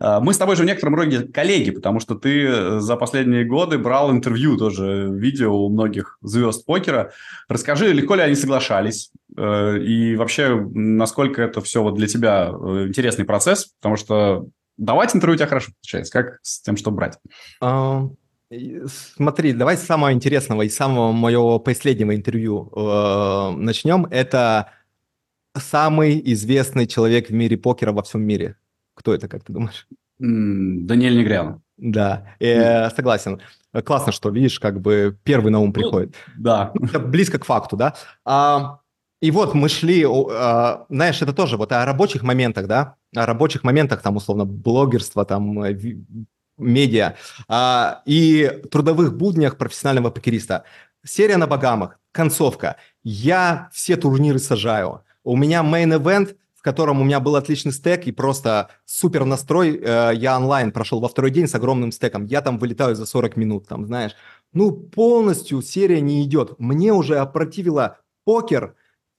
[0.00, 3.78] мы с тобой же в некотором роде коллеги, потому что ты э, за последние годы
[3.78, 7.12] брал интервью тоже, видео у многих звезд покера.
[7.48, 9.10] Расскажи, легко ли они соглашались?
[9.36, 13.72] Э, и вообще, насколько это все вот для тебя э, интересный процесс?
[13.80, 14.46] Потому что
[14.76, 16.12] давать интервью у тебя хорошо получается.
[16.12, 17.18] Как с тем, что брать?
[17.60, 18.08] А,
[19.14, 24.06] смотри, давай с самого интересного и самого моего последнего интервью э, начнем.
[24.06, 24.72] Это
[25.56, 28.56] самый известный человек в мире покера во всем мире.
[28.96, 29.86] Кто это, как ты думаешь?
[30.18, 31.62] Даниэль Негрян.
[31.76, 33.40] Да, э, согласен.
[33.84, 36.14] Классно, что, видишь, как бы первый на ум ну, приходит.
[36.36, 36.72] Ну, да.
[36.82, 37.94] Это близко к факту, да.
[38.24, 38.80] А,
[39.20, 43.62] и вот мы шли, а, знаешь, это тоже вот о рабочих моментах, да, о рабочих
[43.62, 45.78] моментах, там, условно, блогерства, там, э,
[46.56, 47.16] медиа
[47.46, 50.64] а, и трудовых буднях профессионального покериста.
[51.04, 52.76] Серия на Багамах, концовка.
[53.04, 55.02] Я все турниры сажаю.
[55.22, 56.36] У меня main-event–
[56.66, 59.80] котором у меня был отличный стек и просто супер настрой.
[59.80, 62.26] Э, я онлайн прошел во второй день с огромным стеком.
[62.26, 64.16] Я там вылетаю за 40 минут, там, знаешь.
[64.52, 66.58] Ну, полностью серия не идет.
[66.58, 68.74] Мне уже опротивило покер,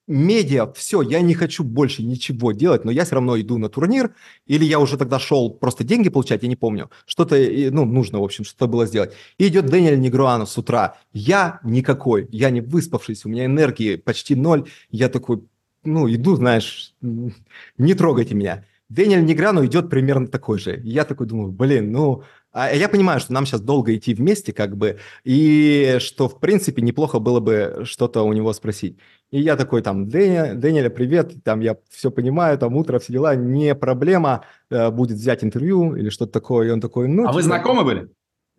[0.07, 4.13] медиа, все, я не хочу больше ничего делать, но я все равно иду на турнир,
[4.45, 7.37] или я уже тогда шел просто деньги получать, я не помню, что-то,
[7.71, 9.13] ну, нужно, в общем, что было сделать.
[9.37, 14.35] И идет Дэниэль Негруану с утра, я никакой, я не выспавшийся, у меня энергии почти
[14.35, 15.43] ноль, я такой,
[15.87, 18.65] ну, иду, знаешь, не трогайте меня.
[18.89, 20.79] Дэниэль Неграну идет примерно такой же.
[20.83, 22.23] Я такой думаю, блин, ну...
[22.53, 26.81] А я понимаю, что нам сейчас долго идти вместе, как бы, и что, в принципе,
[26.81, 28.97] неплохо было бы что-то у него спросить.
[29.29, 33.35] И я такой там, Дэня, Дэниэля, привет, там я все понимаю, там утро, все дела,
[33.35, 36.67] не проблема, э, будет взять интервью или что-то такое.
[36.67, 37.23] И он такой, ну...
[37.23, 38.09] А типа, вы знакомы были?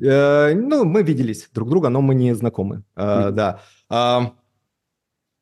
[0.01, 3.31] Э, ну, мы виделись друг друга, но мы не знакомы, э, mm-hmm.
[3.33, 3.61] да.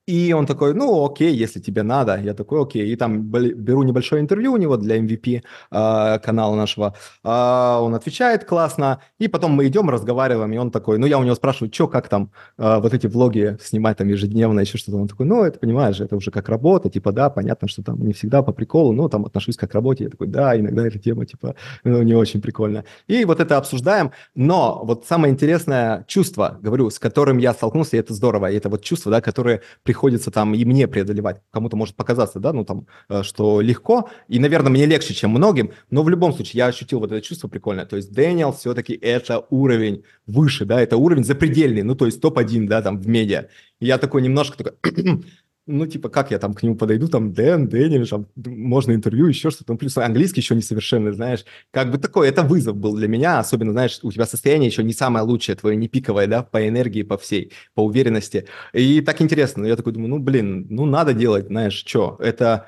[0.07, 2.21] И он такой, ну, окей, если тебе надо.
[2.21, 2.93] Я такой, окей.
[2.93, 6.95] И там беру небольшое интервью у него для MVP э, канала нашего.
[7.25, 9.01] Э, он отвечает классно.
[9.19, 10.53] И потом мы идем, разговариваем.
[10.53, 13.59] И он такой, ну, я у него спрашиваю, что, как там э, вот эти влоги
[13.61, 14.99] снимать там ежедневно, еще что-то.
[14.99, 16.89] Он такой, ну, это, понимаешь, это уже как работа.
[16.89, 20.05] Типа, да, понятно, что там не всегда по приколу, но там отношусь как к работе.
[20.05, 22.85] Я такой, да, иногда эта тема, типа, ну, не очень прикольно.
[23.09, 24.13] И вот это обсуждаем.
[24.37, 28.53] Но вот самое интересное чувство, говорю, с которым я столкнулся, и это здорово.
[28.53, 31.41] И это вот чувство, да, которое приходит приходится там и мне преодолевать.
[31.51, 35.71] Кому-то может показаться, да, ну там, э, что легко, и, наверное, мне легче, чем многим,
[35.91, 37.87] но в любом случае я ощутил вот это чувство прикольное.
[37.87, 42.67] То есть Дэниел все-таки это уровень выше, да, это уровень запредельный, ну то есть топ-1,
[42.67, 43.47] да, там в медиа.
[43.81, 44.75] И я такой немножко такой,
[45.67, 49.51] ну, типа, как я там к нему подойду, там, Дэн, Дэнни, там, можно интервью, еще
[49.51, 53.41] что-то, ну, плюс английский еще несовершенный, знаешь, как бы такой, это вызов был для меня,
[53.41, 57.03] особенно, знаешь, у тебя состояние еще не самое лучшее, твое не пиковое, да, по энергии,
[57.03, 61.47] по всей, по уверенности, и так интересно, я такой думаю, ну, блин, ну, надо делать,
[61.47, 62.67] знаешь, что, это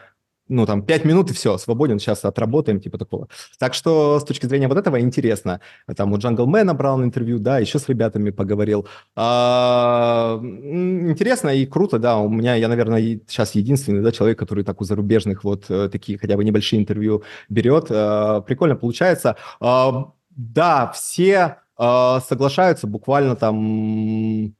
[0.49, 3.29] ну, там, 5 минут и все, свободен, сейчас отработаем, типа такого.
[3.59, 5.61] Так что с точки зрения вот этого интересно.
[5.97, 8.87] Там у Джанглмена брал интервью, да, еще с ребятами поговорил.
[9.17, 14.81] А, интересно и круто, да, у меня, я, наверное, сейчас единственный, да, человек, который так
[14.81, 17.87] у зарубежных вот э, такие хотя бы небольшие интервью берет.
[17.91, 19.37] А, прикольно получается.
[19.61, 24.55] А, да, все а, соглашаются буквально там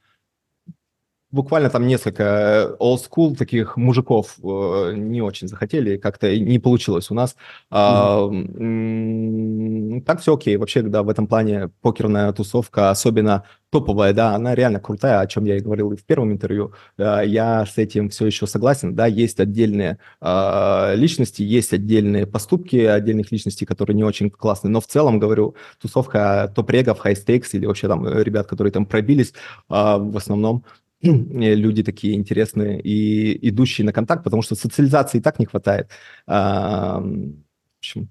[1.31, 7.11] буквально там несколько э, old school таких мужиков э, не очень захотели, как-то не получилось
[7.11, 7.37] у нас.
[7.71, 10.01] Mm-hmm.
[10.01, 10.57] А, так все окей.
[10.57, 15.45] Вообще, да, в этом плане покерная тусовка, особенно топовая, да, она реально крутая, о чем
[15.45, 16.73] я и говорил и в первом интервью.
[16.97, 23.31] Я с этим все еще согласен, да, есть отдельные э, личности, есть отдельные поступки отдельных
[23.31, 28.09] личностей, которые не очень классные, но в целом, говорю, тусовка топ-регов, хай-стейкс или вообще там
[28.09, 29.35] ребят, которые там пробились,
[29.69, 30.65] э, в основном
[31.01, 35.91] люди такие интересные и идущие на контакт, потому что социализации и так не хватает.
[36.27, 38.09] А, в общем,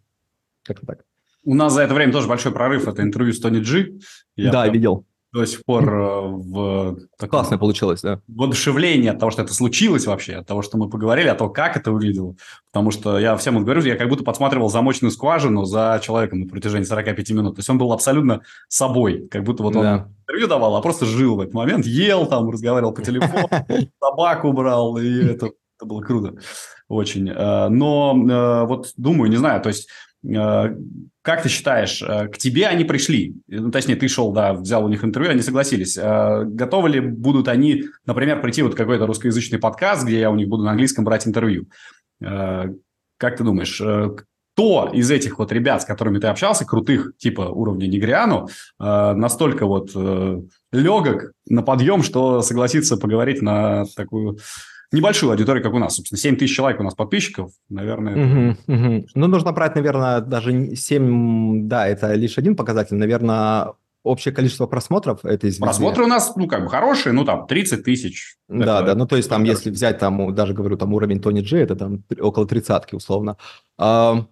[0.64, 1.04] как-то так.
[1.44, 2.88] У нас за это время тоже большой прорыв.
[2.88, 4.00] Это интервью с Тони Джи.
[4.36, 6.98] Я да, видел до сих пор э, в...
[7.18, 8.22] Таком Классно получилось, да.
[8.28, 11.76] Воодушевлении от того, что это случилось вообще, от того, что мы поговорили, от того, как
[11.76, 12.36] это выглядело.
[12.72, 16.86] Потому что я всем говорю, я как будто подсматривал замочную скважину за человеком на протяжении
[16.86, 17.56] 45 минут.
[17.56, 20.08] То есть он был абсолютно собой, как будто вот он да.
[20.22, 23.50] интервью давал, а просто жил в этот момент, ел там, разговаривал по телефону,
[24.02, 26.36] собаку брал, и это, это было круто
[26.88, 27.30] очень.
[27.30, 32.38] Э, но э, вот думаю, не знаю, то есть Э, как ты считаешь, э, к
[32.38, 33.36] тебе они пришли?
[33.48, 35.98] Ну, точнее, ты шел, да, взял у них интервью, они согласились.
[35.98, 40.48] Э, готовы ли будут они, например, прийти вот какой-то русскоязычный подкаст, где я у них
[40.48, 41.68] буду на английском брать интервью?
[42.20, 43.80] Как ты думаешь,
[44.54, 48.48] кто из этих вот ребят, с которыми ты общался, крутых, типа уровня Негриану,
[48.80, 49.94] настолько вот
[50.72, 54.40] легок на подъем, что согласится поговорить на такую
[54.92, 55.96] небольшую аудиторию, как у нас.
[55.96, 58.56] Собственно, 7 тысяч человек у нас подписчиков, наверное.
[58.66, 59.06] Угу, угу.
[59.16, 62.96] Ну, нужно брать, наверное, даже 7, да, это лишь один показатель.
[62.96, 63.74] Наверное,
[64.04, 65.64] общее количество просмотров этой звезды.
[65.64, 68.38] Просмотры у нас, ну, как бы хорошие, ну, там, 30 тысяч.
[68.48, 71.42] Да, это, да, ну, то есть там, если взять там, даже говорю, там уровень Тони
[71.42, 73.38] Джей, это там около тридцатки условно.
[73.78, 74.26] А,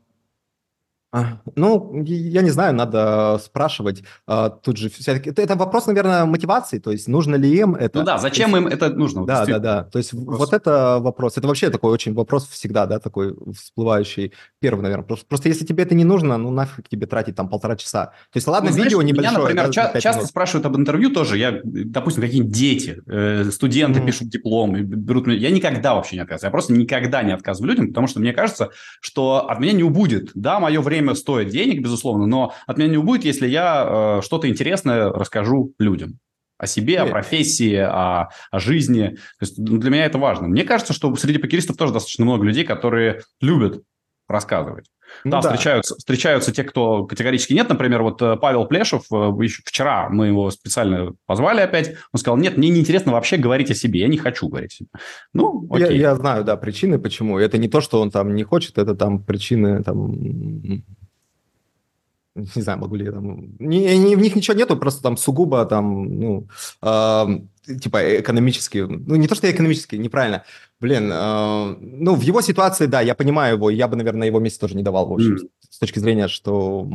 [1.56, 4.04] ну, я не знаю, надо спрашивать.
[4.28, 8.00] А, тут же все-таки это вопрос, наверное, мотивации, то есть нужно ли им это.
[8.00, 9.26] Ну да, зачем есть, им это нужно?
[9.26, 9.84] Да, да, да.
[9.84, 10.40] То есть вопрос.
[10.40, 11.38] вот это вопрос.
[11.38, 14.34] Это вообще такой очень вопрос всегда, да, такой всплывающий.
[14.60, 15.06] Первый, наверное.
[15.06, 18.08] Просто, просто если тебе это не нужно, ну нафиг тебе тратить там полтора часа.
[18.32, 19.32] То есть ладно, ну, видео знаешь, небольшое.
[19.32, 20.30] Меня, например, да, ча- часто минут.
[20.30, 21.38] спрашивают об интервью тоже.
[21.38, 24.06] Я, допустим, какие-нибудь дети, э, студенты mm.
[24.06, 25.38] пишут диплом, берут меня.
[25.38, 26.50] Я никогда вообще не отказываю.
[26.50, 28.70] Я просто никогда не отказываю людям, потому что мне кажется,
[29.02, 30.32] что от меня не убудет.
[30.34, 34.50] Да, мое время стоит денег, безусловно, но от меня не убудет, если я э, что-то
[34.50, 36.20] интересное расскажу людям
[36.58, 39.10] о себе, о профессии, о, о жизни.
[39.10, 40.48] То есть ну, для меня это важно.
[40.48, 43.84] Мне кажется, что среди покеристов тоже достаточно много людей, которые любят
[44.28, 44.88] рассказывать.
[45.24, 47.70] Ну, да, да, встречаются, встречаются те, кто категорически нет.
[47.70, 49.32] Например, вот э, Павел Плешев, э,
[49.66, 54.02] вчера мы его специально позвали опять, он сказал, нет, мне неинтересно вообще говорить о себе,
[54.02, 54.90] я не хочу говорить о себе.
[55.34, 55.98] Ну, окей.
[55.98, 57.40] Я, я знаю, да, причины, почему.
[57.40, 60.84] Это не то, что он там не хочет, это там причины там
[62.36, 63.56] не знаю, могу ли я там...
[63.60, 66.48] Не, не, в них ничего нету, просто там сугубо там, ну,
[66.82, 67.26] э,
[67.80, 68.80] типа экономически...
[68.80, 70.44] Ну, не то, что экономически, неправильно.
[70.80, 74.40] Блин, э, ну, в его ситуации, да, я понимаю его, я бы, наверное, на его
[74.40, 75.50] месте тоже не давал, в общем, mm.
[75.70, 76.88] с точки зрения, что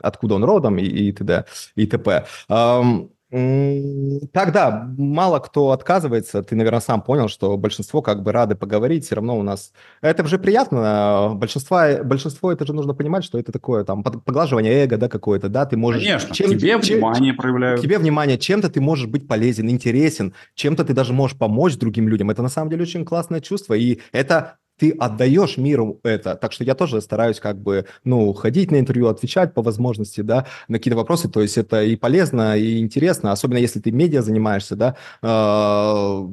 [0.00, 1.44] откуда он родом и, и т.д.
[1.76, 2.26] и т.п.
[2.48, 6.42] Эм, так, да, мало кто отказывается.
[6.42, 9.04] Ты, наверное, сам понял, что большинство как бы рады поговорить.
[9.04, 9.72] Все равно у нас...
[10.00, 11.32] Это же приятно.
[11.34, 15.66] Большинство, большинство это же нужно понимать, что это такое там поглаживание эго, да, какое-то, да,
[15.66, 16.02] ты можешь...
[16.02, 17.82] Конечно, чем, тебе чем, внимание проявляют.
[17.82, 22.30] Тебе внимание, чем-то ты можешь быть полезен, интересен, чем-то ты даже можешь помочь другим людям.
[22.30, 26.36] Это на самом деле очень классное чувство, и это ты отдаешь миру это.
[26.36, 30.46] Так что я тоже стараюсь как бы, ну, ходить на интервью, отвечать по возможности, да,
[30.68, 31.28] на какие-то вопросы.
[31.28, 34.96] То есть это и полезно, и интересно, особенно если ты медиа занимаешься, да.
[35.20, 36.26] А,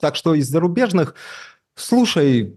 [0.00, 1.14] так что из зарубежных,
[1.74, 2.56] слушай,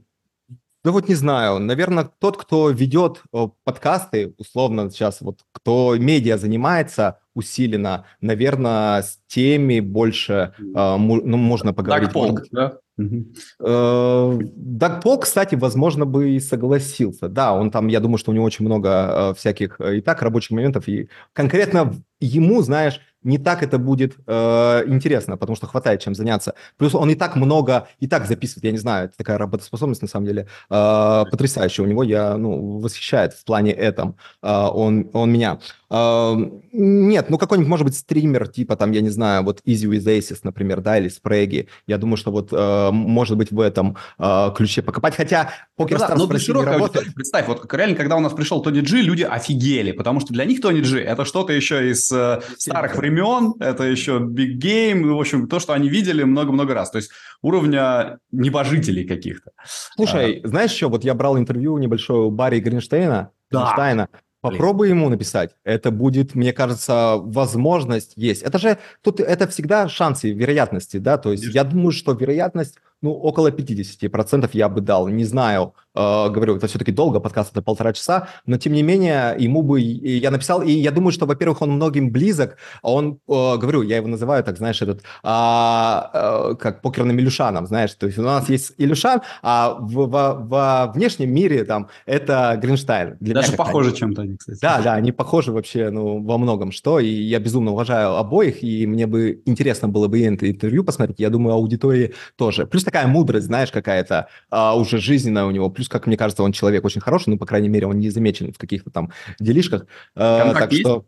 [0.83, 3.23] да вот не знаю, наверное, тот, кто ведет
[3.63, 10.63] подкасты, условно сейчас, вот кто медиа занимается усиленно, наверное, с теми больше, э,
[10.97, 12.09] ну, можно поговорить.
[12.09, 12.77] Дагполк, да?
[12.97, 17.27] Э, Дагпол, кстати, возможно, бы и согласился.
[17.27, 20.51] Да, он там, я думаю, что у него очень много э, всяких и так рабочих
[20.51, 20.87] моментов.
[20.87, 26.53] И конкретно ему, знаешь, не так это будет э, интересно, потому что хватает чем заняться.
[26.77, 30.07] Плюс он и так много, и так записывает, я не знаю, это такая работоспособность на
[30.07, 31.83] самом деле э, потрясающая.
[31.83, 35.59] У него я, ну, восхищает в плане этом э, он, он меня.
[35.89, 40.39] Нет, ну какой-нибудь, может быть, стример, типа там, я не знаю, вот Easy with Aces,
[40.43, 41.67] например, да, или Спреги.
[41.87, 45.15] Я думаю, что вот э, может быть в этом э, ключе покопать.
[45.15, 47.13] Хотя покер ну, да, но широкая работает.
[47.13, 50.61] Представь, вот реально, когда у нас пришел Тони Джи, люди офигели, потому что для них
[50.61, 55.47] Тони Джи это что-то еще из э, старых времен это еще Big Game, в общем,
[55.47, 56.91] то, что они видели много-много раз.
[56.91, 59.51] То есть уровня небожителей каких-то.
[59.95, 63.59] Слушай, а, знаешь что, вот я брал интервью небольшое у Барри Гринштейна, да.
[63.59, 64.09] Гринштейна
[64.51, 65.55] Попробуй ему написать.
[65.63, 68.41] Это будет, мне кажется, возможность есть.
[68.41, 71.17] Это же тут это всегда шансы, вероятности, да.
[71.17, 75.07] То есть я думаю, что вероятность ну, около 50% я бы дал.
[75.07, 79.35] Не знаю, э, говорю, это все-таки долго, подкаст это полтора часа, но тем не менее
[79.37, 83.81] ему бы я написал, и я думаю, что, во-первых, он многим близок, он, э, говорю,
[83.81, 88.23] я его называю, так, знаешь, этот, а, э, как покерным Илюшаном, знаешь, то есть у
[88.23, 93.17] нас есть Илюшан, а в, во, во внешнем мире там это Гринштайн.
[93.19, 94.59] Для Даже похожи чем-то они, кстати.
[94.61, 98.87] Да, да, они похожи вообще, ну, во многом что, и я безумно уважаю обоих, и
[98.87, 102.65] мне бы интересно было бы интервью посмотреть, я думаю, аудитории тоже.
[102.65, 105.69] Плюс такая мудрость, знаешь, какая-то а, уже жизненная у него.
[105.69, 108.53] Плюс, как мне кажется, он человек очень хороший, ну, по крайней мере, он не замечен
[108.53, 109.85] в каких-то там делишках.
[110.15, 110.81] А, контакт так есть?
[110.83, 111.05] что...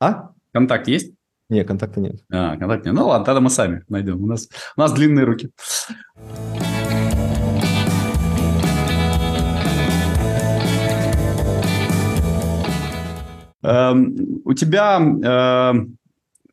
[0.00, 0.30] А?
[0.52, 1.12] Контакт есть?
[1.48, 2.16] Нет, контакта нет.
[2.32, 2.94] А, контакт нет.
[2.94, 4.22] Ну ладно, тогда мы сами найдем.
[4.22, 5.50] У нас, у нас длинные руки.
[13.62, 15.98] Эм, у тебя эм,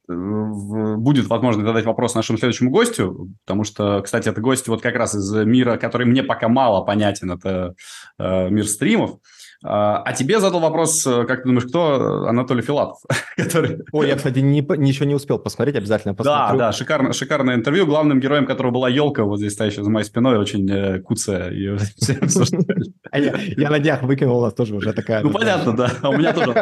[0.10, 5.14] будет возможность задать вопрос нашему следующему гостю, потому что, кстати, это гость вот как раз
[5.14, 7.76] из мира, который мне пока мало понятен, это
[8.18, 9.20] э, мир стримов.
[9.64, 13.00] А, а тебе задал вопрос, э, как ты думаешь, кто Анатолий Филатов?
[13.36, 13.80] который...
[13.92, 16.58] Ой, я, кстати, не, ничего не успел посмотреть, обязательно посмотрю.
[16.58, 17.86] Да, да, шикарно, шикарное интервью.
[17.86, 21.52] Главным героем которого была елка, вот здесь стоящая за моей спиной, очень э, куцая.
[21.52, 21.78] Ее
[23.12, 25.24] а я на днях выкинул, у нас тоже уже такая...
[25.24, 25.92] Ну, понятно, да.
[26.02, 26.54] А у меня тоже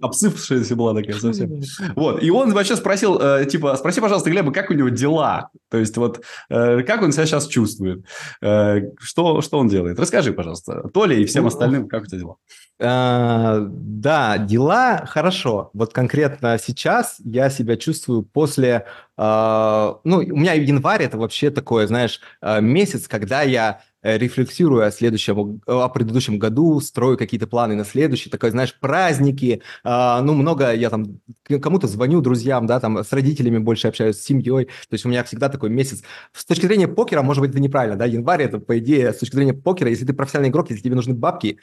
[0.00, 1.60] обсыпавшаяся была такая совсем.
[1.96, 5.50] Вот, и он вообще спросил, э, типа, спроси, пожалуйста, Глеба, как у него дела?
[5.70, 8.04] То есть вот, как он себя сейчас чувствует?
[8.40, 9.98] Что, что он делает?
[9.98, 12.36] Расскажи, пожалуйста, Толя и всем ну, остальным, как у тебя дела?
[12.80, 15.70] А, да, дела хорошо.
[15.74, 18.86] Вот конкретно сейчас я себя чувствую после...
[19.16, 24.84] А, ну, у меня январь– это вообще такое, знаешь, а, месяц, когда я э, рефлексирую
[24.84, 30.74] о следующем, о предыдущем году, строю какие-то планы на следующий, такой, знаешь, праздники, ну, много,
[30.74, 31.20] я там
[31.62, 35.22] кому-то звоню, друзьям, да, там, с родителями больше общаюсь, с семьей, то есть у меня
[35.24, 36.02] всегда такой месяц.
[36.32, 39.36] С точки зрения покера, может быть, это неправильно, да, январь– это, по идее, с точки
[39.36, 41.60] зрения покера, если ты профессиональный игрок, если тебе нужны бабки,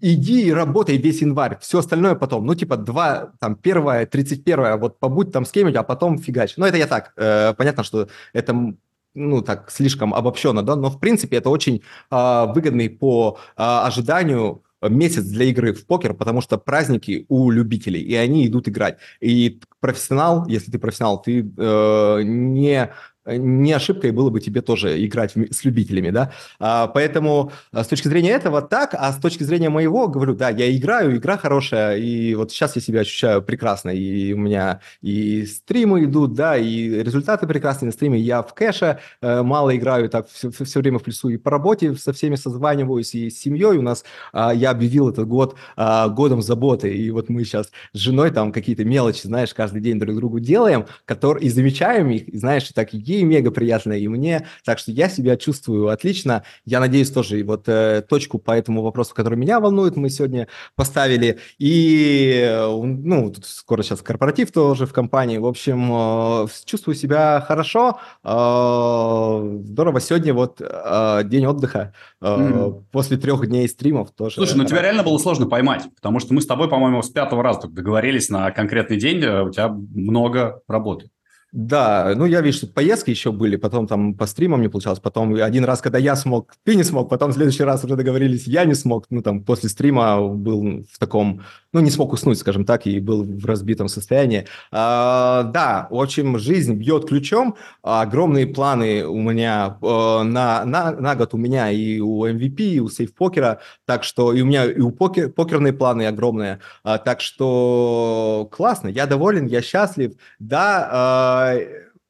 [0.00, 2.46] иди и работай весь январь, все остальное потом.
[2.46, 6.54] Ну, типа, два, там, первое, тридцать первое, вот побудь там с кем-нибудь, а потом фигач.
[6.56, 8.74] Ну, это я так, э, понятно, что это
[9.14, 14.62] ну, так, слишком обобщенно, да, но, в принципе, это очень э, выгодный по э, ожиданию
[14.82, 18.98] месяц для игры в покер, потому что праздники у любителей, и они идут играть.
[19.20, 22.90] И профессионал, если ты профессионал, ты э, не
[23.26, 26.32] не ошибкой было бы тебе тоже играть с любителями, да.
[26.58, 30.48] А, поэтому а, с точки зрения этого так, а с точки зрения моего, говорю, да,
[30.50, 35.44] я играю, игра хорошая, и вот сейчас я себя ощущаю прекрасно, и у меня и
[35.46, 40.28] стримы идут, да, и результаты прекрасные на стриме, я в кэше э, мало играю, так
[40.28, 43.82] все, все время в плюсу, и по работе со всеми созваниваюсь, и с семьей у
[43.82, 48.30] нас, а, я объявил этот год а, годом заботы, и вот мы сейчас с женой
[48.30, 52.70] там какие-то мелочи, знаешь, каждый день друг другу делаем, которые, и замечаем их, и, знаешь,
[52.70, 54.46] и так ей мега приятно, и мне.
[54.64, 56.44] Так что я себя чувствую отлично.
[56.64, 61.38] Я надеюсь, тоже вот э, точку по этому вопросу, который меня волнует, мы сегодня поставили.
[61.58, 65.38] И, э, ну, тут скоро сейчас корпоратив тоже в компании.
[65.38, 67.98] В общем, э, чувствую себя хорошо.
[68.24, 70.00] Э, здорово.
[70.00, 71.92] Сегодня вот э, день отдыха.
[72.20, 72.84] Э, mm.
[72.92, 74.34] После трех дней стримов тоже.
[74.34, 77.42] Слушай, ну тебя реально было сложно поймать, потому что мы с тобой, по-моему, с пятого
[77.42, 81.10] раза договорились на конкретный день, э, у тебя много работы.
[81.52, 85.34] Да, ну я вижу, что поездки еще были, потом там по стримам не получалось, потом
[85.34, 88.64] один раз, когда я смог, ты не смог, потом в следующий раз уже договорились, я
[88.64, 92.86] не смог, ну там после стрима был в таком, ну не смог уснуть, скажем так,
[92.86, 94.46] и был в разбитом состоянии.
[94.70, 101.16] А, да, в общем, жизнь бьет ключом, огромные планы у меня э, на, на, на
[101.16, 104.80] год у меня и у MVP, и у сейф-покера, так что и у меня и
[104.80, 111.39] у покер, покерные планы огромные, а, так что классно, я доволен, я счастлив, да,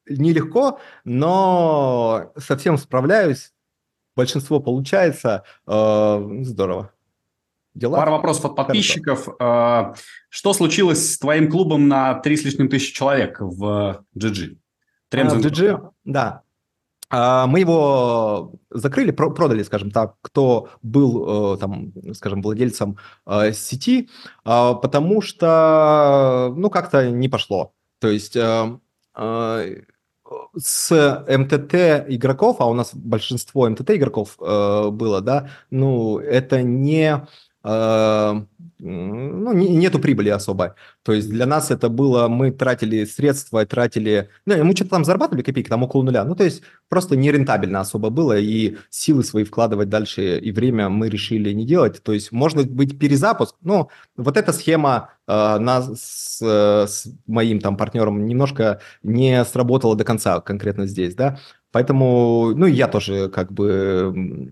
[0.07, 3.53] нелегко, но совсем справляюсь.
[4.15, 5.43] Большинство получается.
[5.67, 6.91] Э, здорово.
[7.73, 7.97] Дела?
[7.97, 9.29] Пара вопросов от подписчиков.
[9.39, 9.93] Хорошо.
[9.93, 9.99] Э,
[10.29, 14.57] что случилось с твоим клубом на три с лишним тысячи человек в GG?
[15.13, 16.43] А, в GG, да.
[17.13, 22.97] Мы его закрыли, продали, скажем так, кто был, э, там, скажем, владельцем
[23.51, 24.09] сети,
[24.45, 27.73] потому что, ну, как-то не пошло.
[27.99, 28.37] То есть
[30.57, 31.73] с МТТ
[32.07, 37.25] игроков, а у нас большинство МТТ игроков э, было, да, ну, это не, э,
[37.63, 38.47] ну,
[38.83, 40.71] ну, не, нету прибыли особой.
[41.03, 45.43] То есть для нас это было, мы тратили средства, тратили, ну, мы что-то там зарабатывали
[45.43, 46.23] копейки, там около нуля.
[46.25, 51.09] Ну, то есть просто нерентабельно особо было, и силы свои вкладывать дальше, и время мы
[51.09, 52.01] решили не делать.
[52.01, 57.77] То есть может быть перезапуск, но вот эта схема э, нас с, с моим там
[57.77, 61.37] партнером немножко не сработала до конца конкретно здесь, да.
[61.71, 64.51] Поэтому, ну, я тоже как бы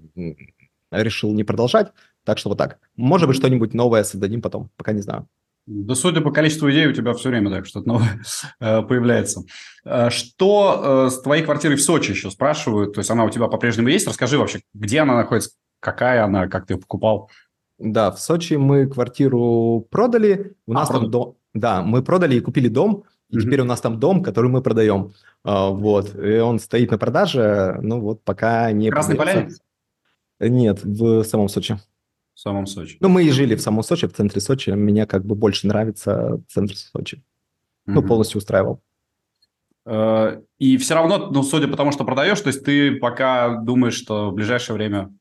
[0.92, 1.92] решил не продолжать.
[2.30, 2.78] Так что вот так.
[2.96, 5.28] Может быть, что-нибудь новое создадим потом, пока не знаю.
[5.66, 8.22] Да, судя по количеству идей, у тебя все время так что-то новое
[8.60, 9.46] э, появляется.
[9.84, 12.94] Э, что э, с твоей квартирой в Сочи еще спрашивают?
[12.94, 14.06] То есть она у тебя по-прежнему есть?
[14.06, 15.50] Расскажи вообще, где она находится,
[15.80, 17.32] какая она, как ты ее покупал?
[17.80, 20.54] Да, в Сочи мы квартиру продали.
[20.68, 21.06] У а, нас продали.
[21.06, 21.38] там дом.
[21.56, 23.06] Да, мы продали и купили дом.
[23.32, 25.14] И mm теперь у нас там дом, который мы продаем.
[25.44, 26.16] Вот.
[26.16, 27.80] И он стоит на продаже.
[27.82, 28.92] Ну вот пока не...
[28.92, 29.50] Красный Поляне?
[30.40, 31.78] Нет, в самом Сочи.
[32.40, 32.96] В самом Сочи.
[33.02, 34.70] Ну, мы и жили в самом Сочи, в центре Сочи.
[34.70, 37.18] Мне как бы больше нравится центр Сочи.
[37.18, 38.82] mm Ну, полностью устраивал.
[39.86, 43.96] Э, и все равно, ну, судя по тому, что продаешь, то есть ты пока думаешь,
[43.96, 45.14] что в ближайшее время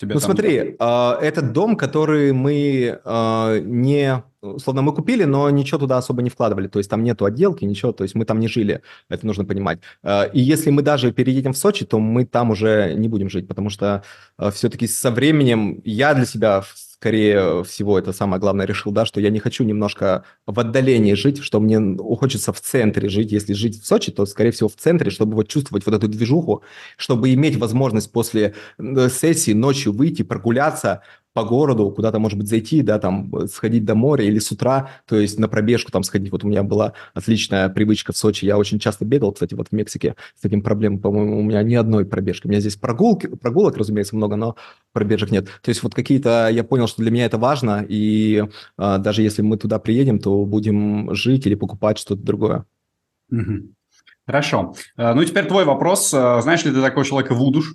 [0.00, 0.26] тебе Ну, там...
[0.26, 6.22] смотри, э, этот дом, который мы э, не условно, мы купили, но ничего туда особо
[6.22, 9.26] не вкладывали, то есть там нету отделки, ничего, то есть мы там не жили, это
[9.26, 9.80] нужно понимать.
[10.02, 13.46] Э, и если мы даже переедем в Сочи, то мы там уже не будем жить,
[13.48, 14.02] потому что
[14.38, 16.62] э, все-таки со временем я для себя
[17.00, 21.42] скорее всего, это самое главное, решил, да, что я не хочу немножко в отдалении жить,
[21.42, 23.32] что мне хочется в центре жить.
[23.32, 26.62] Если жить в Сочи, то, скорее всего, в центре, чтобы вот чувствовать вот эту движуху,
[26.98, 31.00] чтобы иметь возможность после э, сессии ночью выйти, прогуляться,
[31.32, 35.16] по городу, куда-то, может быть, зайти, да, там, сходить до моря или с утра, то
[35.16, 36.32] есть на пробежку там сходить.
[36.32, 38.44] Вот у меня была отличная привычка в Сочи.
[38.44, 40.98] Я очень часто бегал, кстати, вот в Мексике с таким проблемой.
[40.98, 42.46] По-моему, у меня ни одной пробежки.
[42.46, 44.56] У меня здесь прогулки, прогулок, разумеется, много, но
[44.92, 45.46] пробежек нет.
[45.62, 48.44] То есть вот какие-то, я понял, что для меня это важно, и
[48.76, 52.64] а, даже если мы туда приедем, то будем жить или покупать что-то другое.
[54.26, 54.74] Хорошо.
[54.96, 56.12] А, ну, теперь твой вопрос.
[56.12, 57.74] А, знаешь ли ты такого человека Вудуш?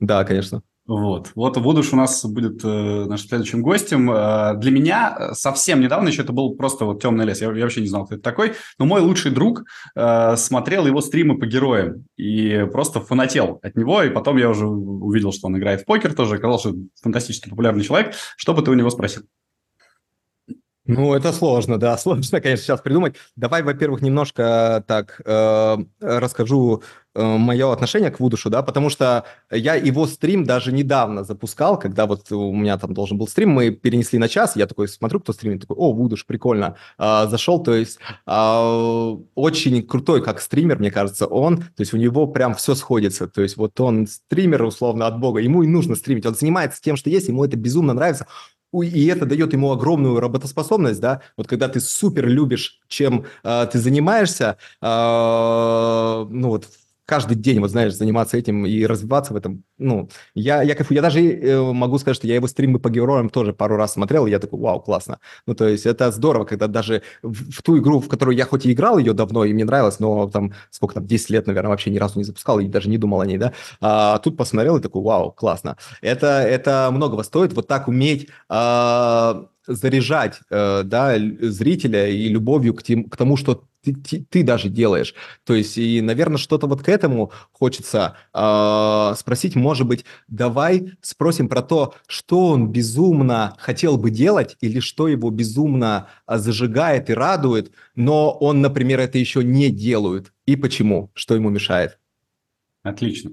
[0.00, 0.62] Да, конечно.
[0.84, 4.10] Вот, вот Вудуш у нас будет э, нашим следующим гостем.
[4.10, 7.40] Э, для меня э, совсем недавно еще это был просто вот темный лес.
[7.40, 8.54] Я, я вообще не знал, кто это такой.
[8.80, 9.62] Но мой лучший друг
[9.94, 14.02] э, смотрел его стримы по героям и просто фанател от него.
[14.02, 16.34] И потом я уже увидел, что он играет в покер тоже.
[16.34, 18.14] Оказалось, что фантастически популярный человек.
[18.36, 19.22] Что бы ты у него спросил?
[20.84, 23.16] Ну, это сложно, да, сложно, конечно, сейчас придумать.
[23.36, 29.74] Давай, во-первых, немножко так э, расскажу э, мое отношение к Вудушу, да, потому что я
[29.74, 34.18] его стрим даже недавно запускал, когда вот у меня там должен был стрим, мы перенесли
[34.18, 37.98] на час, я такой смотрю, кто стримит, такой, о, Вудуш, прикольно, э, зашел, то есть
[38.26, 43.28] э, очень крутой как стример, мне кажется, он, то есть у него прям все сходится,
[43.28, 46.96] то есть вот он стример, условно, от бога, ему и нужно стримить, он занимается тем,
[46.96, 48.26] что есть, ему это безумно нравится,
[48.80, 53.78] и это дает ему огромную работоспособность, да, вот когда ты супер любишь, чем э, ты
[53.78, 56.68] занимаешься, э, ну вот
[57.04, 60.96] каждый день, вот знаешь, заниматься этим и развиваться в этом, ну, я, я кайфую.
[60.96, 64.26] Я даже э, могу сказать, что я его стримы по героям тоже пару раз смотрел,
[64.26, 65.18] и я такой, вау, классно.
[65.46, 68.66] Ну, то есть это здорово, когда даже в, в ту игру, в которую я хоть
[68.66, 71.90] и играл ее давно, и мне нравилось, но там, сколько там, 10 лет, наверное, вообще
[71.90, 74.80] ни разу не запускал, и даже не думал о ней, да, а тут посмотрел и
[74.80, 75.76] такой, вау, классно.
[76.00, 78.28] Это, это многого стоит, вот так уметь...
[78.48, 84.42] А, заряжать э, да, зрителя и любовью к, тем, к тому, что ты, ты, ты
[84.42, 85.14] даже делаешь.
[85.44, 89.56] То есть, и, наверное, что-то вот к этому хочется э, спросить.
[89.56, 95.30] Может быть, давай спросим про то, что он безумно хотел бы делать или что его
[95.30, 100.32] безумно а, зажигает и радует, но он, например, это еще не делает.
[100.46, 101.10] И почему?
[101.14, 101.98] Что ему мешает?
[102.82, 103.32] Отлично.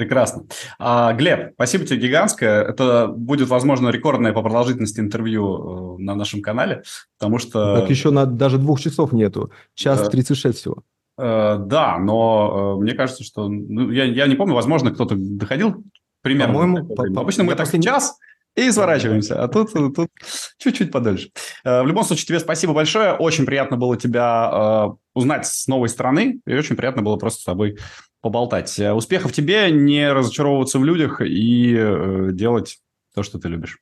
[0.00, 0.44] Прекрасно.
[0.78, 2.62] А, Глеб, спасибо тебе гигантское.
[2.62, 6.84] Это будет, возможно, рекордное по продолжительности интервью э, на нашем канале,
[7.18, 7.80] потому что...
[7.80, 9.52] Так еще на, даже двух часов нету.
[9.74, 10.82] Час 36 э, всего.
[11.18, 13.46] Э, да, но мне кажется, что...
[13.48, 15.84] Ну, я, я не помню, возможно, кто-то доходил
[16.22, 16.54] примерно.
[16.54, 16.86] По-моему...
[16.86, 17.84] По, Обычно мы так последний...
[17.84, 18.16] час
[18.56, 20.08] и сворачиваемся, а тут, тут
[20.56, 21.28] чуть-чуть подольше.
[21.62, 23.12] В любом случае, тебе спасибо большое.
[23.12, 27.76] Очень приятно было тебя узнать с новой стороны, и очень приятно было просто с тобой
[28.20, 28.78] поболтать.
[28.78, 32.78] Э, успехов тебе, не разочаровываться в людях и э, делать
[33.14, 33.78] то, что ты любишь.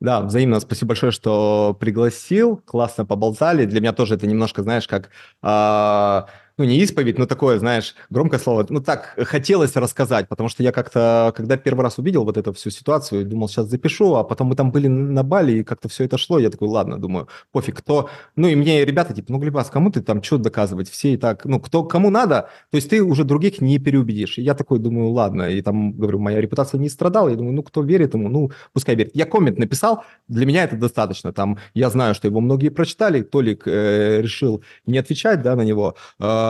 [0.00, 0.60] Да, взаимно.
[0.60, 2.58] Спасибо большое, что пригласил.
[2.58, 3.64] Классно поболтали.
[3.64, 5.10] Для меня тоже это немножко, знаешь, как...
[5.42, 6.22] Э,
[6.58, 8.66] ну, не исповедь, но такое, знаешь, громкое слово.
[8.70, 12.70] Ну, так, хотелось рассказать, потому что я как-то, когда первый раз увидел вот эту всю
[12.70, 16.16] ситуацию, думал, сейчас запишу, а потом мы там были на Бали, и как-то все это
[16.16, 18.08] шло, я такой, ладно, думаю, пофиг, кто...
[18.36, 20.88] Ну, и мне ребята, типа, ну, Глебас, кому ты там что доказывать?
[20.88, 24.38] Все и так, ну, кто, кому надо, то есть ты уже других не переубедишь.
[24.38, 27.62] И я такой думаю, ладно, и там, говорю, моя репутация не страдала, я думаю, ну,
[27.62, 29.10] кто верит ему, ну, пускай верит.
[29.14, 33.64] Я коммент написал, для меня это достаточно, там, я знаю, что его многие прочитали, Толик
[33.66, 36.45] э, решил не отвечать, да, на него, э,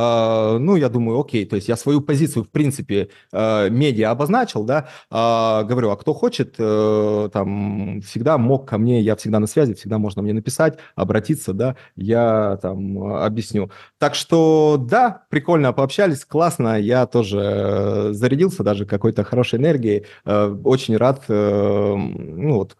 [0.59, 4.89] ну, я думаю, окей, то есть я свою позицию, в принципе, э, медиа обозначил, да,
[5.11, 9.75] э, говорю, а кто хочет, э, там, всегда мог ко мне, я всегда на связи,
[9.75, 13.71] всегда можно мне написать, обратиться, да, я там объясню.
[13.99, 20.57] Так что, да, прикольно пообщались, классно, я тоже э, зарядился даже какой-то хорошей энергией, э,
[20.65, 22.77] очень рад, ну, вот,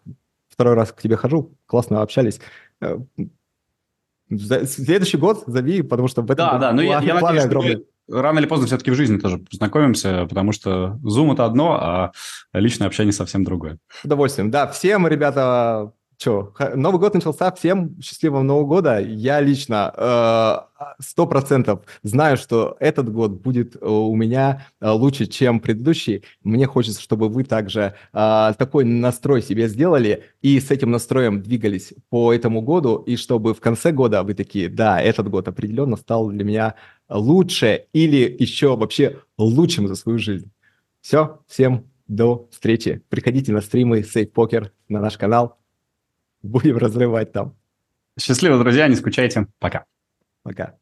[0.49, 2.39] второй раз к тебе хожу, классно общались.
[4.29, 7.85] Следующий год зови, потому что в этом да, да, но я, я надеюсь, огромный.
[8.09, 12.11] рано или поздно все-таки в жизни тоже познакомимся, потому что Zoom это одно, а
[12.53, 13.77] личное общение совсем другое.
[13.89, 14.51] С удовольствием.
[14.51, 18.99] Да, всем, ребята, Че, Новый год начался, всем счастливого Нового года.
[18.99, 20.55] Я лично э,
[20.99, 26.23] сто процентов знаю, что этот год будет э, у меня э, лучше, чем предыдущий.
[26.43, 32.33] Мне хочется, чтобы вы также такой настрой себе сделали и с этим настроем двигались по
[32.33, 36.43] этому году, и чтобы в конце года вы такие, да, этот год определенно стал для
[36.43, 36.75] меня
[37.09, 40.51] лучше или еще вообще лучшим за свою жизнь.
[41.01, 43.03] Все, всем до встречи.
[43.09, 45.56] Приходите на стримы Safe Poker на наш канал.
[46.41, 47.55] Будем разрывать там.
[48.19, 49.47] Счастливо, друзья, не скучайте.
[49.59, 49.85] Пока.
[50.43, 50.77] Пока.